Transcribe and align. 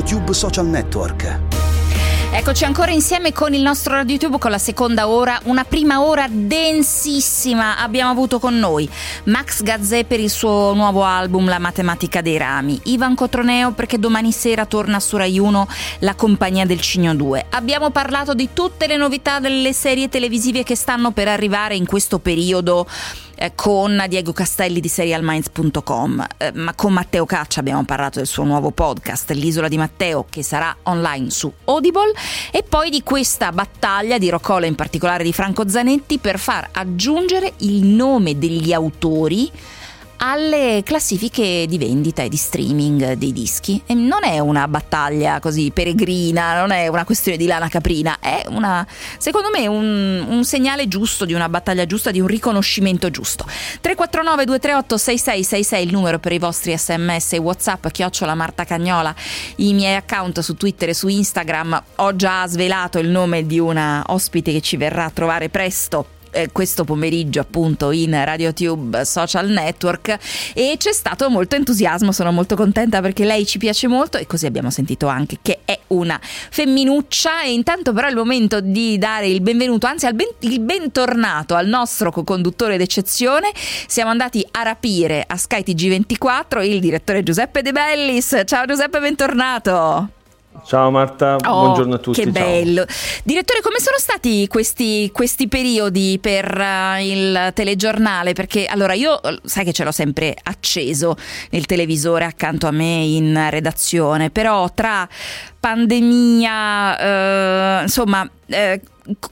RadioTube 0.00 0.32
Social 0.32 0.66
Network. 0.66 1.38
Eccoci 2.32 2.64
ancora 2.64 2.90
insieme 2.90 3.32
con 3.32 3.52
il 3.52 3.60
nostro 3.60 3.94
RadioTube 3.94 4.38
con 4.38 4.50
la 4.50 4.56
seconda 4.56 5.08
ora, 5.08 5.38
una 5.44 5.64
prima 5.64 6.02
ora 6.02 6.26
densissima 6.30 7.76
abbiamo 7.76 8.10
avuto 8.10 8.38
con 8.38 8.56
noi 8.58 8.88
Max 9.24 9.62
Gazzè 9.62 10.04
per 10.04 10.20
il 10.20 10.30
suo 10.30 10.72
nuovo 10.72 11.02
album 11.02 11.48
La 11.48 11.58
matematica 11.58 12.22
dei 12.22 12.38
rami, 12.38 12.80
Ivan 12.84 13.14
Cotroneo 13.14 13.72
perché 13.72 13.98
domani 13.98 14.32
sera 14.32 14.64
torna 14.64 15.00
su 15.00 15.16
Rai 15.18 15.38
1 15.38 15.68
La 15.98 16.14
compagnia 16.14 16.64
del 16.64 16.80
Cigno 16.80 17.14
2. 17.14 17.46
Abbiamo 17.50 17.90
parlato 17.90 18.32
di 18.32 18.50
tutte 18.54 18.86
le 18.86 18.96
novità 18.96 19.38
delle 19.38 19.74
serie 19.74 20.08
televisive 20.08 20.62
che 20.62 20.76
stanno 20.76 21.10
per 21.10 21.28
arrivare 21.28 21.74
in 21.74 21.84
questo 21.84 22.20
periodo 22.20 22.86
eh, 23.40 23.52
con 23.54 24.04
Diego 24.06 24.34
Castelli 24.34 24.80
di 24.80 24.88
serialminds.com, 24.88 26.26
eh, 26.36 26.52
ma 26.52 26.74
con 26.74 26.92
Matteo 26.92 27.24
Caccia 27.24 27.60
abbiamo 27.60 27.82
parlato 27.84 28.18
del 28.18 28.26
suo 28.26 28.44
nuovo 28.44 28.70
podcast 28.70 29.30
L'isola 29.30 29.66
di 29.66 29.78
Matteo 29.78 30.26
che 30.28 30.42
sarà 30.42 30.76
online 30.82 31.30
su 31.30 31.50
Audible. 31.64 32.12
E 32.50 32.62
poi 32.62 32.90
di 32.90 33.02
questa 33.02 33.50
battaglia 33.50 34.18
di 34.18 34.28
Roccola 34.28 34.66
in 34.66 34.74
particolare 34.74 35.24
di 35.24 35.32
Franco 35.32 35.66
Zanetti 35.66 36.18
per 36.18 36.38
far 36.38 36.68
aggiungere 36.72 37.54
il 37.58 37.82
nome 37.82 38.38
degli 38.38 38.74
autori 38.74 39.50
alle 40.22 40.82
classifiche 40.84 41.64
di 41.66 41.78
vendita 41.78 42.22
e 42.22 42.28
di 42.28 42.36
streaming 42.36 43.12
dei 43.12 43.32
dischi. 43.32 43.82
E 43.86 43.94
non 43.94 44.22
è 44.22 44.38
una 44.38 44.68
battaglia 44.68 45.40
così 45.40 45.70
peregrina, 45.70 46.58
non 46.58 46.72
è 46.72 46.88
una 46.88 47.04
questione 47.04 47.38
di 47.38 47.46
lana 47.46 47.68
caprina, 47.68 48.18
è 48.20 48.44
una, 48.48 48.86
secondo 49.18 49.48
me 49.50 49.66
un, 49.66 50.26
un 50.28 50.44
segnale 50.44 50.88
giusto 50.88 51.24
di 51.24 51.32
una 51.32 51.48
battaglia 51.48 51.86
giusta, 51.86 52.10
di 52.10 52.20
un 52.20 52.26
riconoscimento 52.26 53.10
giusto. 53.10 53.44
349 53.44 54.44
238 54.44 54.96
6666 54.96 55.84
il 55.84 55.92
numero 55.92 56.18
per 56.18 56.32
i 56.32 56.38
vostri 56.38 56.76
sms 56.76 57.32
e 57.34 57.38
whatsapp, 57.38 57.86
chiocciola 57.88 58.34
Marta 58.34 58.64
Cagnola, 58.64 59.14
i 59.56 59.72
miei 59.72 59.96
account 59.96 60.40
su 60.40 60.54
Twitter 60.54 60.90
e 60.90 60.94
su 60.94 61.08
Instagram. 61.08 61.82
Ho 61.96 62.14
già 62.16 62.46
svelato 62.46 62.98
il 62.98 63.08
nome 63.08 63.46
di 63.46 63.58
una 63.58 64.02
ospite 64.08 64.52
che 64.52 64.60
ci 64.60 64.76
verrà 64.76 65.06
a 65.06 65.10
trovare 65.10 65.48
presto 65.48 66.18
eh, 66.30 66.50
questo 66.52 66.84
pomeriggio 66.84 67.40
appunto 67.40 67.90
in 67.90 68.12
RadioTube 68.12 69.04
Social 69.04 69.48
Network 69.48 70.18
e 70.54 70.74
c'è 70.78 70.92
stato 70.92 71.28
molto 71.30 71.56
entusiasmo, 71.56 72.12
sono 72.12 72.32
molto 72.32 72.56
contenta 72.56 73.00
perché 73.00 73.24
lei 73.24 73.46
ci 73.46 73.58
piace 73.58 73.86
molto 73.88 74.18
e 74.18 74.26
così 74.26 74.46
abbiamo 74.46 74.70
sentito 74.70 75.06
anche 75.06 75.38
che 75.42 75.60
è 75.64 75.78
una 75.88 76.18
femminuccia 76.22 77.42
e 77.42 77.52
intanto 77.52 77.92
però 77.92 78.06
è 78.06 78.10
il 78.10 78.16
momento 78.16 78.60
di 78.60 78.98
dare 78.98 79.28
il 79.28 79.40
benvenuto, 79.40 79.86
anzi 79.86 80.12
ben, 80.12 80.28
il 80.40 80.60
bentornato 80.60 81.54
al 81.54 81.66
nostro 81.66 82.10
co-conduttore 82.10 82.76
d'eccezione. 82.76 83.50
Siamo 83.86 84.10
andati 84.10 84.46
a 84.52 84.62
rapire 84.62 85.24
a 85.26 85.36
Sky 85.36 85.62
TG24 85.62 86.64
il 86.64 86.80
direttore 86.80 87.22
Giuseppe 87.22 87.62
De 87.62 87.72
Bellis. 87.72 88.42
Ciao 88.44 88.64
Giuseppe, 88.64 89.00
bentornato. 89.00 90.19
Ciao 90.64 90.90
Marta, 90.90 91.36
oh, 91.36 91.60
buongiorno 91.60 91.94
a 91.94 91.98
tutti. 91.98 92.22
Che 92.22 92.30
bello. 92.30 92.84
Ciao. 92.84 93.20
Direttore, 93.24 93.60
come 93.60 93.78
sono 93.78 93.98
stati 93.98 94.46
questi, 94.48 95.10
questi 95.12 95.48
periodi 95.48 96.18
per 96.20 96.56
uh, 96.56 97.00
il 97.00 97.50
telegiornale? 97.54 98.32
Perché 98.32 98.66
allora 98.66 98.94
io, 98.94 99.20
sai 99.44 99.64
che 99.64 99.72
ce 99.72 99.84
l'ho 99.84 99.92
sempre 99.92 100.36
acceso 100.42 101.16
nel 101.50 101.66
televisore 101.66 102.24
accanto 102.24 102.66
a 102.66 102.70
me 102.70 103.04
in 103.04 103.48
redazione, 103.50 104.30
però 104.30 104.70
tra 104.72 105.08
pandemia, 105.58 107.78
uh, 107.78 107.82
insomma... 107.82 108.28
Uh, 108.46 108.80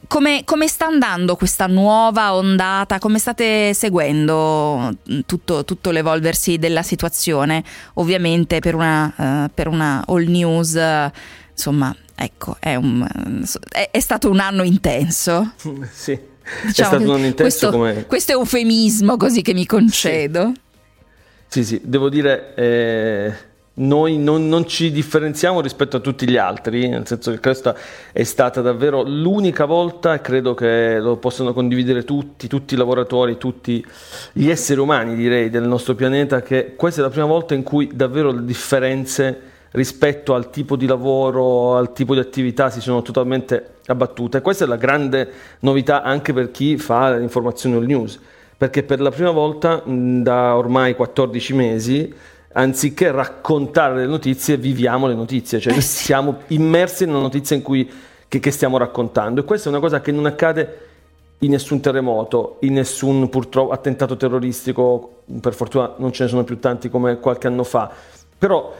come, 0.06 0.43
come, 0.45 0.69
sta 0.69 0.87
andando 0.87 1.37
questa 1.37 1.67
nuova 1.67 2.34
ondata? 2.34 2.99
Come 2.99 3.19
state 3.19 3.75
seguendo 3.75 4.97
tutto, 5.27 5.65
tutto 5.65 5.91
l'evolversi 5.91 6.59
della 6.59 6.83
situazione? 6.83 7.62
Ovviamente 7.95 8.61
per 8.61 8.75
una, 8.75 9.12
uh, 9.17 9.51
per 9.53 9.69
una 9.69 10.05
all 10.07 10.25
news, 10.25 10.73
uh, 10.75 11.11
insomma, 11.51 11.95
ecco, 12.15 12.57
è, 12.59 12.75
un, 12.75 13.07
è, 13.71 13.91
è, 13.91 14.01
stato 14.01 14.31
un 14.31 14.41
anno 14.41 14.62
intenso. 14.62 15.53
Sì, 15.93 16.19
diciamo 16.67 16.69
è 16.69 16.73
stato 16.73 17.03
un 17.03 17.11
anno 17.11 17.27
intenso 17.27 17.43
questo, 17.43 17.71
come... 17.71 18.07
Questo 18.07 18.33
è 18.33 18.34
eufemismo 18.34 19.17
così 19.17 19.43
che 19.43 19.53
mi 19.53 19.67
concedo. 19.67 20.53
Sì, 21.47 21.62
sì, 21.62 21.65
sì 21.65 21.81
devo 21.83 22.09
dire... 22.09 22.55
Eh 22.55 23.47
noi 23.78 24.19
non, 24.19 24.49
non, 24.49 24.66
ci 24.66 24.91
differenziamo 24.91 25.61
rispetto 25.61 25.97
a 25.97 26.00
tutti 26.00 26.28
gli 26.28 26.37
altri, 26.37 26.89
nel 26.89 27.06
senso 27.06 27.31
che 27.31 27.41
questa 27.41 27.75
è 28.12 28.22
stata 28.22 28.61
davvero 28.61 29.03
l'unica 29.03 29.65
volta, 29.65 30.15
e 30.15 30.21
credo 30.21 30.55
che 30.55 30.99
lo 30.99 31.16
possano 31.16 31.53
condividere 31.53 32.05
tutti, 32.05 32.49
tutti 32.49 32.75
i 32.75 32.77
lavoratori, 32.77 33.37
tutti 33.37 33.84
gli 34.33 34.49
esseri 34.49 34.81
umani 34.81 35.15
direi 35.15 35.50
del 35.50 35.66
nostro 35.66 35.94
pianeta, 35.94 36.43
che 36.43 36.75
questa 36.77 37.00
è 37.00 37.05
la 37.05 37.11
prima 37.11 37.27
volta 37.27 37.55
in 37.55 37.62
cui 37.62 37.91
davvero 37.93 38.31
le 38.31 38.44
differenze 38.44 39.41
rispetto 39.72 40.34
al 40.34 40.50
tipo 40.50 40.77
di 40.77 40.87
lavoro, 40.87 41.77
al 41.77 41.93
tipo 41.93 42.15
di 42.15 42.21
attività 42.21 42.71
si 42.71 42.81
sono 42.81 43.03
totalmente 43.03 43.75
abbattute. 43.87 44.41
Questa 44.41 44.65
è 44.65 44.69
la 44.69 44.77
grande 44.77 45.31
novità 45.60 46.03
anche 46.03 46.33
per 46.33 46.50
chi 46.50 46.78
fa 46.78 47.16
l'informazione 47.16 47.77
all 47.77 47.84
news, 47.84 48.19
perché 48.56 48.83
per 48.83 49.00
la 49.00 49.10
prima 49.10 49.31
volta 49.31 49.83
da 49.84 50.56
ormai 50.56 50.95
14 50.95 51.55
mesi 51.55 52.15
anziché 52.53 53.10
raccontare 53.10 53.97
le 53.97 54.06
notizie, 54.06 54.56
viviamo 54.56 55.06
le 55.06 55.14
notizie, 55.14 55.60
cioè 55.60 55.76
eh 55.76 55.81
siamo 55.81 56.41
immersi 56.48 57.04
nella 57.04 57.19
notizia 57.19 57.54
in 57.54 57.62
cui, 57.62 57.88
che, 58.26 58.41
che, 58.41 58.50
stiamo 58.50 58.78
raccontando. 58.78 59.41
E 59.41 59.44
questa 59.44 59.69
è 59.69 59.72
una 59.72 59.81
cosa 59.81 60.00
che 60.00 60.12
non 60.12 60.26
accade 60.26 60.86
in 61.41 61.50
nessun 61.50 61.81
terremoto, 61.81 62.56
in 62.60 62.75
nessun 62.75 63.28
purtroppo 63.28 63.72
attentato 63.72 64.16
terroristico, 64.16 65.22
per 65.41 65.54
fortuna 65.54 65.94
non 65.98 66.12
ce 66.12 66.25
ne 66.25 66.28
sono 66.31 66.44
più 66.44 66.59
tanti 66.59 66.88
come 66.88 67.19
qualche 67.19 67.47
anno 67.47 67.64
fa. 67.64 67.91
Però 68.38 68.75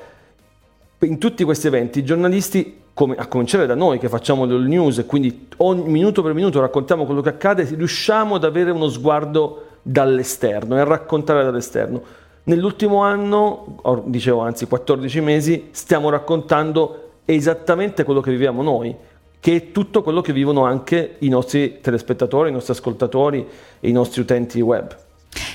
in 1.01 1.19
tutti 1.19 1.45
questi 1.45 1.69
eventi 1.69 2.01
i 2.01 2.05
giornalisti, 2.05 2.81
come, 2.95 3.15
a 3.17 3.27
cominciare 3.27 3.67
da 3.67 3.77
noi 3.77 3.99
che 3.99 4.09
facciamo 4.09 4.45
le 4.45 4.67
news 4.67 4.99
e 4.99 5.07
quindi 5.07 5.47
ogni 5.59 5.89
minuto 5.89 6.23
per 6.23 6.33
minuto 6.33 6.61
raccontiamo 6.61 7.05
quello 7.05 7.21
che 7.21 7.29
accade, 7.29 7.63
riusciamo 7.63 8.37
ad 8.37 8.45
avere 8.45 8.73
uno 8.73 8.89
sguardo 8.89 9.67
dall'esterno 9.83 10.77
e 10.77 10.81
a 10.81 10.85
raccontare 10.85 11.45
dall'esterno 11.45 12.03
Nell'ultimo 12.49 13.03
anno, 13.03 13.77
dicevo 14.07 14.41
anzi 14.41 14.67
14 14.67 15.21
mesi, 15.21 15.69
stiamo 15.71 16.09
raccontando 16.09 17.11
esattamente 17.27 18.05
quello 18.05 18.23
che 18.23 18.31
viviamo 18.31 18.63
noi, 18.63 18.97
che 19.39 19.55
è 19.55 19.71
tutto 19.71 20.03
quello 20.03 20.23
che 20.23 20.33
vivono 20.33 20.65
anche 20.65 21.17
i 21.19 21.29
nostri 21.29 21.81
telespettatori, 21.83 22.49
i 22.49 22.53
nostri 22.53 22.73
ascoltatori 22.73 23.47
e 23.81 23.87
i 23.87 23.93
nostri 23.93 24.23
utenti 24.23 24.63
web. 24.63 24.97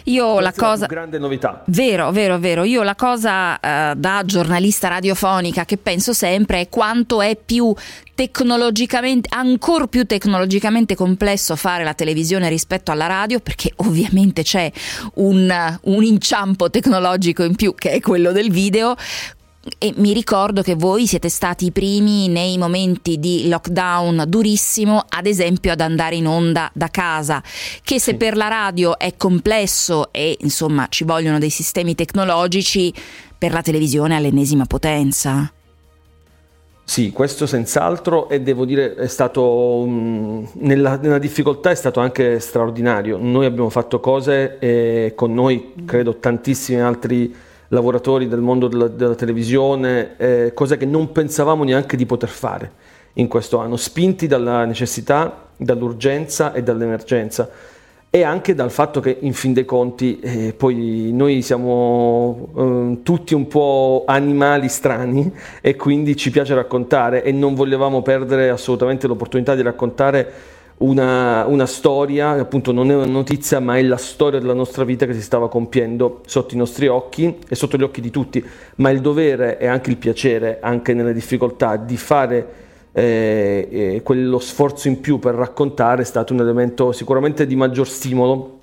Io 0.05 0.39
la 0.39 0.53
cosa. 0.53 0.85
grande 0.85 1.17
novità. 1.17 1.63
Vero, 1.67 2.11
vero, 2.11 2.37
vero. 2.37 2.63
Io 2.63 2.83
la 2.83 2.95
cosa 2.95 3.53
uh, 3.53 3.95
da 3.95 4.23
giornalista 4.25 4.87
radiofonica 4.87 5.65
che 5.65 5.77
penso 5.77 6.13
sempre 6.13 6.61
è 6.61 6.69
quanto 6.69 7.21
è 7.21 7.37
più 7.37 7.73
tecnologicamente, 8.13 9.29
ancora 9.31 9.87
più 9.87 10.05
tecnologicamente 10.05 10.95
complesso 10.95 11.55
fare 11.55 11.83
la 11.83 11.93
televisione 11.93 12.49
rispetto 12.49 12.91
alla 12.91 13.07
radio, 13.07 13.39
perché 13.39 13.71
ovviamente 13.77 14.43
c'è 14.43 14.71
un, 15.15 15.77
un 15.83 16.03
inciampo 16.03 16.69
tecnologico 16.69 17.43
in 17.43 17.55
più 17.55 17.73
che 17.73 17.91
è 17.91 17.99
quello 18.01 18.31
del 18.31 18.51
video 18.51 18.95
e 19.77 19.93
mi 19.95 20.13
ricordo 20.13 20.61
che 20.61 20.75
voi 20.75 21.07
siete 21.07 21.29
stati 21.29 21.65
i 21.65 21.71
primi 21.71 22.27
nei 22.27 22.57
momenti 22.57 23.17
di 23.17 23.47
lockdown 23.47 24.25
durissimo, 24.27 25.05
ad 25.07 25.25
esempio 25.25 25.71
ad 25.71 25.79
andare 25.79 26.15
in 26.15 26.27
onda 26.27 26.69
da 26.73 26.89
casa, 26.89 27.41
che 27.83 27.99
se 27.99 28.11
sì. 28.11 28.17
per 28.17 28.35
la 28.35 28.49
radio 28.49 28.97
è 28.99 29.15
complesso 29.15 30.11
e 30.11 30.37
insomma 30.41 30.87
ci 30.89 31.05
vogliono 31.05 31.39
dei 31.39 31.49
sistemi 31.49 31.95
tecnologici, 31.95 32.93
per 33.37 33.53
la 33.53 33.61
televisione 33.61 34.15
è 34.15 34.17
all'ennesima 34.17 34.65
potenza. 34.65 35.51
Sì, 36.85 37.11
questo 37.11 37.45
senz'altro 37.45 38.27
e 38.27 38.41
devo 38.41 38.65
dire 38.65 38.95
è 38.95 39.07
stato 39.07 39.85
mh, 39.85 40.49
nella, 40.55 40.97
nella, 40.97 41.17
difficoltà 41.17 41.71
è 41.71 41.75
stato 41.75 42.01
anche 42.01 42.41
straordinario. 42.41 43.17
Noi 43.17 43.45
abbiamo 43.45 43.69
fatto 43.69 44.01
cose 44.01 44.57
e 44.59 45.13
con 45.15 45.33
noi 45.33 45.73
credo 45.85 46.17
tantissimi 46.17 46.81
altri 46.81 47.33
lavoratori 47.73 48.27
del 48.27 48.39
mondo 48.39 48.67
della, 48.67 48.87
della 48.87 49.15
televisione, 49.15 50.15
eh, 50.17 50.51
cose 50.53 50.77
che 50.77 50.85
non 50.85 51.11
pensavamo 51.11 51.63
neanche 51.63 51.97
di 51.97 52.05
poter 52.05 52.29
fare 52.29 52.71
in 53.13 53.27
questo 53.27 53.57
anno, 53.57 53.75
spinti 53.75 54.27
dalla 54.27 54.63
necessità, 54.65 55.47
dall'urgenza 55.57 56.53
e 56.53 56.63
dall'emergenza. 56.63 57.49
E 58.15 58.21
anche 58.21 58.53
dal 58.53 58.69
fatto 58.69 58.99
che 58.99 59.17
in 59.21 59.33
fin 59.33 59.53
dei 59.53 59.65
conti 59.65 60.19
eh, 60.19 60.53
poi 60.55 61.09
noi 61.11 61.41
siamo 61.41 62.49
eh, 62.55 62.97
tutti 63.01 63.33
un 63.33 63.47
po' 63.47 64.03
animali 64.05 64.69
strani 64.69 65.33
e 65.59 65.75
quindi 65.75 66.15
ci 66.15 66.29
piace 66.29 66.53
raccontare 66.53 67.23
e 67.23 67.31
non 67.31 67.55
volevamo 67.55 68.03
perdere 68.03 68.51
assolutamente 68.51 69.07
l'opportunità 69.07 69.55
di 69.55 69.63
raccontare 69.63 70.31
una, 70.83 71.45
una, 71.45 71.65
storia, 71.65 72.31
appunto 72.31 72.71
non 72.71 72.91
è 72.91 72.95
una 72.95 73.05
notizia, 73.05 73.59
ma 73.59 73.77
è 73.77 73.81
la 73.81 73.97
storia 73.97 74.39
della 74.39 74.53
nostra 74.53 74.83
vita 74.83 75.05
che 75.05 75.13
si 75.13 75.21
stava 75.21 75.47
compiendo 75.49 76.21
sotto 76.25 76.53
i 76.53 76.57
nostri 76.57 76.87
occhi 76.87 77.39
e 77.47 77.55
sotto 77.55 77.77
gli 77.77 77.83
occhi 77.83 78.01
di 78.01 78.11
tutti, 78.11 78.43
ma 78.75 78.89
il 78.89 78.99
dovere 78.99 79.57
e 79.59 79.67
anche 79.67 79.89
il 79.89 79.97
piacere, 79.97 80.59
anche 80.61 80.93
nelle 80.93 81.13
difficoltà, 81.13 81.77
di 81.77 81.95
fare 81.95 82.47
eh, 82.91 83.67
eh, 83.71 84.01
quello 84.03 84.39
sforzo 84.39 84.87
in 84.87 84.99
più 84.99 85.19
per 85.19 85.35
raccontare 85.35 86.01
è 86.01 86.05
stato 86.05 86.33
un 86.33 86.41
elemento 86.41 86.91
sicuramente 86.91 87.47
di 87.47 87.55
maggior 87.55 87.87
stimolo 87.87 88.59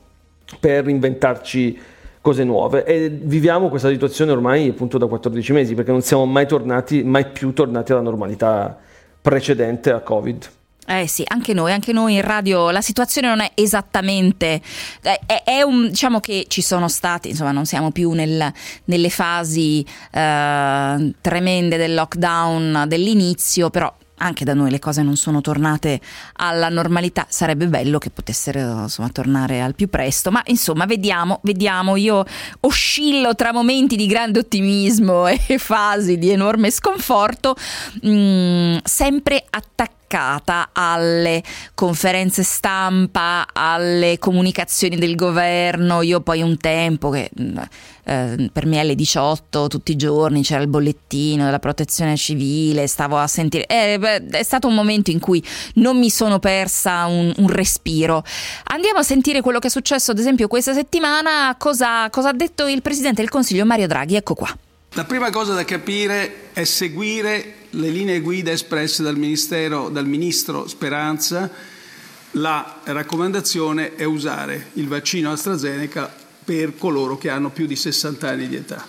per 0.61 0.88
inventarci 0.88 1.78
cose 2.20 2.44
nuove 2.44 2.84
e 2.84 3.08
viviamo 3.08 3.69
questa 3.69 3.88
situazione 3.88 4.31
ormai 4.31 4.69
appunto 4.69 4.99
da 4.99 5.06
14 5.06 5.52
mesi 5.52 5.75
perché 5.75 5.90
non 5.90 6.02
siamo 6.02 6.26
mai 6.26 6.46
tornati, 6.46 7.02
mai 7.02 7.26
più 7.26 7.52
tornati 7.52 7.93
alla 7.93 8.02
normalità 8.02 8.78
precedente 9.20 9.90
a 9.90 10.00
Covid. 10.00 10.58
Eh 10.93 11.07
sì, 11.07 11.23
anche 11.25 11.55
noi, 11.55 11.71
anche 11.71 11.93
noi 11.93 12.15
in 12.15 12.23
radio 12.23 12.71
la 12.73 12.81
situazione 12.81 13.29
non 13.29 13.39
è 13.39 13.53
esattamente, 13.55 14.61
è, 15.01 15.45
è 15.45 15.63
un, 15.63 15.87
diciamo 15.87 16.19
che 16.19 16.47
ci 16.49 16.63
sono 16.63 16.89
stati, 16.89 17.29
insomma 17.29 17.53
non 17.53 17.65
siamo 17.65 17.93
più 17.93 18.11
nel, 18.11 18.53
nelle 18.87 19.09
fasi 19.09 19.87
eh, 20.11 21.15
tremende 21.21 21.77
del 21.77 21.95
lockdown 21.95 22.87
dell'inizio, 22.89 23.71
però 23.71 23.95
anche 24.20 24.44
da 24.44 24.55
noi 24.55 24.70
le 24.70 24.78
cose 24.78 25.02
non 25.02 25.17
sono 25.17 25.40
tornate 25.40 26.00
alla 26.34 26.69
normalità, 26.69 27.26
sarebbe 27.28 27.67
bello 27.67 27.99
che 27.99 28.11
potessero 28.11 28.82
insomma, 28.82 29.08
tornare 29.08 29.61
al 29.61 29.75
più 29.75 29.88
presto, 29.88 30.31
ma 30.31 30.43
insomma 30.46 30.84
vediamo, 30.87 31.40
vediamo, 31.43 31.96
io 31.96 32.25
oscillo 32.61 33.34
tra 33.34 33.52
momenti 33.52 33.96
di 33.96 34.06
grande 34.06 34.40
ottimismo 34.40 35.26
e 35.28 35.58
fasi 35.58 36.19
di 36.19 36.31
enorme 36.31 36.70
sconforto, 36.70 37.56
mh, 38.02 38.08
mm, 38.11 38.76
sempre 38.84 39.44
attaccata 39.49 40.70
alle 40.72 41.43
conferenze 41.75 42.43
stampa, 42.43 43.46
alle 43.52 44.19
comunicazioni 44.19 44.96
del 44.96 45.14
governo. 45.14 46.02
Io 46.02 46.20
poi 46.20 46.43
un 46.43 46.56
tempo 46.56 47.11
che 47.11 47.31
eh, 48.05 48.50
per 48.52 48.67
me 48.67 48.81
alle 48.81 48.94
18 48.94 49.69
tutti 49.69 49.93
i 49.93 49.97
giorni 49.97 50.43
c'era 50.43 50.62
il 50.62 50.69
bollettino 50.69 51.44
della 51.44 51.58
protezione 51.58 52.17
civile, 52.17 52.87
stavo 52.87 53.19
a 53.19 53.26
sentire... 53.26 53.67
Eh, 53.67 53.99
beh, 53.99 54.26
è 54.29 54.43
stato 54.43 54.69
un 54.69 54.75
momento 54.75 55.11
in 55.11 55.19
cui 55.19 55.43
non 55.75 55.99
mi 55.99 56.11
sono 56.11 56.38
persa 56.38 57.06
un, 57.06 57.32
un, 57.37 57.49
respiro. 57.49 58.25
Andiamo 58.64 58.99
a 58.99 59.02
sentire 59.02 59.41
quello 59.41 59.58
che 59.58 59.69
è 59.69 59.70
successo 59.70 60.11
ad 60.11 60.19
esempio 60.19 60.49
questa 60.49 60.73
settimana, 60.73 61.55
cosa, 61.58 62.08
cosa 62.11 62.31
ha 62.31 62.35
detto 62.35 62.67
il 62.67 62.82
Presidente 62.82 63.20
del 63.20 63.31
Consiglio 63.31 63.64
Mario 63.64 63.87
Draghi, 63.87 64.17
ecco 64.17 64.35
qua. 64.35 64.56
La 64.94 65.05
prima 65.05 65.31
cosa 65.31 65.55
da 65.55 65.64
capire 65.64 66.53
è 66.53 66.64
seguire 66.64 67.55
le 67.70 67.88
linee 67.91 68.20
guida 68.20 68.50
espresse 68.50 69.05
dal, 69.05 69.14
dal 69.14 70.06
Ministro 70.06 70.67
Speranza. 70.67 71.49
La 72.32 72.81
raccomandazione 72.85 73.94
è 73.94 74.05
usare 74.05 74.70
il 74.75 74.88
vaccino 74.88 75.31
AstraZeneca 75.31 76.12
per 76.50 76.76
coloro 76.76 77.17
che 77.17 77.31
hanno 77.31 77.50
più 77.50 77.67
di 77.67 77.76
60 77.76 78.29
anni 78.29 78.49
di 78.49 78.56
età. 78.56 78.85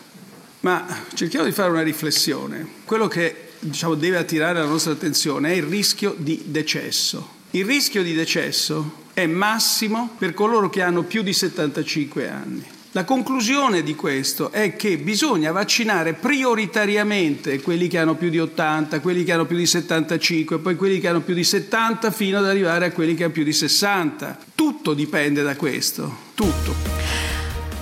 Ma 0.62 0.84
cerchiamo 1.14 1.46
di 1.46 1.52
fare 1.52 1.70
una 1.70 1.84
riflessione. 1.84 2.68
Quello 2.86 3.08
che 3.08 3.50
diciamo, 3.60 3.94
deve 3.94 4.18
attirare 4.18 4.58
la 4.58 4.66
nostra 4.66 4.94
attenzione 4.94 5.52
è 5.52 5.58
il 5.58 5.64
rischio 5.64 6.16
di 6.18 6.42
decesso. 6.46 7.34
Il 7.52 7.66
rischio 7.66 8.02
di 8.02 8.16
decesso 8.16 9.04
è 9.14 9.28
massimo 9.28 10.16
per 10.18 10.34
coloro 10.34 10.72
che 10.72 10.82
hanno 10.82 11.04
più 11.04 11.22
di 11.22 11.34
75 11.34 12.30
anni. 12.30 12.66
La 12.94 13.04
conclusione 13.04 13.84
di 13.84 13.94
questo 13.94 14.52
è 14.52 14.76
che 14.76 14.98
bisogna 14.98 15.52
vaccinare 15.52 16.14
prioritariamente 16.14 17.62
quelli 17.62 17.88
che 17.88 18.00
hanno 18.00 18.16
più 18.16 18.30
di 18.30 18.40
80, 18.40 19.02
quelli 19.02 19.24
che 19.24 19.34
hanno 19.34 19.46
più 19.46 19.56
di 19.56 19.68
75, 19.68 20.58
poi 20.58 20.76
quelli 20.76 21.00
che 21.00 21.08
hanno 21.08 21.22
più 21.22 21.36
di 21.36 21.44
70 21.44 22.10
fino 22.10 22.40
ad 22.40 22.48
arrivare 22.48 22.88
a 22.88 22.92
quelli 22.92 23.14
che 23.14 23.26
hanno 23.26 23.34
più 23.34 23.44
di 23.44 23.54
60. 23.54 24.40
Tutto 24.56 24.96
dipende 24.96 25.44
da 25.44 25.56
questo, 25.56 26.18
tutto. 26.34 27.21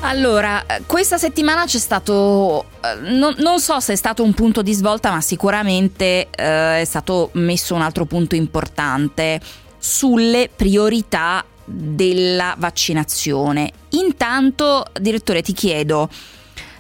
Allora, 0.02 0.66
questa 0.86 1.18
settimana 1.18 1.66
c'è 1.66 1.78
stato, 1.78 2.66
eh, 2.82 2.96
non, 3.12 3.36
non, 3.40 3.60
so 3.60 3.80
se 3.80 3.94
è 3.94 3.96
stato 3.96 4.24
un 4.24 4.34
punto 4.34 4.62
di 4.62 4.74
svolta, 4.74 5.12
ma 5.12 5.20
sicuramente 5.20 6.30
eh, 6.32 6.82
è 6.82 6.86
stato 6.86 7.30
messo 7.34 7.76
un 7.76 7.82
altro 7.82 8.06
punto 8.06 8.36
importante 8.36 9.40
sulle 9.78 10.50
priorità 10.56 11.44
della 11.66 12.56
vaccinazione. 12.58 13.72
Intanto, 13.90 14.86
direttore, 15.00 15.42
ti 15.42 15.54
chiedo, 15.54 16.10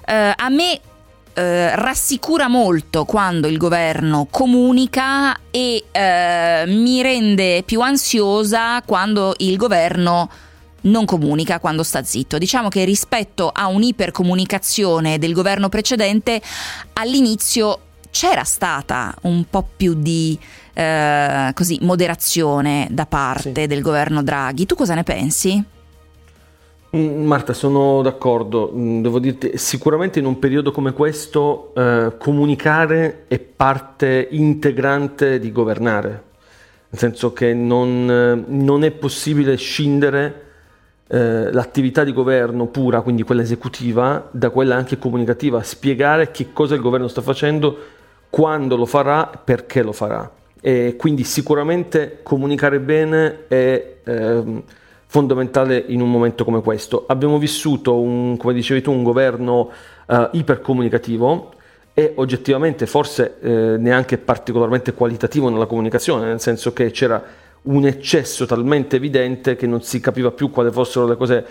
eh, 0.05 0.33
a 0.35 0.49
me 0.49 0.79
eh, 1.33 1.75
rassicura 1.75 2.47
molto 2.47 3.05
quando 3.05 3.47
il 3.47 3.57
governo 3.57 4.27
comunica 4.31 5.37
e 5.51 5.83
eh, 5.91 6.63
mi 6.67 7.01
rende 7.01 7.63
più 7.63 7.81
ansiosa 7.81 8.81
quando 8.85 9.33
il 9.37 9.57
governo 9.57 10.29
non 10.81 11.05
comunica 11.05 11.59
quando 11.59 11.83
sta 11.83 12.03
zitto. 12.03 12.37
Diciamo 12.37 12.69
che 12.69 12.83
rispetto 12.83 13.49
a 13.53 13.67
un'ipercomunicazione 13.67 15.17
del 15.17 15.33
governo 15.33 15.69
precedente, 15.69 16.41
all'inizio 16.93 17.79
c'era 18.11 18.43
stata 18.43 19.15
un 19.21 19.45
po' 19.49 19.67
più 19.75 19.93
di 19.93 20.37
eh, 20.73 21.51
così, 21.53 21.77
moderazione 21.81 22.87
da 22.89 23.05
parte 23.05 23.61
sì. 23.61 23.67
del 23.67 23.81
governo 23.81 24.23
Draghi. 24.23 24.65
Tu 24.65 24.75
cosa 24.75 24.95
ne 24.95 25.03
pensi? 25.03 25.63
Mm, 26.95 27.25
Marta, 27.25 27.53
sono 27.53 28.01
d'accordo. 28.01 28.71
Mm, 28.73 29.01
devo 29.01 29.19
dirti, 29.19 29.57
sicuramente 29.57 30.19
in 30.19 30.25
un 30.25 30.39
periodo 30.39 30.71
come 30.71 30.93
questo 30.93 31.73
eh, 31.75 32.13
comunicare 32.17 33.25
è 33.27 33.39
parte 33.39 34.27
integrante 34.31 35.39
di 35.39 35.51
governare, 35.51 36.23
nel 36.89 36.99
senso 36.99 37.31
che 37.31 37.53
non, 37.53 38.09
eh, 38.09 38.43
non 38.51 38.83
è 38.83 38.91
possibile 38.91 39.55
scindere 39.55 40.47
eh, 41.11 41.51
l'attività 41.51 42.03
di 42.03 42.13
governo 42.13 42.67
pura, 42.67 43.01
quindi 43.01 43.23
quella 43.23 43.41
esecutiva, 43.41 44.29
da 44.29 44.51
quella 44.51 44.75
anche 44.75 44.99
comunicativa, 44.99 45.63
spiegare 45.63 46.29
che 46.29 46.53
cosa 46.53 46.75
il 46.75 46.81
governo 46.81 47.07
sta 47.07 47.21
facendo, 47.21 47.77
quando 48.29 48.77
lo 48.77 48.85
farà, 48.85 49.25
perché 49.25 49.81
lo 49.81 49.91
farà. 49.91 50.29
E 50.61 50.95
quindi 50.97 51.23
sicuramente 51.23 52.19
comunicare 52.21 52.79
bene 52.79 53.47
è 53.47 53.95
eh, 54.03 54.63
fondamentale 55.07 55.83
in 55.87 56.01
un 56.01 56.11
momento 56.11 56.43
come 56.43 56.61
questo. 56.61 57.05
Abbiamo 57.07 57.39
vissuto, 57.39 57.99
un, 57.99 58.37
come 58.37 58.53
dicevi 58.53 58.81
tu, 58.81 58.91
un 58.91 59.03
governo 59.03 59.71
eh, 60.05 60.29
ipercomunicativo 60.33 61.53
e 61.95 62.13
oggettivamente 62.17 62.85
forse 62.85 63.37
eh, 63.41 63.77
neanche 63.79 64.19
particolarmente 64.19 64.93
qualitativo 64.93 65.49
nella 65.49 65.65
comunicazione, 65.65 66.27
nel 66.27 66.39
senso 66.39 66.71
che 66.71 66.91
c'era 66.91 67.21
un 67.69 67.85
eccesso 67.85 68.45
talmente 68.45 68.95
evidente 68.97 69.55
che 69.55 69.67
non 69.67 69.81
si 69.81 69.99
capiva 69.99 70.31
più 70.31 70.49
quali 70.49 70.71
fossero 70.71 71.07
le 71.07 71.15
cose 71.15 71.45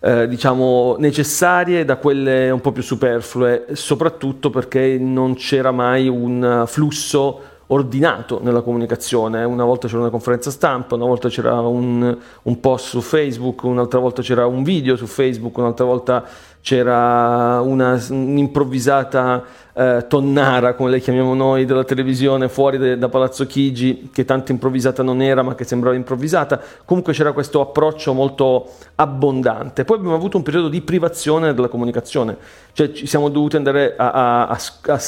eh, 0.00 0.26
diciamo 0.28 0.96
necessarie 0.98 1.84
da 1.84 1.96
quelle 1.96 2.50
un 2.50 2.60
po' 2.60 2.72
più 2.72 2.82
superflue, 2.82 3.66
soprattutto 3.72 4.50
perché 4.50 4.96
non 4.98 5.34
c'era 5.34 5.72
mai 5.72 6.08
un 6.08 6.64
flusso 6.66 7.40
ordinato 7.72 8.40
nella 8.42 8.62
comunicazione. 8.62 9.44
Una 9.44 9.64
volta 9.64 9.86
c'era 9.86 10.00
una 10.00 10.10
conferenza 10.10 10.50
stampa, 10.50 10.94
una 10.94 11.06
volta 11.06 11.28
c'era 11.28 11.60
un, 11.60 12.16
un, 12.42 12.60
post 12.60 12.86
su 12.86 13.00
Facebook, 13.00 13.62
un'altra 13.62 13.98
volta 13.98 14.22
c'era 14.22 14.46
un 14.46 14.62
video 14.62 14.96
su 14.96 15.06
Facebook, 15.06 15.56
un'altra 15.56 15.84
volta 15.84 16.24
c'era 16.62 17.60
una, 17.60 17.98
un'improvvisata 18.10 19.44
eh, 19.72 20.04
tonnara, 20.08 20.74
come 20.74 20.90
le 20.90 21.00
chiamiamo 21.00 21.34
noi, 21.34 21.64
della 21.64 21.84
televisione 21.84 22.48
fuori 22.48 22.76
de, 22.76 22.98
da 22.98 23.08
Palazzo 23.08 23.46
Chigi, 23.46 24.10
che 24.12 24.24
tanto 24.24 24.50
improvvisata 24.50 25.02
non 25.02 25.22
era, 25.22 25.42
ma 25.42 25.54
che 25.54 25.64
sembrava 25.64 25.94
improvvisata. 25.94 26.60
Comunque 26.84 27.12
c'era 27.12 27.32
questo 27.32 27.60
approccio 27.60 28.12
molto 28.12 28.68
abbondante. 28.96 29.84
Poi 29.84 29.96
abbiamo 29.96 30.16
avuto 30.16 30.36
un 30.36 30.42
periodo 30.42 30.68
di 30.68 30.80
privazione 30.80 31.54
della 31.54 31.68
comunicazione, 31.68 32.36
cioè 32.72 32.90
ci 32.92 33.06
siamo 33.06 33.28
dovuti 33.28 33.54
andare 33.54 33.94
a, 33.96 34.10
a, 34.10 34.48
a, 34.48 34.58
a 34.86 34.98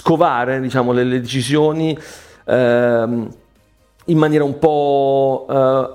scovare 0.00 0.60
diciamo, 0.60 0.92
le, 0.92 1.04
le 1.04 1.20
decisioni 1.20 1.96
ehm, 2.44 3.28
in 4.06 4.18
maniera 4.18 4.44
un 4.44 4.58
po' 4.58 5.46
eh, 5.48 5.88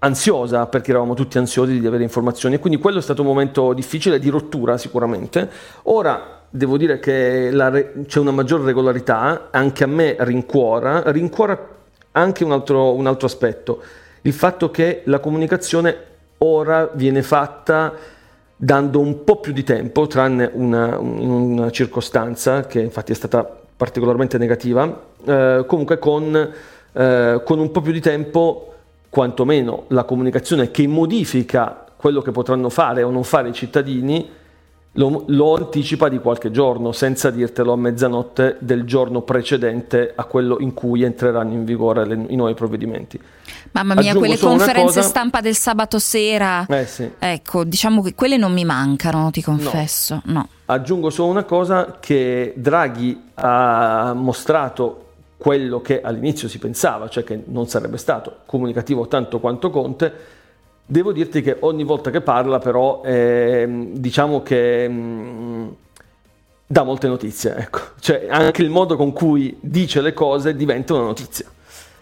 ansiosa, 0.00 0.66
perché 0.66 0.90
eravamo 0.90 1.14
tutti 1.14 1.38
ansiosi 1.38 1.80
di 1.80 1.86
avere 1.86 2.02
informazioni 2.02 2.56
e 2.56 2.58
quindi 2.58 2.78
quello 2.78 2.98
è 2.98 3.02
stato 3.02 3.22
un 3.22 3.28
momento 3.28 3.72
difficile 3.72 4.18
di 4.18 4.28
rottura 4.28 4.76
sicuramente. 4.76 5.50
Ora 5.84 6.42
devo 6.50 6.76
dire 6.76 6.98
che 6.98 7.50
re- 7.50 7.94
c'è 8.06 8.20
una 8.20 8.30
maggiore 8.30 8.64
regolarità, 8.64 9.48
anche 9.50 9.84
a 9.84 9.88
me 9.88 10.14
rincuora, 10.20 11.10
rincuora 11.10 11.76
anche 12.12 12.44
un 12.44 12.52
altro, 12.52 12.94
un 12.94 13.06
altro 13.06 13.26
aspetto, 13.26 13.82
il 14.22 14.32
fatto 14.32 14.70
che 14.70 15.02
la 15.06 15.20
comunicazione 15.20 15.96
ora 16.38 16.88
viene 16.92 17.22
fatta 17.22 17.92
dando 18.60 18.98
un 18.98 19.22
po' 19.22 19.36
più 19.36 19.52
di 19.52 19.62
tempo, 19.62 20.08
tranne 20.08 20.50
una, 20.52 20.98
una 20.98 21.70
circostanza 21.70 22.66
che 22.66 22.80
infatti 22.80 23.12
è 23.12 23.14
stata 23.14 23.48
particolarmente 23.76 24.36
negativa, 24.36 25.00
eh, 25.24 25.64
comunque 25.64 26.00
con, 26.00 26.52
eh, 26.92 27.42
con 27.44 27.58
un 27.60 27.70
po' 27.70 27.80
più 27.80 27.92
di 27.92 28.00
tempo, 28.00 28.74
quantomeno 29.08 29.84
la 29.88 30.02
comunicazione 30.02 30.72
che 30.72 30.86
modifica 30.88 31.84
quello 31.96 32.20
che 32.20 32.32
potranno 32.32 32.68
fare 32.68 33.04
o 33.04 33.10
non 33.10 33.22
fare 33.22 33.48
i 33.48 33.52
cittadini, 33.52 34.28
lo, 34.98 35.24
lo, 35.28 35.54
anticipa 35.54 36.08
di 36.08 36.18
qualche 36.18 36.50
giorno, 36.50 36.92
senza 36.92 37.30
dirtelo 37.30 37.72
a 37.72 37.76
mezzanotte 37.76 38.56
del 38.58 38.84
giorno 38.84 39.22
precedente 39.22 40.12
a 40.14 40.24
quello 40.24 40.58
in 40.58 40.74
cui 40.74 41.04
entreranno 41.04 41.52
in 41.52 41.64
vigore 41.64 42.04
le, 42.04 42.26
i 42.28 42.36
nuovi 42.36 42.54
provvedimenti. 42.54 43.18
Mamma 43.70 43.94
mia, 43.94 44.10
Aggiungo 44.10 44.18
quelle 44.18 44.38
conferenze 44.38 44.96
cosa... 44.96 45.02
stampa 45.02 45.40
del 45.40 45.54
sabato 45.54 45.98
sera, 45.98 46.66
eh 46.66 46.86
sì. 46.86 47.08
ecco, 47.18 47.64
diciamo 47.64 48.02
che 48.02 48.14
quelle 48.14 48.36
non 48.36 48.52
mi 48.52 48.64
mancano, 48.64 49.30
ti 49.30 49.40
confesso. 49.40 50.20
No. 50.24 50.32
no. 50.32 50.48
Aggiungo 50.66 51.10
solo 51.10 51.30
una 51.30 51.44
cosa 51.44 51.98
che 52.00 52.52
Draghi 52.56 53.30
ha 53.34 54.12
mostrato 54.14 55.04
quello 55.36 55.80
che 55.80 56.00
all'inizio 56.02 56.48
si 56.48 56.58
pensava, 56.58 57.08
cioè 57.08 57.22
che 57.22 57.44
non 57.46 57.68
sarebbe 57.68 57.96
stato 57.96 58.38
comunicativo 58.46 59.06
tanto 59.06 59.38
quanto 59.38 59.70
Conte, 59.70 60.12
Devo 60.90 61.12
dirti 61.12 61.42
che 61.42 61.58
ogni 61.60 61.84
volta 61.84 62.08
che 62.08 62.22
parla 62.22 62.58
però 62.58 63.02
eh, 63.04 63.90
diciamo 63.92 64.42
che 64.42 64.88
mh, 64.88 64.94
mm, 64.94 65.68
dà 66.66 66.82
molte 66.82 67.08
notizie, 67.08 67.56
ecco. 67.56 67.80
Cioè 68.00 68.26
anche 68.30 68.62
il 68.62 68.70
modo 68.70 68.96
con 68.96 69.12
cui 69.12 69.58
dice 69.60 70.00
le 70.00 70.14
cose 70.14 70.56
diventa 70.56 70.94
una 70.94 71.02
notizia. 71.02 71.44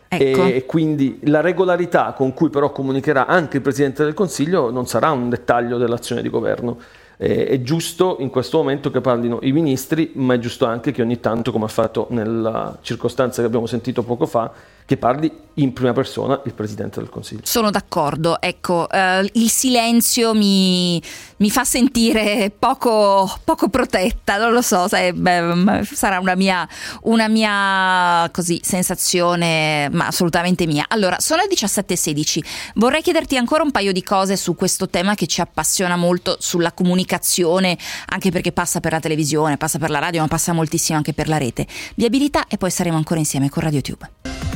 Ecco. 0.06 0.44
E 0.44 0.66
quindi 0.66 1.18
la 1.24 1.40
regolarità 1.40 2.12
con 2.12 2.32
cui 2.32 2.48
però 2.48 2.70
comunicherà 2.70 3.26
anche 3.26 3.56
il 3.56 3.62
Presidente 3.64 4.04
del 4.04 4.14
Consiglio 4.14 4.70
non 4.70 4.86
sarà 4.86 5.10
un 5.10 5.30
dettaglio 5.30 5.78
dell'azione 5.78 6.22
di 6.22 6.28
governo. 6.28 6.78
Eh, 7.16 7.48
è 7.48 7.62
giusto 7.62 8.18
in 8.20 8.30
questo 8.30 8.58
momento 8.58 8.92
che 8.92 9.00
parlino 9.00 9.40
i 9.42 9.50
ministri, 9.50 10.12
ma 10.14 10.34
è 10.34 10.38
giusto 10.38 10.64
anche 10.64 10.92
che 10.92 11.02
ogni 11.02 11.18
tanto, 11.18 11.50
come 11.50 11.64
ha 11.64 11.68
fatto 11.68 12.06
nella 12.10 12.78
circostanza 12.82 13.40
che 13.40 13.48
abbiamo 13.48 13.66
sentito 13.66 14.04
poco 14.04 14.26
fa, 14.26 14.52
che 14.86 14.96
parli 14.96 15.30
in 15.54 15.72
prima 15.72 15.92
persona 15.92 16.40
il 16.44 16.54
Presidente 16.54 17.00
del 17.00 17.08
Consiglio. 17.08 17.40
Sono 17.44 17.70
d'accordo, 17.70 18.40
ecco, 18.40 18.88
eh, 18.88 19.28
il 19.34 19.50
silenzio 19.50 20.34
mi, 20.34 21.02
mi 21.38 21.50
fa 21.50 21.64
sentire 21.64 22.52
poco, 22.56 23.30
poco, 23.44 23.68
protetta, 23.68 24.36
non 24.38 24.52
lo 24.52 24.62
so, 24.62 24.86
se, 24.86 25.12
beh, 25.12 25.80
sarà 25.90 26.20
una 26.20 26.34
mia, 26.34 26.68
una 27.02 27.28
mia 27.28 28.28
così, 28.32 28.60
sensazione, 28.62 29.88
ma 29.90 30.06
assolutamente 30.06 30.66
mia. 30.66 30.84
Allora, 30.88 31.16
sono 31.20 31.42
le 31.42 31.48
17.16, 31.48 32.44
vorrei 32.74 33.02
chiederti 33.02 33.36
ancora 33.36 33.62
un 33.62 33.70
paio 33.70 33.92
di 33.92 34.02
cose 34.02 34.36
su 34.36 34.54
questo 34.54 34.88
tema 34.88 35.14
che 35.14 35.26
ci 35.26 35.40
appassiona 35.40 35.96
molto, 35.96 36.36
sulla 36.38 36.72
comunicazione, 36.72 37.76
anche 38.06 38.30
perché 38.30 38.52
passa 38.52 38.80
per 38.80 38.92
la 38.92 39.00
televisione, 39.00 39.56
passa 39.56 39.78
per 39.78 39.90
la 39.90 39.98
radio, 39.98 40.20
ma 40.20 40.28
passa 40.28 40.52
moltissimo 40.52 40.96
anche 40.98 41.12
per 41.12 41.28
la 41.28 41.38
rete. 41.38 41.66
Viabilità 41.96 42.46
e 42.46 42.56
poi 42.56 42.70
saremo 42.70 42.96
ancora 42.96 43.18
insieme 43.18 43.48
con 43.48 43.62
RadioTube. 43.62 44.55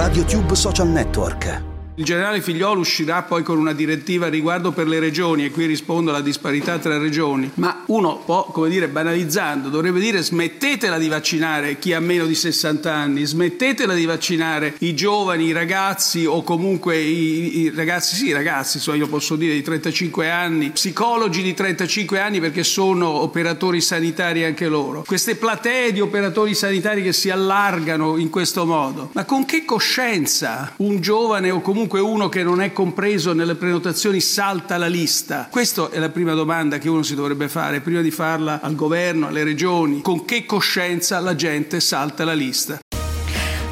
RadioTube 0.00 0.56
Social 0.56 0.86
Network 0.86 1.69
il 2.00 2.06
generale 2.06 2.40
Figliolo 2.40 2.80
uscirà 2.80 3.20
poi 3.24 3.42
con 3.42 3.58
una 3.58 3.74
direttiva 3.74 4.28
riguardo 4.28 4.72
per 4.72 4.88
le 4.88 4.98
regioni 5.00 5.44
e 5.44 5.50
qui 5.50 5.66
rispondo 5.66 6.08
alla 6.08 6.22
disparità 6.22 6.78
tra 6.78 6.96
regioni, 6.96 7.50
ma 7.56 7.82
uno 7.88 8.22
può, 8.24 8.46
come 8.46 8.70
dire, 8.70 8.88
banalizzando, 8.88 9.68
dovrebbe 9.68 10.00
dire 10.00 10.22
smettetela 10.22 10.96
di 10.96 11.08
vaccinare 11.08 11.78
chi 11.78 11.92
ha 11.92 12.00
meno 12.00 12.24
di 12.24 12.34
60 12.34 12.90
anni, 12.90 13.26
smettetela 13.26 13.92
di 13.92 14.06
vaccinare 14.06 14.76
i 14.78 14.94
giovani, 14.94 15.44
i 15.44 15.52
ragazzi 15.52 16.24
o 16.24 16.42
comunque 16.42 16.96
i, 16.96 17.58
i 17.58 17.70
ragazzi, 17.70 18.16
sì, 18.16 18.32
ragazzi, 18.32 18.78
so, 18.78 18.94
io 18.94 19.06
posso 19.06 19.36
dire 19.36 19.52
di 19.52 19.60
35 19.60 20.30
anni, 20.30 20.70
psicologi 20.70 21.42
di 21.42 21.52
35 21.52 22.18
anni 22.18 22.40
perché 22.40 22.64
sono 22.64 23.08
operatori 23.08 23.82
sanitari 23.82 24.44
anche 24.44 24.68
loro. 24.68 25.04
Queste 25.06 25.34
platee 25.36 25.92
di 25.92 26.00
operatori 26.00 26.54
sanitari 26.54 27.02
che 27.02 27.12
si 27.12 27.28
allargano 27.28 28.16
in 28.16 28.30
questo 28.30 28.64
modo, 28.64 29.10
ma 29.12 29.26
con 29.26 29.44
che 29.44 29.66
coscienza 29.66 30.72
un 30.78 30.98
giovane 31.02 31.50
o 31.50 31.60
comunque 31.60 31.88
comunque 31.90 32.00
uno 32.00 32.28
che 32.28 32.44
non 32.44 32.60
è 32.60 32.72
compreso 32.72 33.32
nelle 33.32 33.56
prenotazioni 33.56 34.20
salta 34.20 34.76
la 34.76 34.86
lista? 34.86 35.48
Questa 35.50 35.90
è 35.90 35.98
la 35.98 36.08
prima 36.10 36.34
domanda 36.34 36.78
che 36.78 36.88
uno 36.88 37.02
si 37.02 37.16
dovrebbe 37.16 37.48
fare 37.48 37.80
prima 37.80 38.00
di 38.00 38.12
farla 38.12 38.60
al 38.62 38.76
governo, 38.76 39.26
alle 39.26 39.42
regioni. 39.42 40.00
Con 40.00 40.24
che 40.24 40.46
coscienza 40.46 41.18
la 41.18 41.34
gente 41.34 41.80
salta 41.80 42.24
la 42.24 42.32
lista? 42.32 42.78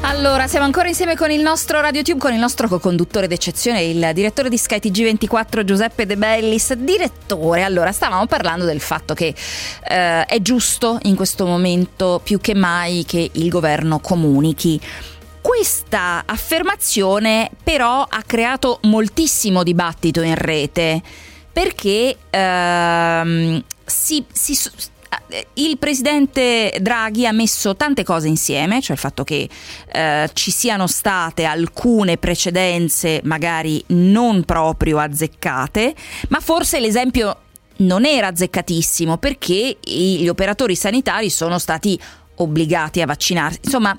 Allora, 0.01 0.47
siamo 0.47 0.65
ancora 0.65 0.89
insieme 0.89 1.15
con 1.15 1.31
il 1.31 1.41
nostro 1.41 1.79
RadioTube, 1.79 2.19
con 2.19 2.33
il 2.33 2.39
nostro 2.39 2.67
co-conduttore 2.67 3.27
d'eccezione, 3.27 3.83
il 3.83 4.11
direttore 4.13 4.49
di 4.49 4.57
Sky 4.57 4.79
TG24 4.79 5.63
Giuseppe 5.63 6.05
De 6.05 6.17
Bellis. 6.17 6.73
Direttore, 6.73 7.63
allora, 7.63 7.93
stavamo 7.93 8.25
parlando 8.25 8.65
del 8.65 8.81
fatto 8.81 9.13
che 9.13 9.33
eh, 9.87 10.25
è 10.25 10.41
giusto 10.41 10.97
in 11.03 11.15
questo 11.15 11.45
momento 11.45 12.19
più 12.21 12.41
che 12.41 12.53
mai 12.53 13.05
che 13.07 13.29
il 13.31 13.47
governo 13.47 13.99
comunichi. 13.99 14.81
Questa 15.41 16.23
affermazione 16.25 17.49
però 17.63 18.05
ha 18.07 18.23
creato 18.25 18.79
moltissimo 18.83 19.63
dibattito 19.63 20.21
in 20.21 20.35
rete 20.35 21.01
perché 21.51 22.15
ehm, 22.29 23.63
si, 23.85 24.23
si, 24.31 24.57
il 25.55 25.77
presidente 25.77 26.77
Draghi 26.79 27.25
ha 27.25 27.31
messo 27.31 27.75
tante 27.75 28.03
cose 28.03 28.27
insieme, 28.27 28.81
cioè 28.81 28.95
il 28.95 29.01
fatto 29.01 29.23
che 29.23 29.49
eh, 29.91 30.29
ci 30.33 30.51
siano 30.51 30.87
state 30.87 31.43
alcune 31.45 32.17
precedenze 32.17 33.21
magari 33.23 33.83
non 33.87 34.43
proprio 34.43 34.99
azzeccate, 34.99 35.93
ma 36.29 36.39
forse 36.39 36.79
l'esempio 36.79 37.41
non 37.77 38.05
era 38.05 38.27
azzeccatissimo 38.27 39.17
perché 39.17 39.77
gli 39.81 40.27
operatori 40.27 40.75
sanitari 40.75 41.29
sono 41.29 41.59
stati 41.59 41.99
obbligati 42.35 43.01
a 43.01 43.05
vaccinarsi. 43.05 43.59
Insomma, 43.63 43.97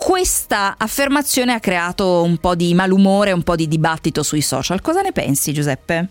questa 0.00 0.76
affermazione 0.78 1.52
ha 1.52 1.58
creato 1.58 2.22
un 2.22 2.38
po' 2.38 2.54
di 2.54 2.72
malumore, 2.72 3.32
un 3.32 3.42
po' 3.42 3.56
di 3.56 3.66
dibattito 3.66 4.22
sui 4.22 4.42
social. 4.42 4.80
Cosa 4.80 5.00
ne 5.00 5.10
pensi, 5.10 5.52
Giuseppe? 5.52 6.08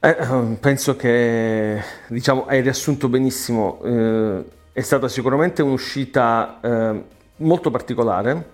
Eh, 0.00 0.16
penso 0.58 0.96
che 0.96 1.80
diciamo, 2.08 2.46
hai 2.46 2.62
riassunto 2.62 3.08
benissimo. 3.08 3.80
Eh, 3.84 4.44
è 4.72 4.80
stata 4.80 5.06
sicuramente 5.06 5.62
un'uscita 5.62 6.58
eh, 6.60 7.04
molto 7.36 7.70
particolare. 7.70 8.50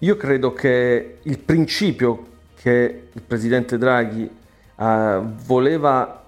Io 0.00 0.16
credo 0.18 0.52
che 0.52 1.20
il 1.22 1.38
principio 1.38 2.26
che 2.60 3.08
il 3.10 3.22
presidente 3.22 3.78
Draghi 3.78 4.30
eh, 4.76 5.20
voleva 5.46 6.24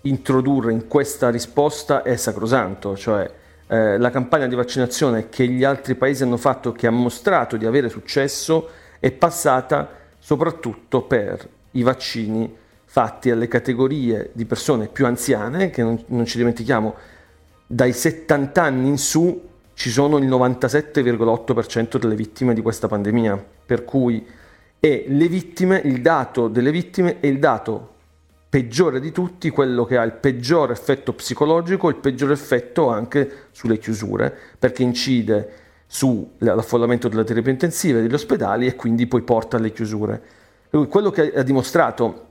introdurre 0.00 0.72
in 0.72 0.88
questa 0.88 1.28
risposta 1.28 2.02
è 2.02 2.16
sacrosanto, 2.16 2.96
cioè 2.96 3.30
eh, 3.66 3.98
la 3.98 4.10
campagna 4.10 4.46
di 4.46 4.54
vaccinazione 4.54 5.28
che 5.28 5.46
gli 5.46 5.64
altri 5.64 5.94
paesi 5.94 6.22
hanno 6.22 6.36
fatto, 6.36 6.72
che 6.72 6.86
ha 6.86 6.90
mostrato 6.90 7.56
di 7.56 7.66
avere 7.66 7.88
successo, 7.88 8.68
è 8.98 9.10
passata 9.10 9.88
soprattutto 10.18 11.02
per 11.02 11.48
i 11.72 11.82
vaccini 11.82 12.54
fatti 12.84 13.30
alle 13.30 13.48
categorie 13.48 14.30
di 14.32 14.44
persone 14.44 14.86
più 14.88 15.06
anziane, 15.06 15.70
che 15.70 15.82
non, 15.82 16.02
non 16.08 16.24
ci 16.26 16.38
dimentichiamo, 16.38 16.94
dai 17.66 17.92
70 17.92 18.62
anni 18.62 18.88
in 18.88 18.98
su 18.98 19.48
ci 19.74 19.90
sono 19.90 20.18
il 20.18 20.28
97,8% 20.28 21.98
delle 21.98 22.14
vittime 22.14 22.54
di 22.54 22.62
questa 22.62 22.86
pandemia, 22.86 23.44
per 23.66 23.84
cui 23.84 24.24
e 24.78 25.06
le 25.08 25.28
vittime, 25.28 25.80
il 25.84 26.02
dato 26.02 26.48
delle 26.48 26.70
vittime 26.70 27.18
è 27.18 27.26
il 27.26 27.38
dato 27.38 27.93
peggiore 28.54 29.00
di 29.00 29.10
tutti, 29.10 29.50
quello 29.50 29.84
che 29.84 29.96
ha 29.96 30.04
il 30.04 30.12
peggior 30.12 30.70
effetto 30.70 31.12
psicologico, 31.12 31.88
il 31.88 31.96
peggior 31.96 32.30
effetto 32.30 32.88
anche 32.88 33.48
sulle 33.50 33.78
chiusure, 33.78 34.32
perché 34.56 34.84
incide 34.84 35.50
sull'affollamento 35.88 37.08
delle 37.08 37.24
terapie 37.24 37.50
intensive 37.50 38.00
degli 38.00 38.14
ospedali 38.14 38.68
e 38.68 38.76
quindi 38.76 39.08
poi 39.08 39.22
porta 39.22 39.56
alle 39.56 39.72
chiusure. 39.72 40.22
Quello 40.88 41.10
che 41.10 41.32
ha 41.34 41.42
dimostrato, 41.42 42.26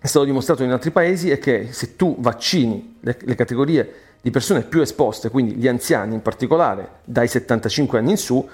è 0.00 0.06
stato 0.06 0.24
dimostrato 0.24 0.62
in 0.62 0.70
altri 0.70 0.92
paesi, 0.92 1.30
è 1.30 1.40
che 1.40 1.72
se 1.72 1.96
tu 1.96 2.14
vaccini 2.20 2.98
le, 3.00 3.18
le 3.18 3.34
categorie 3.34 3.92
di 4.20 4.30
persone 4.30 4.62
più 4.62 4.80
esposte, 4.80 5.30
quindi 5.30 5.54
gli 5.56 5.66
anziani 5.66 6.14
in 6.14 6.22
particolare, 6.22 7.00
dai 7.02 7.26
75 7.26 7.98
anni 7.98 8.12
in 8.12 8.18
su, 8.18 8.48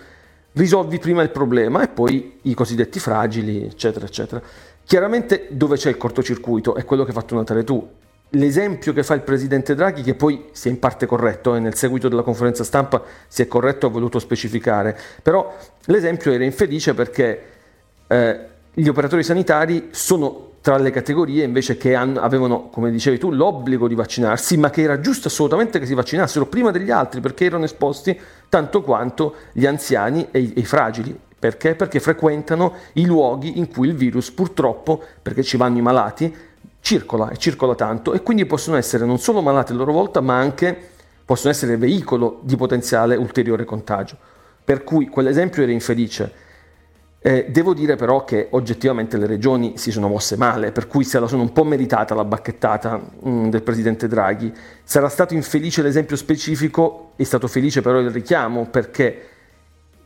risolvi 0.53 0.99
prima 0.99 1.21
il 1.21 1.31
problema 1.31 1.83
e 1.83 1.89
poi 1.89 2.39
i 2.43 2.55
cosiddetti 2.55 2.99
fragili, 2.99 3.65
eccetera, 3.65 4.07
eccetera. 4.07 4.43
Chiaramente 4.85 5.49
dove 5.51 5.77
c'è 5.77 5.91
il 5.91 5.97
cortocircuito 5.97 6.75
è 6.75 6.85
quello 6.85 7.03
che 7.03 7.11
hai 7.11 7.15
fatto 7.15 7.35
notare 7.35 7.65
tu. 7.65 7.89
L'esempio 8.31 8.93
che 8.93 9.03
fa 9.03 9.15
il 9.15 9.21
presidente 9.21 9.75
Draghi, 9.75 10.03
che 10.03 10.15
poi 10.15 10.47
si 10.53 10.69
è 10.69 10.71
in 10.71 10.79
parte 10.79 11.05
corretto, 11.05 11.55
e 11.55 11.59
eh, 11.59 11.61
nel 11.61 11.75
seguito 11.75 12.09
della 12.09 12.23
conferenza 12.23 12.65
stampa 12.65 13.03
si 13.29 13.43
è 13.43 13.47
corretto, 13.47 13.87
ha 13.87 13.91
voluto 13.91 14.19
specificare, 14.19 14.99
però 15.23 15.55
l'esempio 15.87 16.33
era 16.33 16.43
infelice 16.43 16.95
perché 16.95 17.43
eh, 18.07 18.41
gli 18.73 18.89
operatori 18.89 19.23
sanitari 19.23 19.89
sono 19.91 20.53
tra 20.63 20.79
le 20.79 20.91
categorie 20.91 21.45
invece 21.45 21.77
che 21.77 21.95
hanno, 21.95 22.21
avevano, 22.21 22.69
come 22.69 22.91
dicevi 22.91 23.19
tu, 23.19 23.33
l'obbligo 23.33 23.89
di 23.89 23.95
vaccinarsi, 23.95 24.57
ma 24.57 24.71
che 24.71 24.83
era 24.83 25.01
giusto 25.01 25.29
assolutamente 25.29 25.79
che 25.79 25.87
si 25.87 25.93
vaccinassero 25.93 26.47
prima 26.47 26.71
degli 26.71 26.91
altri 26.91 27.21
perché 27.21 27.45
erano 27.45 27.65
esposti 27.65 28.19
tanto 28.49 28.81
quanto 28.81 29.35
gli 29.53 29.67
anziani 29.67 30.29
e 30.31 30.39
i, 30.39 30.53
e 30.55 30.61
i 30.61 30.65
fragili. 30.65 31.19
Perché? 31.43 31.75
Perché 31.75 31.99
frequentano 31.99 32.73
i 32.93 33.05
luoghi 33.05 33.59
in 33.59 33.69
cui 33.69 33.89
il 33.89 33.97
virus 33.97 34.31
purtroppo, 34.31 35.03
perché 35.21 35.43
ci 35.43 35.57
vanno 35.57 35.79
i 35.79 35.83
malati, 35.83 36.33
circola 36.79 37.31
e 37.31 37.37
circola 37.37 37.75
tanto 37.75 38.13
e 38.13 38.23
quindi 38.23 38.47
possono 38.47 38.77
essere 38.77 39.05
non 39.05 39.19
solo 39.19 39.43
malati 39.43 39.73
a 39.73 39.75
loro 39.75 39.91
volta, 39.91 40.21
ma 40.21 40.39
anche 40.39 40.91
possono 41.25 41.53
essere 41.53 41.77
veicolo 41.77 42.39
di 42.43 42.55
potenziale 42.55 43.17
ulteriore 43.17 43.65
contagio. 43.65 44.17
Per 44.65 44.85
cui 44.85 45.09
quell'esempio 45.09 45.65
era 45.65 45.73
infelice. 45.73 46.33
Eh, 47.19 47.47
devo 47.49 47.75
dire 47.75 47.97
però 47.97 48.23
che 48.23 48.47
oggettivamente 48.51 49.17
le 49.17 49.27
regioni 49.27 49.77
si 49.79 49.91
sono 49.91 50.07
mosse 50.07 50.37
male, 50.37 50.71
per 50.71 50.87
cui 50.87 51.03
se 51.03 51.19
la 51.19 51.27
sono 51.27 51.43
un 51.43 51.53
po' 51.53 51.65
meritata 51.65 52.15
la 52.15 52.25
bacchettata 52.25 52.99
mh, 52.99 53.29
mm, 53.29 53.49
del 53.49 53.63
presidente 53.63 54.07
Draghi. 54.07 54.55
Sarà 54.85 55.09
stato 55.09 55.35
infelice 55.35 55.83
l'esempio 55.83 56.15
specifico, 56.15 57.15
è 57.17 57.25
stato 57.25 57.49
felice 57.49 57.81
però 57.81 57.99
il 57.99 58.11
richiamo 58.11 58.67
perché 58.67 59.31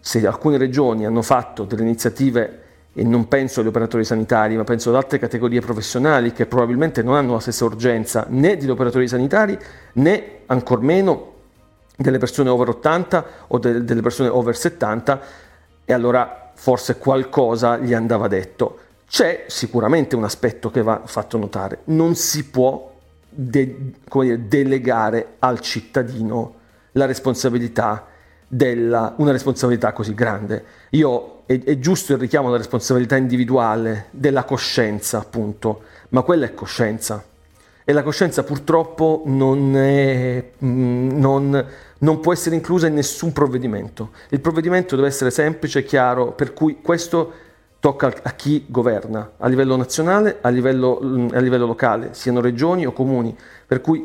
se 0.06 0.24
alcune 0.24 0.56
regioni 0.56 1.04
hanno 1.04 1.20
fatto 1.20 1.64
delle 1.64 1.82
iniziative, 1.82 2.60
e 2.92 3.02
non 3.02 3.26
penso 3.26 3.58
agli 3.58 3.66
operatori 3.66 4.04
sanitari, 4.04 4.56
ma 4.56 4.62
penso 4.62 4.90
ad 4.90 4.94
altre 4.94 5.18
categorie 5.18 5.60
professionali 5.60 6.32
che 6.32 6.46
probabilmente 6.46 7.02
non 7.02 7.16
hanno 7.16 7.32
la 7.32 7.40
stessa 7.40 7.64
urgenza 7.64 8.24
né 8.28 8.56
degli 8.56 8.70
operatori 8.70 9.08
sanitari 9.08 9.58
né 9.94 10.42
ancor 10.46 10.80
meno 10.80 11.32
delle 11.96 12.18
persone 12.18 12.50
over 12.50 12.68
80 12.68 13.26
o 13.48 13.58
de- 13.58 13.82
delle 13.82 14.00
persone 14.00 14.28
over 14.28 14.56
70 14.56 15.20
e 15.84 15.92
allora 15.92 16.52
forse 16.54 16.98
qualcosa 16.98 17.76
gli 17.76 17.92
andava 17.92 18.28
detto. 18.28 18.78
C'è 19.08 19.46
sicuramente 19.48 20.14
un 20.14 20.22
aspetto 20.22 20.70
che 20.70 20.82
va 20.82 21.02
fatto 21.04 21.36
notare, 21.36 21.80
non 21.86 22.14
si 22.14 22.44
può 22.48 22.94
de- 23.28 23.92
dire, 24.08 24.46
delegare 24.46 25.34
al 25.40 25.58
cittadino 25.58 26.54
la 26.92 27.06
responsabilità 27.06 28.14
della, 28.48 29.14
una 29.18 29.32
responsabilità 29.32 29.92
così 29.92 30.14
grande. 30.14 30.64
Io, 30.90 31.42
è, 31.46 31.62
è 31.62 31.78
giusto 31.78 32.12
il 32.12 32.18
richiamo 32.18 32.48
alla 32.48 32.56
responsabilità 32.56 33.16
individuale, 33.16 34.06
della 34.10 34.44
coscienza 34.44 35.18
appunto, 35.18 35.82
ma 36.10 36.22
quella 36.22 36.46
è 36.46 36.54
coscienza 36.54 37.24
e 37.88 37.92
la 37.92 38.02
coscienza 38.02 38.42
purtroppo 38.42 39.22
non, 39.26 39.76
è, 39.76 40.44
mm, 40.64 41.20
non, 41.20 41.66
non, 41.98 42.18
può 42.18 42.32
essere 42.32 42.56
inclusa 42.56 42.88
in 42.88 42.94
nessun 42.94 43.32
provvedimento. 43.32 44.10
Il 44.30 44.40
provvedimento 44.40 44.96
deve 44.96 45.06
essere 45.06 45.30
semplice 45.30 45.78
e 45.78 45.84
chiaro, 45.84 46.32
per 46.32 46.52
cui 46.52 46.80
questo 46.82 47.32
tocca 47.78 48.12
a 48.22 48.32
chi 48.32 48.64
governa, 48.66 49.34
a 49.36 49.46
livello 49.46 49.76
nazionale, 49.76 50.38
a 50.40 50.48
livello, 50.48 50.98
mm, 51.00 51.28
a 51.34 51.38
livello 51.38 51.64
locale, 51.64 52.08
siano 52.10 52.40
regioni 52.40 52.84
o 52.86 52.92
comuni. 52.92 53.36
Per 53.64 53.80
cui 53.80 54.04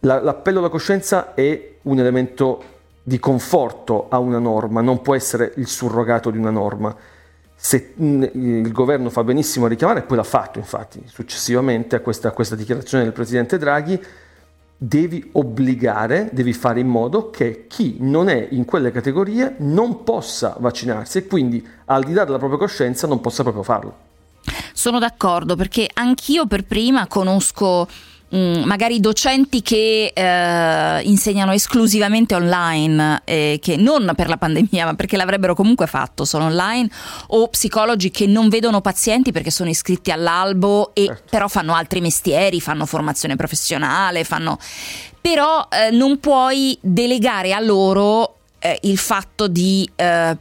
la, 0.00 0.20
l'appello 0.20 0.58
alla 0.58 0.68
coscienza 0.68 1.34
è 1.34 1.74
un 1.82 1.98
elemento 2.00 2.73
di 3.06 3.18
conforto 3.18 4.08
a 4.08 4.18
una 4.18 4.38
norma, 4.38 4.80
non 4.80 5.02
può 5.02 5.14
essere 5.14 5.52
il 5.56 5.68
surrogato 5.68 6.30
di 6.30 6.38
una 6.38 6.50
norma 6.50 6.96
se 7.54 7.94
mm, 8.00 8.22
il 8.32 8.72
governo 8.72 9.10
fa 9.10 9.22
benissimo 9.22 9.66
a 9.66 9.68
richiamare, 9.68 10.00
e 10.00 10.02
poi 10.02 10.16
l'ha 10.16 10.22
fatto 10.22 10.58
infatti 10.58 11.02
successivamente 11.06 11.96
a 11.96 12.00
questa, 12.00 12.28
a 12.28 12.30
questa 12.32 12.56
dichiarazione 12.56 13.04
del 13.04 13.12
Presidente 13.12 13.58
Draghi, 13.58 14.02
devi 14.76 15.30
obbligare, 15.32 16.30
devi 16.32 16.52
fare 16.52 16.80
in 16.80 16.88
modo 16.88 17.30
che 17.30 17.66
chi 17.68 17.96
non 18.00 18.28
è 18.28 18.48
in 18.50 18.64
quelle 18.64 18.90
categorie 18.90 19.54
non 19.58 20.02
possa 20.02 20.56
vaccinarsi 20.58 21.18
e 21.18 21.26
quindi 21.26 21.66
al 21.86 22.04
di 22.04 22.12
là 22.12 22.24
della 22.24 22.38
propria 22.38 22.58
coscienza 22.58 23.06
non 23.06 23.20
possa 23.20 23.42
proprio 23.42 23.62
farlo. 23.62 23.96
Sono 24.74 24.98
d'accordo 24.98 25.56
perché 25.56 25.88
anch'io 25.92 26.46
per 26.46 26.64
prima 26.64 27.06
conosco 27.06 27.86
Mm, 28.34 28.64
magari 28.64 28.98
docenti 28.98 29.62
che 29.62 30.10
eh, 30.12 31.00
insegnano 31.02 31.52
esclusivamente 31.52 32.34
online, 32.34 33.22
eh, 33.24 33.60
che 33.62 33.76
non 33.76 34.10
per 34.16 34.28
la 34.28 34.36
pandemia, 34.36 34.86
ma 34.86 34.94
perché 34.94 35.16
l'avrebbero 35.16 35.54
comunque 35.54 35.86
fatto 35.86 36.24
solo 36.24 36.46
online, 36.46 36.88
o 37.28 37.46
psicologi 37.46 38.10
che 38.10 38.26
non 38.26 38.48
vedono 38.48 38.80
pazienti 38.80 39.30
perché 39.30 39.52
sono 39.52 39.70
iscritti 39.70 40.10
all'albo 40.10 40.94
e 40.94 41.06
certo. 41.06 41.22
però 41.30 41.46
fanno 41.46 41.74
altri 41.74 42.00
mestieri, 42.00 42.60
fanno 42.60 42.86
formazione 42.86 43.36
professionale, 43.36 44.24
fanno... 44.24 44.58
però 45.20 45.68
eh, 45.70 45.90
non 45.90 46.18
puoi 46.18 46.76
delegare 46.80 47.52
a 47.52 47.60
loro 47.60 48.38
eh, 48.58 48.78
il 48.82 48.98
fatto 48.98 49.46
di 49.46 49.88
eh, 49.94 50.36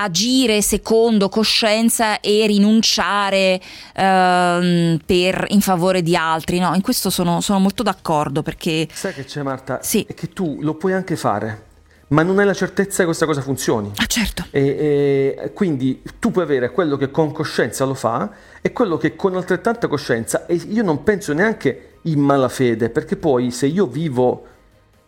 agire 0.00 0.62
secondo 0.62 1.28
coscienza 1.28 2.20
e 2.20 2.46
rinunciare 2.46 3.60
ehm, 3.94 5.00
per, 5.04 5.46
in 5.48 5.60
favore 5.60 6.02
di 6.02 6.16
altri. 6.16 6.58
No, 6.58 6.74
in 6.74 6.80
questo 6.80 7.10
sono, 7.10 7.40
sono, 7.40 7.58
molto 7.58 7.82
d'accordo 7.82 8.42
perché... 8.42 8.88
Sai 8.92 9.12
che 9.12 9.24
c'è 9.24 9.42
Marta? 9.42 9.80
Sì. 9.82 10.04
È 10.08 10.14
che 10.14 10.32
tu 10.32 10.58
lo 10.60 10.74
puoi 10.74 10.92
anche 10.92 11.16
fare. 11.16 11.66
Ma 12.08 12.22
non 12.22 12.38
hai 12.38 12.46
la 12.46 12.54
certezza 12.54 12.98
che 12.98 13.04
questa 13.04 13.26
cosa 13.26 13.42
funzioni. 13.42 13.90
Ah, 13.96 14.06
certo. 14.06 14.46
E, 14.50 15.36
e, 15.38 15.52
quindi 15.52 16.02
tu 16.18 16.30
puoi 16.30 16.44
avere 16.44 16.70
quello 16.70 16.96
che 16.96 17.10
con 17.10 17.32
coscienza 17.32 17.84
lo 17.84 17.92
fa 17.92 18.30
e 18.62 18.72
quello 18.72 18.96
che 18.96 19.14
con 19.14 19.36
altrettanta 19.36 19.88
coscienza, 19.88 20.46
e 20.46 20.54
io 20.54 20.82
non 20.82 21.02
penso 21.02 21.34
neanche 21.34 21.96
in 22.02 22.20
malafede, 22.20 22.88
perché 22.88 23.16
poi 23.16 23.50
se 23.50 23.66
io 23.66 23.86
vivo 23.86 24.46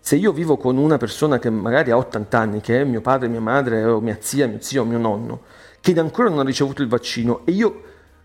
se 0.00 0.16
io 0.16 0.32
vivo 0.32 0.56
con 0.56 0.78
una 0.78 0.96
persona 0.96 1.38
che 1.38 1.50
magari 1.50 1.90
ha 1.90 1.96
80 1.96 2.38
anni, 2.38 2.60
che 2.60 2.80
è 2.80 2.84
mio 2.84 3.02
padre, 3.02 3.28
mia 3.28 3.40
madre, 3.40 3.84
o 3.84 4.00
mia 4.00 4.16
zia, 4.18 4.48
mio 4.48 4.58
zio, 4.60 4.84
mio 4.84 4.98
nonno, 4.98 5.42
che 5.80 5.92
ancora 6.00 6.30
non 6.30 6.40
ha 6.40 6.44
ricevuto 6.44 6.82
il 6.82 6.88
vaccino 6.88 7.42
e 7.44 7.52
io 7.52 7.82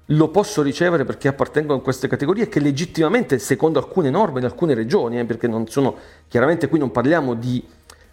lo 0.10 0.30
posso 0.30 0.62
ricevere 0.62 1.04
perché 1.04 1.28
appartengo 1.28 1.74
a 1.74 1.82
queste 1.82 2.08
categorie 2.08 2.48
che 2.48 2.60
legittimamente, 2.60 3.40
secondo 3.40 3.80
alcune 3.80 4.10
norme 4.10 4.40
in 4.40 4.46
alcune 4.46 4.74
regioni, 4.74 5.20
eh, 5.20 5.26
perché 5.26 5.48
non 5.48 5.68
sono, 5.68 5.96
chiaramente 6.28 6.70
qui 6.70 6.80
non 6.80 6.92
parliamo 6.92 7.34
di 7.34 7.64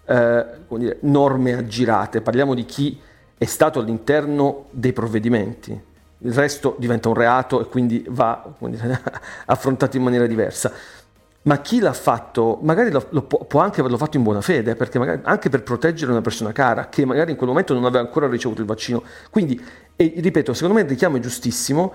eh, 0.06 0.46
dire, 0.68 0.96
norme 1.00 1.54
aggirate, 1.54 2.20
parliamo 2.20 2.54
di 2.54 2.64
chi 2.64 2.98
è 3.38 3.44
stato 3.44 3.78
all'interno 3.78 4.66
dei 4.70 4.92
provvedimenti. 4.92 5.90
Il 6.24 6.32
resto 6.32 6.76
diventa 6.78 7.08
un 7.08 7.14
reato 7.14 7.60
e 7.60 7.66
quindi 7.66 8.04
va 8.08 8.54
dire, 8.58 9.00
affrontato 9.46 9.96
in 9.96 10.02
maniera 10.02 10.26
diversa 10.26 10.72
ma 11.42 11.60
chi 11.60 11.80
l'ha 11.80 11.92
fatto, 11.92 12.58
magari 12.62 12.90
lo, 12.90 13.06
lo 13.10 13.22
può, 13.22 13.60
anche 13.60 13.80
averlo 13.80 13.98
fatto 13.98 14.16
in 14.16 14.22
buona 14.22 14.40
fede, 14.40 14.76
perché 14.76 14.98
magari, 14.98 15.20
anche 15.24 15.48
per 15.48 15.62
proteggere 15.62 16.12
una 16.12 16.20
persona 16.20 16.52
cara 16.52 16.88
che 16.88 17.04
magari 17.04 17.32
in 17.32 17.36
quel 17.36 17.48
momento 17.48 17.74
non 17.74 17.84
aveva 17.84 18.04
ancora 18.04 18.28
ricevuto 18.28 18.60
il 18.60 18.66
vaccino. 18.66 19.02
Quindi, 19.30 19.60
e, 19.96 20.14
ripeto, 20.16 20.54
secondo 20.54 20.74
me 20.76 20.82
il 20.82 20.88
richiamo 20.88 21.16
è 21.16 21.20
giustissimo, 21.20 21.94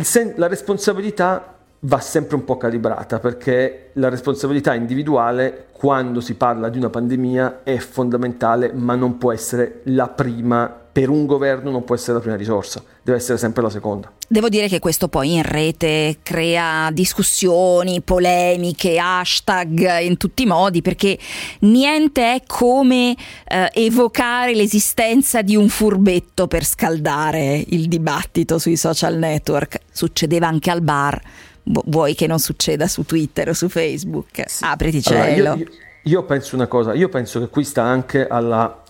sen- 0.00 0.34
la 0.36 0.48
responsabilità 0.48 1.54
va 1.80 2.00
sempre 2.00 2.34
un 2.34 2.44
po' 2.44 2.56
calibrata, 2.56 3.20
perché 3.20 3.90
la 3.94 4.08
responsabilità 4.08 4.74
individuale, 4.74 5.66
quando 5.70 6.20
si 6.20 6.34
parla 6.34 6.68
di 6.68 6.78
una 6.78 6.90
pandemia, 6.90 7.60
è 7.62 7.76
fondamentale, 7.76 8.72
ma 8.72 8.96
non 8.96 9.16
può 9.16 9.32
essere 9.32 9.82
la 9.84 10.08
prima 10.08 10.85
per 10.96 11.10
un 11.10 11.26
governo 11.26 11.70
non 11.70 11.84
può 11.84 11.94
essere 11.94 12.14
la 12.14 12.20
prima 12.20 12.36
risorsa, 12.36 12.82
deve 13.02 13.18
essere 13.18 13.36
sempre 13.36 13.60
la 13.60 13.68
seconda. 13.68 14.10
Devo 14.26 14.48
dire 14.48 14.66
che 14.66 14.78
questo 14.78 15.08
poi 15.08 15.34
in 15.34 15.42
rete 15.42 16.20
crea 16.22 16.88
discussioni, 16.90 18.00
polemiche, 18.00 18.98
hashtag 18.98 20.00
in 20.00 20.16
tutti 20.16 20.44
i 20.44 20.46
modi, 20.46 20.80
perché 20.80 21.18
niente 21.60 22.36
è 22.36 22.42
come 22.46 23.14
eh, 23.46 23.70
evocare 23.74 24.54
l'esistenza 24.54 25.42
di 25.42 25.54
un 25.54 25.68
furbetto 25.68 26.46
per 26.46 26.64
scaldare 26.64 27.62
il 27.68 27.88
dibattito 27.88 28.56
sui 28.58 28.78
social 28.78 29.18
network. 29.18 29.80
Succedeva 29.92 30.46
anche 30.46 30.70
al 30.70 30.80
bar, 30.80 31.20
vuoi 31.62 32.14
che 32.14 32.26
non 32.26 32.38
succeda 32.38 32.88
su 32.88 33.04
Twitter 33.04 33.50
o 33.50 33.52
su 33.52 33.68
Facebook? 33.68 34.44
Sì. 34.46 34.64
Apriti 34.64 35.02
cielo. 35.02 35.50
Allora, 35.50 35.54
io, 35.56 35.56
io, 35.56 35.68
io, 36.04 36.24
penso 36.24 36.54
una 36.54 36.68
cosa, 36.68 36.94
io 36.94 37.10
penso 37.10 37.38
che 37.38 37.48
qui 37.48 37.64
sta 37.64 37.82
anche 37.82 38.26
alla, 38.26 38.82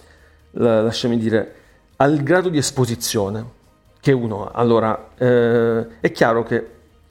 la, 0.52 0.82
lasciami 0.82 1.18
dire, 1.18 1.55
al 1.96 2.22
grado 2.22 2.48
di 2.48 2.58
esposizione 2.58 3.54
che 4.00 4.12
uno 4.12 4.46
ha. 4.46 4.50
Allora, 4.54 5.10
eh, 5.16 6.00
è 6.00 6.12
chiaro 6.12 6.42
che, 6.42 6.66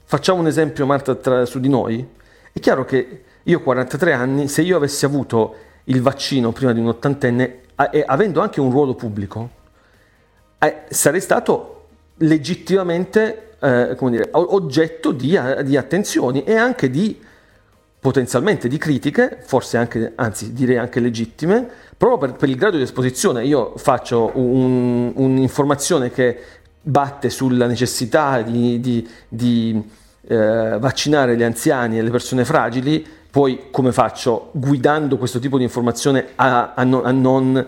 facciamo 0.06 0.40
un 0.40 0.48
esempio 0.48 0.86
Marta 0.86 1.16
tra, 1.16 1.46
su 1.46 1.60
di 1.60 1.70
noi, 1.70 2.08
è 2.52 2.60
chiaro 2.60 2.86
che 2.86 3.24
io 3.44 3.58
ho 3.58 3.62
43 3.62 4.14
anni, 4.14 4.48
se 4.48 4.62
io 4.62 4.78
avessi 4.78 5.06
avuto 5.06 5.56
il 5.86 6.02
vaccino 6.02 6.52
prima 6.52 6.74
di 6.74 6.80
un 6.80 6.88
ottantenne 6.88 7.62
e 7.92 8.04
avendo 8.06 8.42
anche 8.42 8.62
un 8.62 8.72
ruolo 8.72 8.96
pubblico, 8.96 9.50
eh, 10.60 10.84
sarei 10.90 11.20
stato 11.20 11.88
legittimamente 12.18 13.56
eh, 13.60 13.98
dire, 14.00 14.30
oggetto 14.32 15.12
di, 15.12 15.38
di 15.64 15.78
attenzioni 15.78 16.44
e 16.44 16.56
anche 16.56 16.90
di 16.90 17.20
potenzialmente 18.06 18.68
di 18.68 18.78
critiche, 18.78 19.40
forse 19.44 19.78
anche, 19.78 20.12
anzi 20.14 20.54
direi 20.54 20.78
anche 20.78 21.00
legittime, 21.00 21.68
proprio 21.98 22.20
per, 22.20 22.38
per 22.38 22.50
il 22.50 22.56
grado 22.56 22.78
di 22.78 22.84
esposizione. 22.84 23.44
Io 23.46 23.74
faccio 23.78 24.30
un, 24.36 25.12
un'informazione 25.16 26.12
che 26.12 26.40
batte 26.84 27.32
sulla 27.32 27.66
necessità 27.66 28.44
di, 28.44 28.80
di, 28.80 29.10
di 29.28 29.84
eh, 30.28 30.78
vaccinare 30.80 31.36
gli 31.36 31.42
anziani 31.42 31.98
e 31.98 32.04
le 32.04 32.12
persone 32.12 32.46
fragili, 32.46 33.04
poi 33.32 33.70
come 33.72 33.92
faccio 33.92 34.52
guidando 34.52 35.18
questo 35.18 35.40
tipo 35.40 35.58
di 35.58 35.64
informazione 35.64 36.28
a, 36.36 36.74
a 36.76 36.84
non, 36.84 37.08
a 37.08 37.12
non 37.12 37.68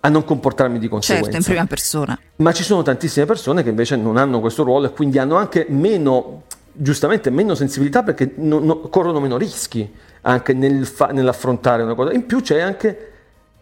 a 0.00 0.08
non 0.08 0.24
comportarmi 0.24 0.78
di 0.78 0.86
conseguenza. 0.86 1.32
Certo, 1.32 1.48
in 1.48 1.54
prima 1.54 1.66
persona. 1.66 2.18
Ma 2.36 2.52
ci 2.52 2.62
sono 2.62 2.82
tantissime 2.82 3.26
persone 3.26 3.64
che 3.64 3.70
invece 3.70 3.96
non 3.96 4.16
hanno 4.16 4.38
questo 4.38 4.62
ruolo 4.62 4.86
e 4.86 4.90
quindi 4.90 5.18
hanno 5.18 5.34
anche 5.34 5.66
meno 5.70 6.44
giustamente 6.80 7.30
meno 7.30 7.54
sensibilità 7.54 8.04
perché 8.04 8.32
no, 8.36 8.60
no, 8.60 8.80
corrono 8.82 9.18
meno 9.18 9.36
rischi 9.36 9.92
anche 10.22 10.52
nel 10.52 10.86
fa, 10.86 11.06
nell'affrontare 11.06 11.82
una 11.82 11.94
cosa. 11.94 12.12
In 12.12 12.24
più 12.26 12.40
c'è 12.40 12.60
anche 12.60 13.12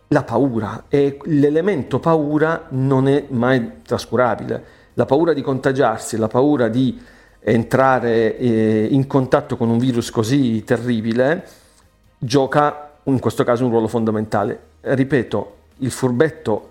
la 0.08 0.22
paura 0.22 0.84
e 0.88 1.18
l'elemento 1.24 1.98
paura 1.98 2.66
non 2.70 3.08
è 3.08 3.24
mai 3.28 3.82
trascurabile. 3.82 4.74
La 4.94 5.06
paura 5.06 5.32
di 5.32 5.42
contagiarsi, 5.42 6.16
la 6.16 6.28
paura 6.28 6.68
di 6.68 7.00
entrare 7.40 8.36
eh, 8.36 8.88
in 8.90 9.06
contatto 9.06 9.56
con 9.56 9.68
un 9.68 9.78
virus 9.78 10.10
così 10.10 10.64
terribile 10.64 11.44
gioca 12.18 12.92
in 13.04 13.18
questo 13.18 13.44
caso 13.44 13.64
un 13.64 13.70
ruolo 13.70 13.88
fondamentale. 13.88 14.58
Ripeto, 14.80 15.54
il 15.78 15.90
furbetto 15.90 16.70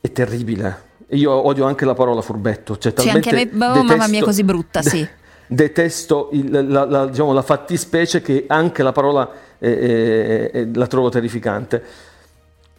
è 0.00 0.10
terribile. 0.12 0.88
Io 1.10 1.32
odio 1.32 1.64
anche 1.64 1.84
la 1.84 1.94
parola 1.94 2.22
furbetto. 2.22 2.78
Cioè, 2.78 2.92
sì, 2.96 3.08
anche 3.08 3.30
a 3.30 3.32
me, 3.32 3.66
oh, 3.66 3.82
mamma 3.82 4.06
mia, 4.06 4.22
così 4.22 4.44
brutta, 4.44 4.82
sì. 4.82 5.06
detesto 5.52 6.28
il, 6.30 6.68
la, 6.68 6.84
la, 6.84 7.06
diciamo, 7.06 7.32
la, 7.32 7.42
fattispecie 7.42 8.22
che 8.22 8.44
anche 8.46 8.84
la 8.84 8.92
parola 8.92 9.28
eh, 9.58 10.50
eh, 10.52 10.68
la 10.72 10.86
trovo 10.86 11.08
terrificante. 11.08 11.82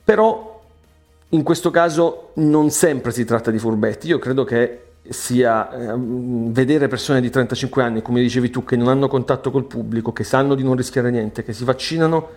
Però 0.05 0.61
in 1.29 1.43
questo 1.43 1.69
caso 1.69 2.29
non 2.35 2.69
sempre 2.69 3.11
si 3.11 3.25
tratta 3.25 3.51
di 3.51 3.59
furbetti. 3.59 4.07
Io 4.07 4.19
credo 4.19 4.45
che 4.45 4.83
sia 5.09 5.69
eh, 5.69 5.95
vedere 5.97 6.87
persone 6.87 7.19
di 7.19 7.29
35 7.29 7.83
anni, 7.83 8.01
come 8.01 8.21
dicevi 8.21 8.49
tu, 8.49 8.63
che 8.63 8.77
non 8.77 8.87
hanno 8.87 9.09
contatto 9.09 9.51
col 9.51 9.65
pubblico, 9.65 10.13
che 10.13 10.23
sanno 10.23 10.55
di 10.55 10.63
non 10.63 10.75
rischiare 10.77 11.11
niente, 11.11 11.43
che 11.43 11.51
si 11.51 11.65
vaccinano, 11.65 12.29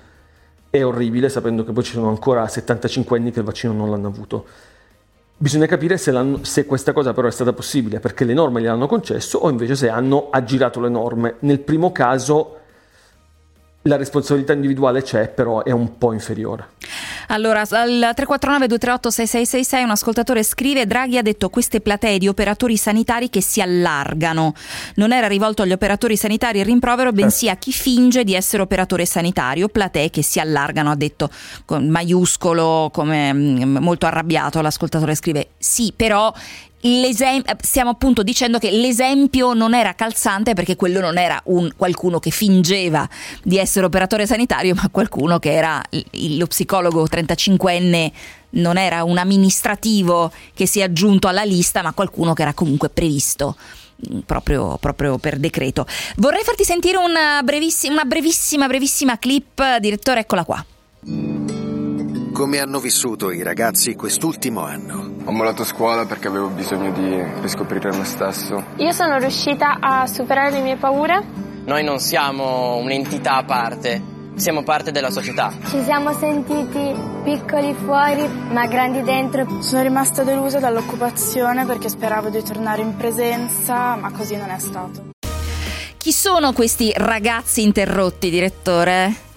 è 0.68 0.85
orribile 0.85 1.29
sapendo 1.29 1.64
che 1.64 1.70
poi 1.70 1.85
ci 1.85 1.92
sono 1.92 2.09
ancora 2.09 2.49
75 2.49 3.16
anni 3.16 3.31
che 3.31 3.38
il 3.38 3.44
vaccino 3.44 3.73
non 3.73 3.88
l'hanno 3.88 4.09
avuto. 4.09 4.47
Bisogna 5.37 5.66
capire 5.66 5.99
se, 5.99 6.12
se, 6.42 6.64
questa 6.64 6.92
cosa 6.92 7.12
però 7.12 7.27
è 7.27 7.31
stata 7.33 7.53
possibile 7.53 7.99
perché 7.99 8.25
le 8.25 8.35
norme 8.35 8.61
gliel'hanno 8.61 8.87
concesso 8.87 9.38
o 9.38 9.51
invece 9.51 9.75
se 9.75 9.88
hanno 9.88 10.31
aggirato 10.31 10.81
le 10.81 10.88
norme. 10.88 11.37
Nel 11.40 11.59
primo 11.61 11.90
caso 11.90 12.59
la 13.83 13.97
responsabilità 13.97 14.53
individuale 14.53 15.03
c'è, 15.03 15.29
però 15.29 15.62
è 15.62 15.70
un 15.70 15.99
po' 15.99 16.12
inferiore. 16.12 16.68
Allora, 17.29 17.61
al 17.61 17.67
349 18.15 18.67
238 18.67 19.11
6666 19.11 19.83
un 19.83 19.91
ascoltatore 19.91 20.43
scrive 20.43 20.87
Draghi 20.87 21.19
ha 21.19 21.23
detto 21.23 21.49
queste 21.49 21.81
platee 21.81 22.19
di 22.19 22.29
operatori 22.29 22.77
sanitari 22.77 23.31
che 23.31 23.41
si 23.41 23.61
allargano. 23.61 24.55
Non 24.97 25.13
era 25.13 25.27
rivolto 25.27 25.63
agli 25.63 25.73
operatori 25.73 26.17
sanitari 26.17 26.59
il 26.59 26.65
rimprovero, 26.65 27.13
bensì 27.13 27.49
a 27.49 27.57
chi 27.57 27.73
finge 27.73 28.25
di 28.25 28.35
essere 28.35 28.63
operatore 28.63 29.07
sanitario. 29.07 29.69
Platee 29.69 30.11
che 30.11 30.23
si 30.23 30.41
allargano, 30.41 30.91
ha 30.91 30.97
detto 30.97 31.31
con 31.65 31.89
maiuscolo, 31.89 32.91
come 32.93 33.33
mm, 33.33 33.77
molto 33.79 34.07
arrabbiato 34.07 34.61
l'ascoltatore 34.61 35.15
scrive. 35.15 35.49
Sì, 35.59 35.93
però 35.95 36.33
stiamo 37.61 37.90
appunto 37.90 38.23
dicendo 38.23 38.59
che 38.59 38.70
l'esempio 38.70 39.55
non 39.55 39.75
era 39.75 39.94
calzante 39.94 40.53
perché 40.53 40.77
quello 40.77 41.01
non 41.01 41.16
era 41.16 41.40
un, 41.44 41.73
qualcuno 41.77 42.18
che 42.18 42.31
fingeva 42.31 43.09
di 43.42 43.59
essere 43.59 43.87
operatore 43.87 44.27
sanitario, 44.27 44.75
ma 44.75 44.88
qualcuno 44.90 45.38
che 45.38 45.53
era 45.53 45.83
lo 46.12 46.47
psicologo 46.47 47.05
35enne, 47.05 48.11
non 48.51 48.77
era 48.77 49.03
un 49.03 49.18
amministrativo 49.18 50.31
che 50.53 50.66
si 50.66 50.81
è 50.81 50.83
aggiunto 50.83 51.27
alla 51.27 51.42
lista, 51.42 51.83
ma 51.83 51.92
qualcuno 51.92 52.35
che 52.35 52.42
era 52.42 52.53
comunque 52.53 52.90
previsto. 52.90 53.57
Mm, 54.11 54.20
proprio, 54.20 54.77
proprio, 54.79 55.18
per 55.18 55.38
decreto. 55.38 55.87
Vorrei 56.16 56.42
farti 56.42 56.64
sentire 56.64 56.99
una 56.99 57.40
brevissima, 57.42 57.94
una 57.94 58.05
brevissima, 58.05 58.66
brevissima 58.66 59.18
clip, 59.18 59.79
direttore, 59.79 60.20
eccola 60.20 60.44
qua. 60.44 60.64
Come 62.35 62.59
hanno 62.59 62.81
vissuto 62.81 63.31
i 63.31 63.44
ragazzi 63.44 63.94
quest'ultimo 63.94 64.64
anno? 64.64 65.14
Ho 65.25 65.31
mollato 65.31 65.62
scuola 65.62 66.05
perché 66.05 66.27
avevo 66.27 66.49
bisogno 66.49 66.90
di 66.90 67.23
riscoprire 67.40 67.97
me 67.97 68.05
stesso. 68.05 68.61
Io 68.79 68.90
sono 68.90 69.18
riuscita 69.18 69.77
a 69.79 70.09
superare 70.09 70.51
le 70.51 70.61
mie 70.61 70.77
paure. 70.77 71.23
Noi 71.64 71.85
non 71.85 72.01
siamo 72.01 72.75
un'entità 72.79 73.37
a 73.37 73.44
parte, 73.44 74.03
siamo 74.35 74.64
parte 74.64 74.90
della 74.90 75.11
società. 75.11 75.53
Ci 75.64 75.81
siamo 75.85 76.12
sentiti 76.12 76.92
piccoli 77.23 77.73
fuori 77.73 78.27
ma 78.51 78.66
grandi 78.66 79.03
dentro. 79.03 79.62
Sono 79.62 79.83
rimasta 79.83 80.25
delusa 80.25 80.59
dall'occupazione 80.59 81.64
perché 81.64 81.88
speravo 81.88 82.31
di 82.31 82.42
tornare 82.42 82.83
in 82.83 82.97
presenza, 82.97 83.94
ma 83.94 84.11
così 84.11 84.35
non 84.35 84.51
è 84.51 84.59
stato. 84.59 85.11
Chi 85.97 86.11
sono 86.11 86.53
questi 86.53 86.92
ragazzi 86.97 87.62
interrotti, 87.62 88.29
direttore? 88.29 89.34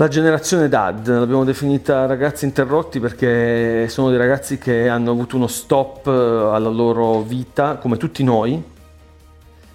La 0.00 0.08
generazione 0.08 0.70
DAD, 0.70 1.08
l'abbiamo 1.08 1.44
definita 1.44 2.06
ragazzi 2.06 2.46
interrotti 2.46 2.98
perché 3.00 3.86
sono 3.90 4.08
dei 4.08 4.16
ragazzi 4.16 4.56
che 4.56 4.88
hanno 4.88 5.10
avuto 5.10 5.36
uno 5.36 5.46
stop 5.46 6.06
eh, 6.06 6.10
alla 6.10 6.70
loro 6.70 7.20
vita, 7.20 7.76
come 7.76 7.98
tutti 7.98 8.24
noi, 8.24 8.64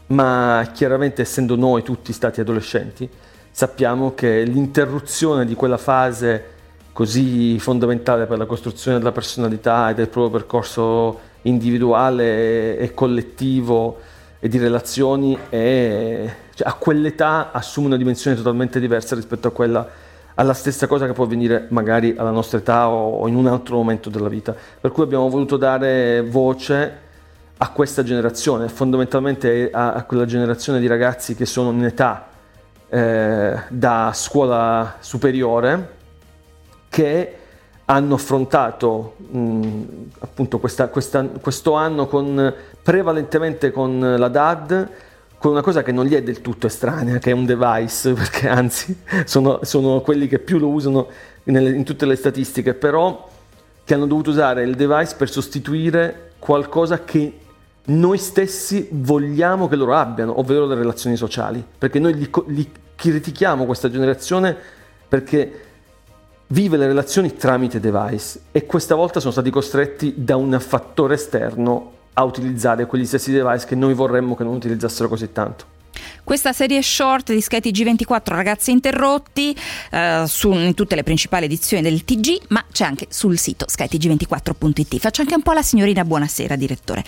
ma 0.08 0.68
chiaramente 0.74 1.22
essendo 1.22 1.56
noi 1.56 1.84
tutti 1.84 2.12
stati 2.12 2.42
adolescenti, 2.42 3.08
sappiamo 3.52 4.16
che 4.16 4.42
l'interruzione 4.46 5.46
di 5.46 5.54
quella 5.54 5.78
fase 5.78 6.54
così 6.92 7.60
fondamentale 7.60 8.26
per 8.26 8.40
la 8.40 8.48
costruzione 8.48 8.98
della 8.98 9.12
personalità 9.12 9.92
e 9.92 9.94
del 9.94 10.08
proprio 10.08 10.40
percorso 10.40 11.20
individuale 11.44 12.80
e 12.80 12.96
collettivo 12.96 14.00
e 14.40 14.48
di 14.48 14.58
relazioni 14.58 15.38
è, 15.50 16.36
cioè, 16.56 16.68
a 16.68 16.74
quell'età 16.74 17.52
assume 17.52 17.86
una 17.86 17.98
dimensione 17.98 18.36
totalmente 18.36 18.80
diversa 18.80 19.14
rispetto 19.14 19.50
a 19.50 19.52
quella 19.52 19.88
alla 20.36 20.54
stessa 20.54 20.88
cosa 20.88 21.06
che 21.06 21.14
può 21.14 21.24
avvenire 21.24 21.68
magari 21.70 22.16
alla 22.18 22.32
nostra 22.32 22.58
età 22.58 22.90
o 22.90 23.28
in 23.28 23.36
un 23.36 23.48
altro 23.48 23.78
momento 23.78 24.10
della 24.10 24.30
vita. 24.30 24.56
Per 24.80 24.92
cui 24.92 25.04
abbiamo 25.04 25.30
voluto 25.30 25.58
dare 25.58 26.22
voce 26.22 27.04
a 27.58 27.70
questa 27.70 28.04
generazione, 28.04 28.68
fondamentalmente 28.68 29.70
a, 29.72 29.94
a 29.94 30.04
quella 30.04 30.26
generazione 30.26 30.80
di 30.80 30.88
ragazzi 30.88 31.36
che 31.36 31.46
sono 31.46 31.72
in 31.72 31.86
età 31.86 32.28
eh, 32.90 33.58
da 33.70 34.12
scuola 34.14 34.96
superiore, 35.00 35.94
che 36.90 37.38
hanno 37.86 38.16
affrontato 38.16 39.16
mh, 39.18 39.82
appunto 40.20 40.60
questa, 40.60 40.88
questa, 40.88 41.24
questo 41.24 41.74
anno 41.74 42.08
con, 42.08 42.54
prevalentemente 42.82 43.72
con 43.72 44.16
la 44.18 44.28
DAD 44.28 44.90
con 45.38 45.52
una 45.52 45.62
cosa 45.62 45.84
che 45.84 45.92
non 45.92 46.06
gli 46.06 46.14
è 46.14 46.24
del 46.24 46.42
tutto 46.42 46.68
estranea, 46.68 47.20
che 47.20 47.32
è 47.32 47.34
un 47.34 47.46
device, 47.46 48.14
perché 48.16 48.48
anzi 48.48 48.98
sono, 49.26 49.60
sono 49.64 50.02
quelli 50.02 50.28
che 50.28 50.40
più 50.40 50.58
lo 50.58 50.70
usano 50.70 51.08
nelle, 51.44 51.70
in 51.72 51.84
tutte 51.84 52.06
le 52.06 52.16
statistiche, 52.16 52.74
però 52.74 53.30
che 53.84 53.94
hanno 53.94 54.08
dovuto 54.08 54.32
usare 54.32 54.64
il 54.64 54.76
device 54.76 55.16
per 55.16 55.30
sostituire 55.30 56.32
qualcosa 56.40 57.04
che 57.04 57.40
noi 57.88 58.18
stessi 58.18 58.88
vogliamo 58.92 59.68
che 59.68 59.76
loro 59.76 59.96
abbiano, 59.96 60.40
ovvero 60.40 60.66
le 60.66 60.76
relazioni 60.76 61.16
sociali, 61.16 61.64
perché 61.78 62.00
noi 62.00 62.16
li, 62.16 62.30
li 62.48 62.72
critichiamo 62.96 63.66
questa 63.66 63.90
generazione 63.90 64.56
perché 65.08 65.62
vive 66.48 66.78
le 66.78 66.88
relazioni 66.88 67.36
tramite 67.36 67.80
device 67.80 68.42
e 68.52 68.66
questa 68.66 68.96
volta 68.96 69.20
sono 69.20 69.32
stati 69.32 69.50
costretti 69.50 70.14
da 70.18 70.36
un 70.36 70.58
fattore 70.60 71.16
esterno 71.16 71.94
a 72.18 72.24
utilizzare 72.24 72.86
quegli 72.86 73.06
stessi 73.06 73.32
device 73.32 73.66
che 73.66 73.76
noi 73.76 73.94
vorremmo 73.94 74.36
che 74.36 74.44
non 74.44 74.56
utilizzassero 74.56 75.10
così 75.10 75.32
tanto. 75.32 75.75
Questa 76.24 76.54
serie 76.54 76.82
short 76.82 77.32
di 77.32 77.42
Sky 77.42 77.60
TG24 77.60 78.22
Ragazzi 78.26 78.72
Interrotti 78.72 79.56
eh, 79.92 80.24
su, 80.28 80.52
in 80.52 80.74
tutte 80.74 80.96
le 80.96 81.04
principali 81.04 81.46
edizioni 81.46 81.84
del 81.84 82.04
TG, 82.04 82.46
ma 82.50 82.64
c'è 82.72 82.86
anche 82.86 83.08
sul 83.10 83.38
sito 83.38 83.66
skytg24.it. 83.70 84.98
Faccio 84.98 85.22
anche 85.22 85.36
un 85.36 85.42
po' 85.42 85.52
la 85.54 85.62
signorina 85.62 86.04
buonasera, 86.04 86.56
direttore. 86.56 87.04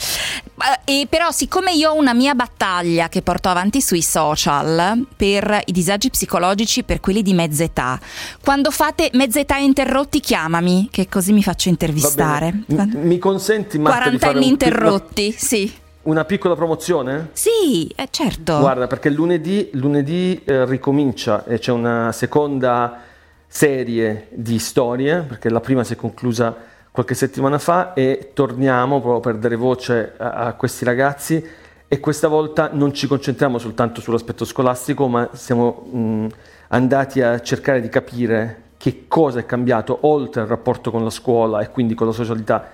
Eh, 0.85 1.01
e 1.01 1.07
però 1.07 1.31
siccome 1.31 1.73
io 1.73 1.91
ho 1.91 1.95
una 1.95 2.13
mia 2.13 2.35
battaglia 2.35 3.09
che 3.09 3.21
porto 3.21 3.49
avanti 3.49 3.81
sui 3.81 4.01
social 4.01 5.07
per 5.15 5.61
i 5.65 5.71
disagi 5.71 6.09
psicologici 6.09 6.83
per 6.83 6.99
quelli 6.99 7.21
di 7.21 7.33
mezza 7.33 7.63
età, 7.63 7.99
quando 8.43 8.71
fate 8.71 9.09
mezza 9.13 9.39
età 9.39 9.57
interrotti 9.57 10.19
chiamami, 10.19 10.89
che 10.91 11.07
così 11.09 11.33
mi 11.33 11.43
faccio 11.43 11.69
intervistare. 11.69 12.63
M- 12.67 12.99
mi 13.01 13.17
consenti 13.17 13.77
Marta, 13.79 14.03
40 14.03 14.27
anni 14.27 14.47
interrotti, 14.47 15.35
sì. 15.37 15.85
Una 16.07 16.23
piccola 16.23 16.55
promozione? 16.55 17.31
Sì, 17.33 17.85
eh, 17.93 18.07
certo. 18.09 18.59
Guarda, 18.59 18.87
perché 18.87 19.09
lunedì, 19.09 19.71
lunedì 19.73 20.41
eh, 20.45 20.65
ricomincia 20.65 21.43
e 21.43 21.59
c'è 21.59 21.73
una 21.73 22.13
seconda 22.13 23.01
serie 23.45 24.27
di 24.31 24.57
storie, 24.57 25.19
perché 25.23 25.49
la 25.49 25.59
prima 25.59 25.83
si 25.83 25.93
è 25.93 25.95
conclusa 25.97 26.55
qualche 26.91 27.13
settimana 27.13 27.59
fa 27.59 27.91
e 27.91 28.31
torniamo 28.33 29.01
proprio 29.01 29.19
per 29.19 29.35
dare 29.35 29.57
voce 29.57 30.13
a, 30.15 30.31
a 30.31 30.53
questi 30.53 30.85
ragazzi 30.85 31.45
e 31.89 31.99
questa 31.99 32.29
volta 32.29 32.69
non 32.71 32.93
ci 32.93 33.05
concentriamo 33.05 33.57
soltanto 33.57 33.99
sull'aspetto 33.99 34.45
scolastico, 34.45 35.09
ma 35.09 35.27
siamo 35.33 35.89
mh, 35.91 36.27
andati 36.69 37.21
a 37.21 37.41
cercare 37.41 37.81
di 37.81 37.89
capire 37.89 38.61
che 38.77 39.07
cosa 39.09 39.39
è 39.39 39.45
cambiato 39.45 39.97
oltre 40.03 40.39
al 40.39 40.47
rapporto 40.47 40.89
con 40.89 41.03
la 41.03 41.09
scuola 41.09 41.59
e 41.59 41.69
quindi 41.69 41.95
con 41.95 42.07
la 42.07 42.13
socialità 42.13 42.71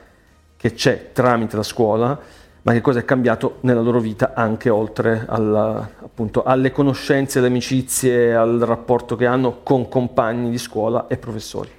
che 0.56 0.74
c'è 0.74 1.10
tramite 1.14 1.56
la 1.56 1.64
scuola 1.64 2.42
ma 2.64 2.72
che 2.72 2.82
cosa 2.82 3.00
è 3.00 3.06
cambiato 3.06 3.58
nella 3.62 3.82
loro 3.82 4.00
vita 4.00 4.34
anche 4.34 4.70
oltre 4.70 5.26
alla, 5.28 5.90
appunto, 6.02 6.44
alle 6.44 6.72
conoscenze, 6.72 7.40
alle 7.40 7.48
amicizie, 7.48 8.34
al 8.36 8.60
rapporto 8.60 9.16
che 9.16 9.26
hanno 9.26 9.60
con 9.64 9.90
compagni 9.90 10.50
di 10.50 10.58
scuola 10.58 11.08
e 11.08 11.18
professori. 11.18 11.70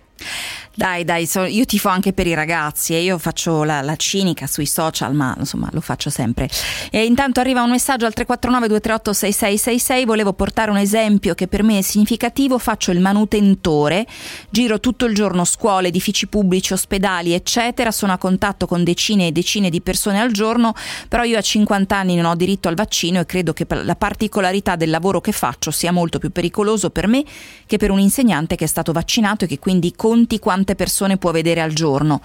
Dai, 0.77 1.05
dai, 1.05 1.25
so, 1.27 1.45
io 1.45 1.65
tifo 1.67 1.89
anche 1.89 2.13
per 2.13 2.27
i 2.27 2.35
ragazzi 2.35 2.95
e 2.95 3.03
io 3.03 3.17
faccio 3.17 3.63
la, 3.63 3.81
la, 3.81 3.95
cinica 3.95 4.49
sui 4.49 4.67
social, 4.67 5.15
ma 5.15 5.33
insomma 5.39 5.69
lo 5.71 5.81
faccio 5.81 6.11
sempre. 6.11 6.49
E 6.91 7.05
intanto 7.05 7.39
arriva 7.39 7.63
un 7.63 7.71
messaggio 7.71 8.07
al 8.07 8.13
349 8.13 8.67
238 8.67 9.13
6666, 9.13 10.05
volevo 10.05 10.33
portare 10.33 10.73
un 10.73 10.77
esempio 10.77 11.35
che 11.35 11.47
per 11.47 11.63
me 11.63 11.79
è 11.79 11.81
significativo, 11.81 12.59
faccio 12.59 12.91
il 12.91 12.99
manutentore, 12.99 14.05
giro 14.51 14.81
tutto 14.81 15.05
il 15.05 15.15
giorno 15.15 15.45
scuole, 15.45 15.89
edifici 15.89 16.27
pubblici, 16.27 16.73
ospedali, 16.73 17.35
eccetera, 17.35 17.93
sono 17.93 18.11
a 18.11 18.19
contatto 18.19 18.67
con 18.67 18.83
decine 18.83 19.29
e 19.29 19.33
decine 19.33 19.71
di 19.71 19.81
persone 19.81 20.21
al 20.21 20.33
giorno, 20.33 20.75
però 21.07 21.23
io 21.23 21.39
a 21.39 21.43
50 21.43 21.97
anni 21.97 22.17
non 22.17 22.25
ho 22.25 22.35
diritto 22.35 22.67
al 22.67 22.75
vaccino 22.75 23.21
e 23.21 23.27
credo 23.27 23.53
che 23.53 23.65
la 23.69 23.95
particolarità 23.95 24.75
del 24.75 24.91
lavoro 24.91 25.21
che 25.21 25.31
faccio 25.31 25.71
sia 25.71 25.93
molto 25.93 26.19
più 26.19 26.33
pericoloso 26.33 26.91
per 26.91 27.07
me 27.07 27.23
che 27.67 27.77
per 27.77 27.93
un 27.93 28.01
insegnante 28.01 28.57
che 28.57 28.65
è 28.65 28.69
stato 28.69 28.91
vaccinato 28.91 29.45
e 29.45 29.47
che 29.47 29.61
quindi 29.61 29.93
conti 29.95 30.41
quanto 30.41 30.63
quante 30.65 30.75
persone 30.75 31.19
può 31.19 31.31
vedere 31.31 31.61
al 31.61 31.73
giorno. 31.73 32.21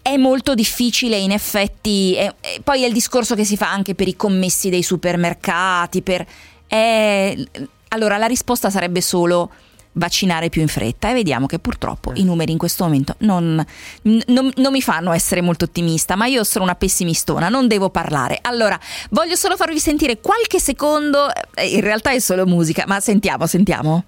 È 0.00 0.16
molto 0.16 0.54
difficile 0.54 1.16
in 1.16 1.32
effetti, 1.32 2.14
e, 2.16 2.34
e 2.40 2.60
poi 2.62 2.82
è 2.82 2.86
il 2.86 2.92
discorso 2.92 3.34
che 3.34 3.44
si 3.44 3.56
fa 3.56 3.70
anche 3.70 3.94
per 3.94 4.08
i 4.08 4.16
commessi 4.16 4.70
dei 4.70 4.82
supermercati, 4.82 6.02
per, 6.02 6.24
è, 6.66 7.36
allora 7.88 8.16
la 8.16 8.26
risposta 8.26 8.70
sarebbe 8.70 9.00
solo 9.00 9.50
vaccinare 9.94 10.48
più 10.48 10.62
in 10.62 10.68
fretta 10.68 11.10
e 11.10 11.12
vediamo 11.12 11.44
che 11.46 11.58
purtroppo 11.58 12.12
i 12.14 12.24
numeri 12.24 12.50
in 12.50 12.56
questo 12.56 12.84
momento 12.84 13.14
non, 13.18 13.62
non, 14.02 14.50
non, 14.56 14.72
mi 14.72 14.80
fanno 14.80 15.12
essere 15.12 15.42
molto 15.42 15.66
ottimista, 15.66 16.16
ma 16.16 16.26
io 16.26 16.44
sono 16.44 16.64
una 16.64 16.74
pessimistona, 16.74 17.48
non 17.48 17.68
devo 17.68 17.90
parlare. 17.90 18.38
Allora, 18.40 18.78
voglio 19.10 19.36
solo 19.36 19.56
farvi 19.56 19.78
sentire 19.78 20.20
qualche 20.20 20.58
secondo, 20.60 21.30
in 21.62 21.80
realtà 21.80 22.10
è 22.10 22.18
solo 22.20 22.46
musica, 22.46 22.84
ma 22.86 23.00
sentiamo, 23.00 23.46
sentiamo. 23.46 24.04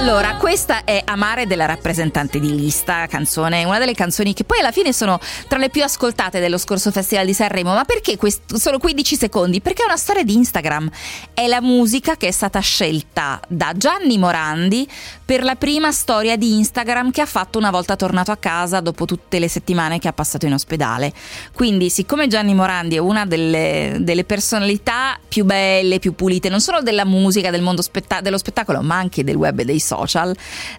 Allora, 0.00 0.36
questa 0.36 0.84
è 0.84 1.02
Amare 1.04 1.46
della 1.46 1.66
rappresentante 1.66 2.40
di 2.40 2.56
lista, 2.56 3.06
canzone, 3.06 3.64
una 3.64 3.78
delle 3.78 3.92
canzoni 3.92 4.32
che 4.32 4.44
poi 4.44 4.60
alla 4.60 4.72
fine 4.72 4.94
sono 4.94 5.20
tra 5.46 5.58
le 5.58 5.68
più 5.68 5.82
ascoltate 5.82 6.40
dello 6.40 6.56
scorso 6.56 6.90
Festival 6.90 7.26
di 7.26 7.34
Sanremo. 7.34 7.74
Ma 7.74 7.84
perché 7.84 8.16
quest- 8.16 8.54
solo 8.54 8.78
15 8.78 9.16
secondi? 9.16 9.60
Perché 9.60 9.82
è 9.82 9.84
una 9.84 9.98
storia 9.98 10.24
di 10.24 10.32
Instagram. 10.32 10.88
È 11.34 11.46
la 11.46 11.60
musica 11.60 12.16
che 12.16 12.28
è 12.28 12.30
stata 12.30 12.60
scelta 12.60 13.40
da 13.46 13.72
Gianni 13.76 14.16
Morandi 14.16 14.88
per 15.22 15.44
la 15.44 15.54
prima 15.54 15.92
storia 15.92 16.36
di 16.36 16.56
Instagram 16.56 17.10
che 17.10 17.20
ha 17.20 17.26
fatto 17.26 17.58
una 17.58 17.70
volta 17.70 17.94
tornato 17.94 18.30
a 18.32 18.36
casa 18.36 18.80
dopo 18.80 19.04
tutte 19.04 19.38
le 19.38 19.48
settimane 19.48 19.98
che 19.98 20.08
ha 20.08 20.14
passato 20.14 20.46
in 20.46 20.54
ospedale. 20.54 21.12
Quindi, 21.52 21.90
siccome 21.90 22.26
Gianni 22.26 22.54
Morandi 22.54 22.96
è 22.96 23.00
una 23.00 23.26
delle, 23.26 23.98
delle 24.00 24.24
personalità 24.24 25.18
più 25.28 25.44
belle, 25.44 25.98
più 25.98 26.14
pulite, 26.14 26.48
non 26.48 26.62
solo 26.62 26.80
della 26.80 27.04
musica, 27.04 27.50
del 27.50 27.62
mondo 27.62 27.82
spetta- 27.82 28.22
dello 28.22 28.38
spettacolo, 28.38 28.80
ma 28.80 28.96
anche 28.96 29.24
del 29.24 29.36
web 29.36 29.58
e 29.58 29.64
dei 29.66 29.78
social. 29.78 29.89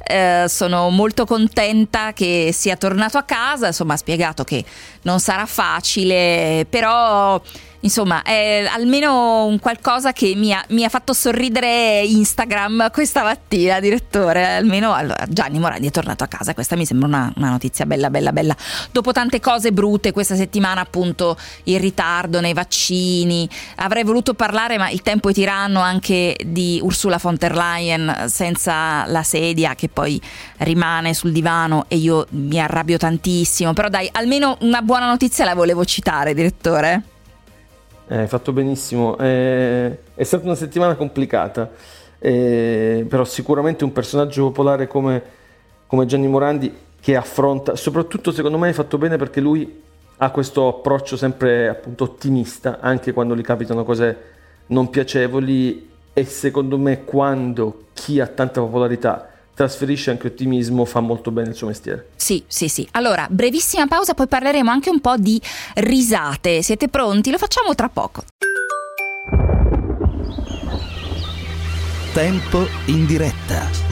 Eh, 0.03 0.45
sono 0.47 0.89
molto 0.89 1.25
contenta 1.25 2.13
che 2.13 2.51
sia 2.53 2.75
tornato 2.75 3.17
a 3.17 3.23
casa, 3.23 3.67
insomma 3.67 3.93
ha 3.93 3.97
spiegato 3.97 4.43
che 4.43 4.63
non 5.03 5.19
sarà 5.19 5.45
facile, 5.45 6.65
però 6.69 7.41
insomma 7.81 8.21
è 8.23 8.67
almeno 8.69 9.45
un 9.45 9.59
qualcosa 9.59 10.13
che 10.13 10.33
mi 10.35 10.53
ha, 10.53 10.63
mi 10.69 10.83
ha, 10.83 10.89
fatto 10.89 11.13
sorridere 11.13 12.01
Instagram 12.01 12.89
questa 12.91 13.23
mattina 13.23 13.79
direttore. 13.79 14.55
Almeno 14.57 14.93
allora, 14.93 15.25
Gianni 15.27 15.59
Morandi 15.59 15.87
è 15.87 15.91
tornato 15.91 16.23
a 16.23 16.27
casa. 16.27 16.53
Questa 16.53 16.75
mi 16.75 16.85
sembra 16.85 17.07
una, 17.07 17.33
una, 17.35 17.49
notizia 17.49 17.85
bella 17.85 18.09
bella 18.09 18.31
bella. 18.31 18.55
Dopo 18.91 19.11
tante 19.11 19.39
cose 19.39 19.71
brutte 19.71 20.11
questa 20.11 20.35
settimana 20.35 20.81
appunto 20.81 21.37
il 21.63 21.79
ritardo 21.79 22.39
nei 22.39 22.53
vaccini. 22.53 23.47
Avrei 23.77 24.03
voluto 24.03 24.33
parlare 24.33 24.77
ma 24.77 24.89
il 24.89 25.01
tempo 25.01 25.29
è 25.29 25.33
tiranno 25.33 25.79
anche 25.79 26.35
di 26.43 26.79
Ursula 26.81 27.17
von 27.21 27.35
der 27.35 27.55
Leyen 27.55 28.25
senza 28.27 29.05
la 29.07 29.23
sedia 29.23 29.75
che 29.75 29.89
poi 29.89 30.21
rimane 30.57 31.13
sul 31.13 31.31
divano 31.31 31.85
e 31.87 31.95
io 31.97 32.27
mi 32.31 32.59
arrabbio 32.59 32.97
tantissimo. 32.97 33.73
Però 33.73 33.89
dai 33.89 34.09
almeno 34.11 34.57
una 34.61 34.81
buona 34.81 35.07
notizia 35.07 35.45
la 35.45 35.55
volevo 35.55 35.85
citare 35.85 36.33
direttore 36.33 37.10
eh, 38.11 38.17
hai 38.17 38.27
fatto 38.27 38.51
benissimo. 38.51 39.17
Eh, 39.17 39.97
è 40.13 40.23
stata 40.23 40.43
una 40.43 40.55
settimana 40.55 40.95
complicata, 40.95 41.71
eh, 42.19 43.05
però 43.07 43.23
sicuramente 43.23 43.85
un 43.85 43.93
personaggio 43.93 44.47
popolare 44.47 44.85
come, 44.85 45.23
come, 45.87 46.05
Gianni 46.05 46.27
Morandi 46.27 46.75
che 46.99 47.15
affronta, 47.15 47.77
soprattutto 47.77 48.31
secondo 48.31 48.57
me 48.57 48.67
hai 48.67 48.73
fatto 48.73 48.97
bene 48.97 49.15
perché 49.15 49.39
lui 49.39 49.81
ha 50.17 50.29
questo 50.29 50.67
approccio 50.67 51.15
sempre 51.15 51.69
appunto 51.69 52.03
ottimista, 52.03 52.79
anche 52.81 53.13
quando 53.13 53.33
gli 53.33 53.41
capitano 53.41 53.85
cose 53.85 54.17
non 54.67 54.89
piacevoli 54.89 55.89
e 56.13 56.25
secondo 56.25 56.77
me 56.77 57.05
quando 57.05 57.85
chi 57.93 58.19
ha 58.19 58.27
tanta 58.27 58.59
popolarità 58.59 59.30
trasferisce 59.53 60.11
anche 60.11 60.27
ottimismo, 60.27 60.85
fa 60.85 60.99
molto 60.99 61.31
bene 61.31 61.49
il 61.49 61.55
suo 61.55 61.67
mestiere. 61.67 62.09
Sì, 62.15 62.43
sì, 62.47 62.67
sì. 62.67 62.87
Allora, 62.91 63.27
brevissima 63.29 63.87
pausa, 63.87 64.13
poi 64.13 64.27
parleremo 64.27 64.69
anche 64.69 64.89
un 64.89 64.99
po' 64.99 65.17
di 65.17 65.41
risate. 65.75 66.61
Siete 66.61 66.87
pronti? 66.87 67.31
Lo 67.31 67.37
facciamo 67.37 67.75
tra 67.75 67.89
poco. 67.89 68.23
Tempo 72.13 72.67
in 72.87 73.05
diretta. 73.05 73.89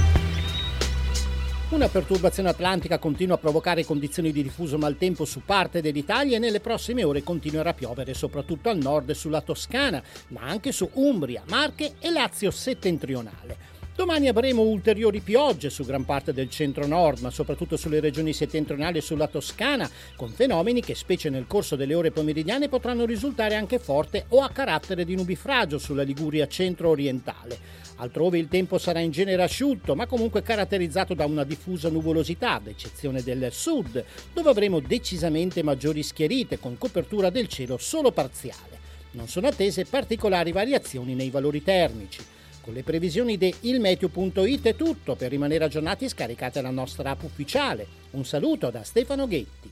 Una 1.69 1.87
perturbazione 1.87 2.49
atlantica 2.49 2.97
continua 2.97 3.35
a 3.35 3.37
provocare 3.37 3.85
condizioni 3.85 4.31
di 4.31 4.41
diffuso 4.41 4.79
maltempo 4.79 5.23
su 5.23 5.43
parte 5.45 5.81
dell'Italia 5.81 6.37
e 6.37 6.39
nelle 6.39 6.61
prossime 6.61 7.03
ore 7.03 7.21
continuerà 7.21 7.69
a 7.69 7.73
piovere 7.75 8.15
soprattutto 8.15 8.69
al 8.69 8.77
nord 8.77 9.11
e 9.11 9.13
sulla 9.13 9.41
Toscana, 9.41 10.01
ma 10.29 10.41
anche 10.41 10.71
su 10.71 10.89
Umbria, 10.93 11.43
Marche 11.47 11.93
e 11.99 12.09
Lazio 12.09 12.49
settentrionale. 12.49 13.78
Domani 13.99 14.29
avremo 14.29 14.61
ulteriori 14.61 15.19
piogge 15.19 15.69
su 15.69 15.83
gran 15.83 16.05
parte 16.05 16.31
del 16.31 16.49
centro-nord, 16.49 17.19
ma 17.19 17.29
soprattutto 17.29 17.75
sulle 17.75 17.99
regioni 17.99 18.31
settentrionali 18.31 18.99
e 18.99 19.01
sulla 19.01 19.27
Toscana, 19.27 19.89
con 20.15 20.29
fenomeni 20.29 20.79
che, 20.79 20.95
specie 20.95 21.29
nel 21.29 21.47
corso 21.47 21.75
delle 21.75 21.95
ore 21.95 22.09
pomeridiane, 22.09 22.69
potranno 22.69 23.03
risultare 23.03 23.55
anche 23.55 23.77
forte 23.77 24.23
o 24.29 24.39
a 24.39 24.51
carattere 24.51 25.03
di 25.03 25.15
nubifragio 25.15 25.77
sulla 25.77 26.03
Liguria 26.03 26.47
centro-orientale. 26.47 27.59
Altrove 27.97 28.37
il 28.37 28.47
tempo 28.47 28.77
sarà 28.77 29.01
in 29.01 29.11
genere 29.11 29.43
asciutto, 29.43 29.95
ma 29.95 30.07
comunque 30.07 30.43
caratterizzato 30.43 31.13
da 31.13 31.25
una 31.25 31.43
diffusa 31.43 31.89
nuvolosità, 31.89 32.53
ad 32.53 32.67
eccezione 32.67 33.21
del 33.21 33.49
sud, 33.51 34.01
dove 34.31 34.49
avremo 34.49 34.79
decisamente 34.79 35.61
maggiori 35.61 36.03
schierite, 36.03 36.57
con 36.57 36.77
copertura 36.77 37.29
del 37.29 37.49
cielo 37.49 37.77
solo 37.77 38.13
parziale. 38.13 38.79
Non 39.11 39.27
sono 39.27 39.47
attese 39.47 39.83
particolari 39.83 40.53
variazioni 40.53 41.15
nei 41.15 41.29
valori 41.29 41.61
termici. 41.61 42.37
Con 42.69 42.77
le 42.77 42.83
previsioni 42.83 43.35
di 43.35 43.51
ilmeteo.it 43.61 44.61
è 44.61 44.75
tutto, 44.75 45.15
per 45.15 45.31
rimanere 45.31 45.63
aggiornati 45.63 46.07
scaricate 46.07 46.61
la 46.61 46.69
nostra 46.69 47.09
app 47.09 47.23
ufficiale. 47.23 47.87
Un 48.11 48.23
saluto 48.23 48.69
da 48.69 48.83
Stefano 48.83 49.25
Ghetti. 49.27 49.71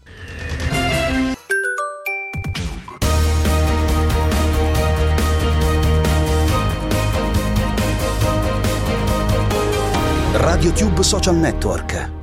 RadioTube 10.33 11.03
Social 11.03 11.35
Network 11.35 12.15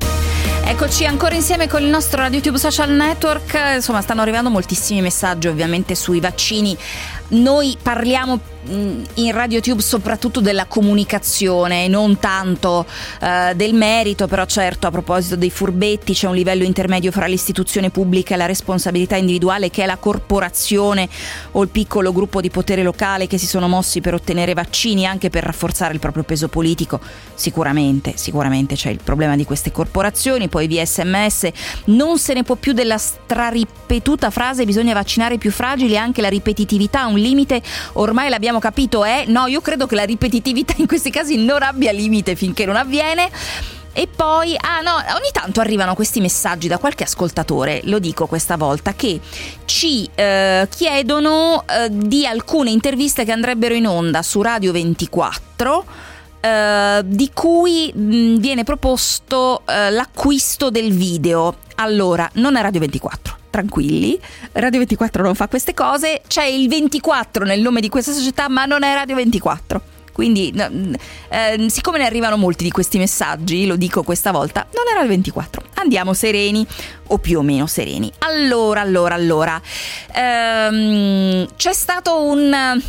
Eccoci 0.66 1.04
ancora 1.04 1.34
insieme 1.34 1.68
con 1.68 1.82
il 1.82 1.88
nostro 1.88 2.22
RadioTube 2.22 2.56
Social 2.56 2.90
Network. 2.90 3.74
Insomma, 3.74 4.00
stanno 4.00 4.22
arrivando 4.22 4.48
moltissimi 4.48 5.02
messaggi 5.02 5.46
ovviamente 5.46 5.94
sui 5.94 6.20
vaccini. 6.20 6.76
Noi 7.34 7.76
parliamo 7.80 8.38
in 8.66 9.32
RadioTube 9.32 9.82
soprattutto 9.82 10.40
della 10.40 10.66
comunicazione, 10.66 11.86
non 11.88 12.18
tanto 12.18 12.86
eh, 13.20 13.52
del 13.54 13.74
merito, 13.74 14.26
però 14.26 14.46
certo 14.46 14.86
a 14.86 14.90
proposito 14.90 15.36
dei 15.36 15.50
furbetti 15.50 16.14
c'è 16.14 16.28
un 16.28 16.34
livello 16.34 16.64
intermedio 16.64 17.10
fra 17.10 17.26
l'istituzione 17.26 17.90
pubblica 17.90 18.34
e 18.34 18.36
la 18.38 18.46
responsabilità 18.46 19.16
individuale 19.16 19.70
che 19.70 19.82
è 19.82 19.86
la 19.86 19.96
corporazione 19.96 21.08
o 21.52 21.62
il 21.62 21.68
piccolo 21.68 22.12
gruppo 22.12 22.40
di 22.40 22.50
potere 22.50 22.82
locale 22.82 23.26
che 23.26 23.38
si 23.38 23.46
sono 23.46 23.68
mossi 23.68 24.00
per 24.00 24.14
ottenere 24.14 24.54
vaccini 24.54 25.06
anche 25.06 25.28
per 25.28 25.44
rafforzare 25.44 25.92
il 25.92 26.00
proprio 26.00 26.22
peso 26.22 26.48
politico. 26.48 27.00
Sicuramente, 27.34 28.14
sicuramente 28.16 28.76
c'è 28.76 28.90
il 28.90 29.00
problema 29.02 29.36
di 29.36 29.44
queste 29.44 29.72
corporazioni, 29.72 30.48
poi 30.48 30.66
via 30.66 30.84
sms 30.84 31.48
non 31.86 32.18
se 32.18 32.32
ne 32.32 32.44
può 32.44 32.54
più 32.54 32.72
della 32.72 32.98
straripetuta 32.98 34.30
frase 34.30 34.64
bisogna 34.64 34.94
vaccinare 34.94 35.34
i 35.34 35.38
più 35.38 35.50
fragili, 35.50 35.98
anche 35.98 36.22
la 36.22 36.28
ripetitività, 36.28 37.06
un 37.06 37.18
limite 37.24 37.60
ormai 37.94 38.28
l'abbiamo 38.28 38.42
abbiamo 38.44 38.58
capito 38.58 39.04
è 39.04 39.24
no, 39.26 39.46
io 39.46 39.62
credo 39.62 39.86
che 39.86 39.94
la 39.94 40.04
ripetitività 40.04 40.74
in 40.76 40.86
questi 40.86 41.10
casi 41.10 41.36
non 41.42 41.62
abbia 41.62 41.92
limite 41.92 42.36
finché 42.36 42.66
non 42.66 42.76
avviene. 42.76 43.30
E 43.96 44.08
poi, 44.08 44.56
ah 44.58 44.80
no, 44.80 44.94
ogni 44.94 45.30
tanto 45.32 45.60
arrivano 45.60 45.94
questi 45.94 46.20
messaggi 46.20 46.66
da 46.66 46.78
qualche 46.78 47.04
ascoltatore, 47.04 47.82
lo 47.84 48.00
dico 48.00 48.26
questa 48.26 48.56
volta, 48.56 48.92
che 48.94 49.20
ci 49.66 50.08
eh, 50.16 50.66
chiedono 50.68 51.62
eh, 51.68 51.88
di 51.90 52.26
alcune 52.26 52.70
interviste 52.70 53.24
che 53.24 53.30
andrebbero 53.30 53.72
in 53.74 53.86
onda 53.86 54.22
su 54.22 54.42
Radio 54.42 54.72
24. 54.72 55.84
Eh, 56.40 57.02
di 57.04 57.30
cui 57.32 57.92
mh, 57.94 58.38
viene 58.38 58.64
proposto 58.64 59.62
eh, 59.64 59.90
l'acquisto 59.90 60.70
del 60.70 60.92
video. 60.92 61.54
Allora, 61.76 62.28
non 62.34 62.56
è 62.56 62.62
Radio 62.62 62.80
24 62.80 63.42
tranquilli, 63.54 64.18
Radio 64.50 64.80
24 64.80 65.22
non 65.22 65.36
fa 65.36 65.46
queste 65.46 65.74
cose, 65.74 66.22
c'è 66.26 66.44
il 66.44 66.66
24 66.68 67.44
nel 67.44 67.60
nome 67.60 67.80
di 67.80 67.88
questa 67.88 68.10
società, 68.10 68.48
ma 68.48 68.64
non 68.64 68.82
è 68.82 68.92
Radio 68.94 69.14
24. 69.14 69.92
Quindi, 70.12 70.52
eh, 71.28 71.66
siccome 71.68 71.98
ne 71.98 72.06
arrivano 72.06 72.36
molti 72.36 72.64
di 72.64 72.70
questi 72.70 72.98
messaggi, 72.98 73.66
lo 73.66 73.76
dico 73.76 74.02
questa 74.02 74.32
volta, 74.32 74.66
non 74.72 74.84
era 74.90 75.02
il 75.02 75.08
24. 75.08 75.62
Andiamo 75.74 76.14
sereni 76.14 76.66
o 77.08 77.18
più 77.18 77.38
o 77.38 77.42
meno 77.42 77.66
sereni. 77.66 78.10
Allora, 78.18 78.80
allora, 78.80 79.14
allora. 79.14 79.60
Ehm, 80.12 81.46
c'è 81.56 81.72
stato 81.72 82.22
un 82.22 82.80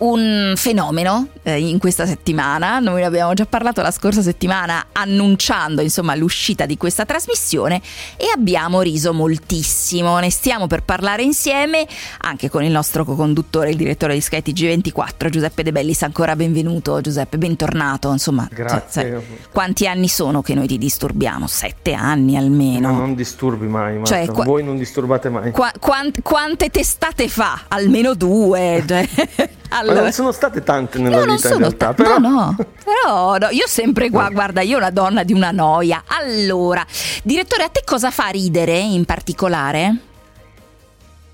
un 0.00 0.54
fenomeno 0.56 1.28
eh, 1.42 1.58
in 1.58 1.78
questa 1.78 2.06
settimana, 2.06 2.78
noi 2.78 3.00
ne 3.00 3.06
abbiamo 3.06 3.34
già 3.34 3.46
parlato 3.46 3.82
la 3.82 3.90
scorsa 3.90 4.22
settimana 4.22 4.86
annunciando 4.92 5.82
insomma 5.82 6.14
l'uscita 6.14 6.66
di 6.66 6.76
questa 6.76 7.04
trasmissione 7.04 7.80
e 8.16 8.26
abbiamo 8.34 8.80
riso 8.80 9.12
moltissimo, 9.12 10.18
ne 10.18 10.30
stiamo 10.30 10.66
per 10.66 10.82
parlare 10.82 11.22
insieme 11.22 11.86
anche 12.22 12.48
con 12.48 12.62
il 12.64 12.70
nostro 12.70 13.04
co-conduttore, 13.04 13.70
il 13.70 13.76
direttore 13.76 14.14
di 14.14 14.20
Sky 14.20 14.38
TG24 14.38 15.28
Giuseppe 15.28 15.62
De 15.62 15.72
Bellis, 15.72 16.02
ancora 16.02 16.36
benvenuto 16.36 17.00
Giuseppe, 17.00 17.38
bentornato, 17.38 18.10
insomma 18.10 18.48
Grazie. 18.50 19.02
Cioè, 19.02 19.22
quanti 19.52 19.86
anni 19.86 20.08
sono 20.08 20.42
che 20.42 20.54
noi 20.54 20.66
ti 20.66 20.78
disturbiamo? 20.78 21.46
Sette 21.46 21.92
anni 21.92 22.36
almeno. 22.36 22.90
No, 22.90 22.98
non 22.98 23.14
disturbi 23.14 23.66
mai, 23.66 23.94
Marta. 23.96 24.14
Cioè, 24.14 24.26
qua- 24.26 24.44
voi 24.44 24.64
non 24.64 24.76
disturbate 24.76 25.28
mai. 25.28 25.50
Qua- 25.50 25.72
quant- 25.78 26.22
quante 26.22 26.70
testate 26.70 27.28
fa? 27.28 27.64
Almeno 27.68 28.14
due. 28.14 28.82
Cioè. 28.86 29.08
Allora, 29.70 29.94
Ma 29.96 30.00
non 30.02 30.12
sono 30.12 30.32
state 30.32 30.62
tante 30.62 30.98
nella 30.98 31.24
vita 31.24 31.48
in 31.48 31.58
realtà. 31.58 31.86
Ta- 31.86 31.94
però... 31.94 32.18
No, 32.18 32.28
no, 32.28 32.56
però 32.56 33.36
no, 33.38 33.48
io 33.50 33.66
sempre 33.66 34.10
qua, 34.10 34.24
no. 34.24 34.32
guarda, 34.32 34.60
io 34.60 34.76
una 34.76 34.90
donna 34.90 35.22
di 35.22 35.32
una 35.32 35.50
noia. 35.50 36.02
Allora, 36.06 36.84
direttore, 37.22 37.62
a 37.62 37.68
te 37.68 37.82
cosa 37.84 38.10
fa 38.10 38.28
ridere 38.28 38.76
in 38.78 39.04
particolare? 39.04 39.96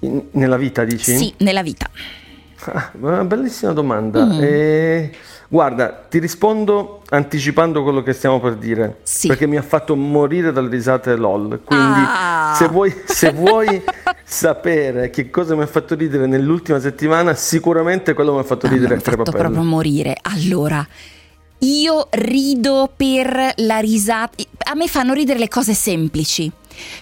In, 0.01 0.22
nella 0.33 0.57
vita, 0.57 0.85
dici? 0.85 1.16
Sì, 1.16 1.35
nella 1.38 1.62
vita. 1.62 1.88
Ah, 2.64 2.90
una 3.01 3.25
bellissima 3.25 3.72
domanda. 3.72 4.25
Mm. 4.25 4.42
E 4.42 5.12
Guarda, 5.48 6.06
ti 6.09 6.18
rispondo 6.18 7.02
anticipando 7.11 7.82
quello 7.82 8.02
che 8.02 8.12
stiamo 8.12 8.40
per 8.40 8.56
dire. 8.56 8.98
Sì. 9.04 9.28
Perché 9.28 9.46
mi 9.46 9.56
ha 9.56 9.62
fatto 9.62 9.94
morire 9.94 10.50
dalle 10.52 10.68
risate 10.68 11.14
LOL. 11.16 11.61
Quindi, 11.64 12.00
Ah. 12.04 12.54
se 12.56 12.66
vuoi, 12.68 12.94
se 13.04 13.32
vuoi 13.32 13.82
sapere 14.24 15.11
che 15.11 15.30
cosa 15.30 15.54
mi 15.54 15.62
ha 15.62 15.66
fatto 15.66 15.94
ridere 15.94 16.26
nell'ultima 16.26 16.80
settimana, 16.80 17.35
sicuramente 17.35 18.12
quello 18.12 18.32
mi 18.35 18.40
ha 18.40 18.44
fatto 18.44 18.66
ridere 18.66 18.96
mi 18.96 19.00
ha 19.04 19.11
fatto 19.11 19.30
proprio 19.30 19.62
morire. 19.62 20.16
Allora, 20.22 20.85
io 21.66 22.09
rido 22.11 22.90
per 22.94 23.52
la 23.57 23.79
risata. 23.79 24.42
A 24.70 24.74
me 24.74 24.87
fanno 24.87 25.12
ridere 25.12 25.38
le 25.38 25.48
cose 25.48 25.74
semplici. 25.74 26.50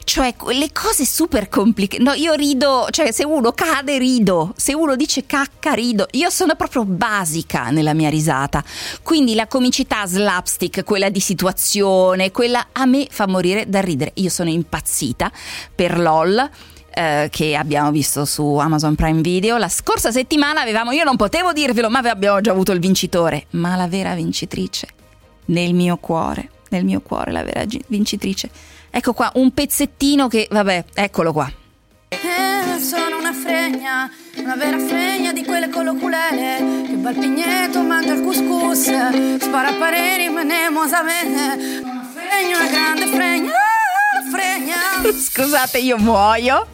Cioè, 0.04 0.34
le 0.52 0.70
cose 0.72 1.04
super 1.04 1.48
complicate. 1.48 2.02
No, 2.02 2.12
io 2.12 2.34
rido, 2.34 2.86
cioè, 2.90 3.10
se 3.10 3.24
uno 3.24 3.52
cade, 3.52 3.98
rido. 3.98 4.52
Se 4.56 4.72
uno 4.72 4.94
dice 4.94 5.26
cacca, 5.26 5.72
rido. 5.72 6.06
Io 6.12 6.30
sono 6.30 6.54
proprio 6.54 6.84
basica 6.84 7.70
nella 7.70 7.92
mia 7.92 8.08
risata. 8.08 8.62
Quindi 9.02 9.34
la 9.34 9.48
comicità 9.48 10.06
slapstick, 10.06 10.84
quella 10.84 11.08
di 11.08 11.20
situazione, 11.20 12.30
quella 12.30 12.68
a 12.72 12.86
me 12.86 13.08
fa 13.10 13.26
morire 13.26 13.68
da 13.68 13.80
ridere. 13.80 14.12
Io 14.14 14.30
sono 14.30 14.48
impazzita 14.48 15.30
per 15.74 15.98
LOL 15.98 16.50
eh, 16.94 17.28
che 17.30 17.56
abbiamo 17.56 17.90
visto 17.90 18.24
su 18.24 18.56
Amazon 18.56 18.94
Prime 18.94 19.20
Video. 19.20 19.56
La 19.56 19.68
scorsa 19.68 20.10
settimana 20.12 20.60
avevamo, 20.60 20.92
io 20.92 21.04
non 21.04 21.16
potevo 21.16 21.52
dirvelo, 21.52 21.90
ma 21.90 21.98
abbiamo 21.98 22.40
già 22.40 22.52
avuto 22.52 22.72
il 22.72 22.80
vincitore. 22.80 23.46
Ma 23.50 23.76
la 23.76 23.88
vera 23.88 24.14
vincitrice, 24.14 24.88
nel 25.46 25.74
mio 25.74 25.96
cuore, 25.96 26.50
nel 26.70 26.84
mio 26.84 27.00
cuore, 27.00 27.32
la 27.32 27.42
vera 27.42 27.64
vincitrice. 27.88 28.48
Ecco 28.90 29.12
qua, 29.12 29.30
un 29.34 29.52
pezzettino 29.52 30.28
che, 30.28 30.46
vabbè, 30.50 30.84
eccolo 30.94 31.32
qua. 31.32 31.50
Eh, 32.10 32.80
sono 32.80 33.18
una 33.18 33.32
fregna, 33.32 34.08
una 34.36 34.54
vera 34.54 34.78
fregna 34.78 35.32
di 35.32 35.42
quelle 35.42 35.68
con 35.68 35.84
l'oculele 35.84 36.84
Che 36.86 37.08
al 37.08 37.14
pigneto, 37.14 37.82
mangia 37.82 38.12
il 38.12 38.22
couscous 38.22 38.84
Spara 39.40 39.72
pareri, 39.72 40.28
menemosamente 40.28 41.82
Una 41.82 42.08
fregna, 42.14 42.58
una 42.58 42.68
grande 42.68 43.06
fregna 43.06 43.52
ah, 43.52 44.30
fregna 44.30 44.74
Scusate, 45.18 45.78
io 45.78 45.98
muoio. 45.98 46.73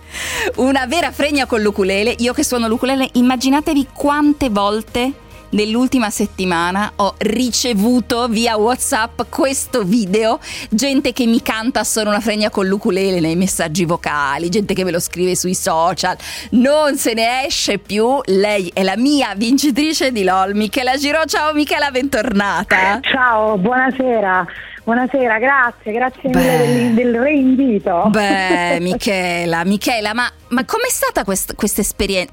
Una 0.57 0.87
vera 0.87 1.11
fregna 1.11 1.47
con 1.47 1.61
l'ukulele. 1.61 2.15
Io 2.19 2.33
che 2.33 2.45
suono 2.45 2.69
l'ukulele, 2.69 3.09
immaginatevi 3.13 3.89
quante 3.93 4.49
volte 4.49 5.13
nell'ultima 5.51 6.11
settimana 6.11 6.93
ho 6.97 7.15
ricevuto 7.19 8.29
via 8.29 8.57
WhatsApp 8.57 9.23
questo 9.29 9.83
video, 9.83 10.39
gente 10.69 11.13
che 11.13 11.27
mi 11.27 11.43
canta 11.43 11.85
sono 11.85 12.11
una 12.11 12.21
fregna 12.21 12.51
con 12.51 12.67
l'ukulele 12.67 13.21
nei 13.21 13.37
messaggi 13.37 13.85
vocali, 13.85 14.49
gente 14.49 14.75
che 14.75 14.85
me 14.85 14.91
lo 14.91 15.01
scrive 15.01 15.35
sui 15.35 15.55
social. 15.55 16.17
Non 16.51 16.97
se 16.97 17.15
ne 17.15 17.47
esce 17.47 17.79
più. 17.79 18.21
Lei 18.27 18.71
è 18.73 18.83
la 18.83 18.97
mia 18.97 19.35
vincitrice 19.37 20.13
di 20.13 20.25
LOL, 20.25 20.55
Michela 20.55 20.97
Giro. 20.97 21.25
Ciao 21.25 21.53
Michela, 21.53 21.91
bentornata. 21.91 23.01
Ciao, 23.01 23.57
buonasera. 23.59 24.47
Buonasera, 24.83 25.39
grazie, 25.39 25.93
grazie 25.93 26.31
Beh. 26.31 26.39
mille 26.41 26.67
del, 26.67 26.95
del 26.95 27.21
reinvito. 27.21 28.09
Beh, 28.11 28.79
Michela, 28.83 29.65
Michela, 29.65 30.15
ma, 30.15 30.31
ma 30.49 30.65
com'è 30.65 30.89
stata 30.89 31.23
quest- 31.25 31.55
questa 31.55 31.81
esperienza? 31.83 32.33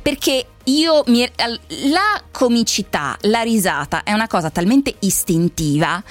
Perché 0.00 0.46
io 0.64 1.02
mi, 1.06 1.22
al- 1.36 1.60
la 1.90 2.22
comicità, 2.30 3.16
la 3.22 3.42
risata 3.42 4.02
è 4.04 4.12
una 4.12 4.26
cosa 4.26 4.48
talmente 4.50 4.94
istintiva 5.00 6.02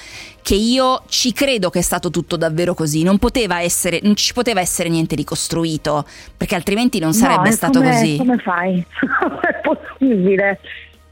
che 0.41 0.56
io 0.56 1.04
ci 1.08 1.34
credo 1.34 1.69
che 1.69 1.80
è 1.80 1.82
stato 1.82 2.10
tutto 2.10 2.38
davvero 2.38 2.73
così. 2.73 3.04
Non 3.04 3.17
poteva 3.17 3.62
essere, 3.62 4.00
non 4.04 4.15
ci 4.15 4.34
poteva 4.34 4.60
essere 4.60 4.89
niente 4.89 5.15
di 5.15 5.23
costruito, 5.23 6.06
perché 6.36 6.56
altrimenti 6.56 7.00
non 7.00 7.13
sarebbe 7.13 7.50
No, 7.50 7.56
stato 7.56 7.80
come, 7.80 7.91
così. 7.91 8.17
Come 8.17 8.38
fai? 8.38 8.86
Non 9.28 9.39
è 9.41 9.62
possibile. 9.62 10.60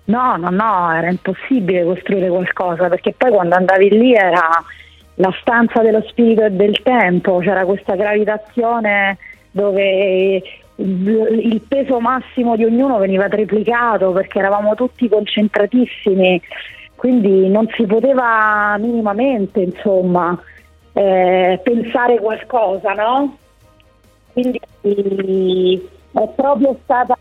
No, 0.05 0.37
no, 0.37 0.49
no, 0.49 0.93
era 0.93 1.09
impossibile 1.09 1.83
costruire 1.83 2.29
qualcosa 2.29 2.89
perché 2.89 3.13
poi 3.17 3.31
quando 3.31 3.55
andavi 3.55 3.89
lì 3.89 4.13
era 4.13 4.47
la 5.15 5.33
stanza 5.41 5.81
dello 5.81 6.03
spirito 6.07 6.43
e 6.43 6.51
del 6.51 6.79
tempo, 6.83 7.39
c'era 7.39 7.65
questa 7.65 7.95
gravitazione 7.95 9.17
dove 9.49 10.43
il 10.77 11.61
peso 11.67 11.99
massimo 11.99 12.55
di 12.55 12.65
ognuno 12.65 12.97
veniva 12.97 13.29
triplicato 13.29 14.11
perché 14.11 14.39
eravamo 14.39 14.75
tutti 14.75 15.07
concentratissimi, 15.07 16.41
quindi 16.95 17.47
non 17.47 17.67
si 17.75 17.85
poteva 17.85 18.75
minimamente, 18.77 19.61
insomma, 19.61 20.37
eh, 20.93 21.59
pensare 21.63 22.19
qualcosa, 22.19 22.91
no? 22.91 23.37
Quindi 24.33 24.59
è 26.11 26.27
proprio 26.35 26.77
stata 26.83 27.17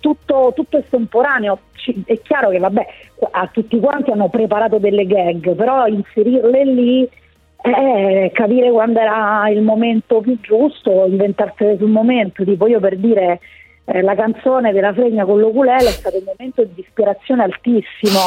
tutto, 0.00 0.52
tutto 0.54 0.78
estemporaneo. 0.78 1.58
È 2.04 2.20
chiaro 2.20 2.50
che 2.50 2.58
vabbè, 2.58 2.86
a 3.30 3.48
tutti 3.52 3.78
quanti 3.80 4.10
hanno 4.10 4.28
preparato 4.28 4.78
delle 4.78 5.06
gag, 5.06 5.54
però 5.54 5.86
inserirle 5.86 6.64
lì 6.64 7.08
è 7.56 8.30
capire 8.32 8.70
quando 8.70 8.98
era 8.98 9.48
il 9.48 9.62
momento 9.62 10.20
più 10.20 10.38
giusto, 10.40 11.06
inventarsele 11.06 11.76
sul 11.78 11.90
momento. 11.90 12.44
Tipo 12.44 12.66
io 12.66 12.80
per 12.80 12.96
dire 12.96 13.40
eh, 13.84 14.00
la 14.02 14.14
canzone 14.14 14.72
della 14.72 14.92
fregna 14.92 15.24
con 15.24 15.38
l'oculele 15.38 15.88
è 15.88 15.92
stato 15.92 16.16
un 16.16 16.24
momento 16.24 16.64
di 16.64 16.80
ispirazione 16.80 17.42
altissimo, 17.42 18.20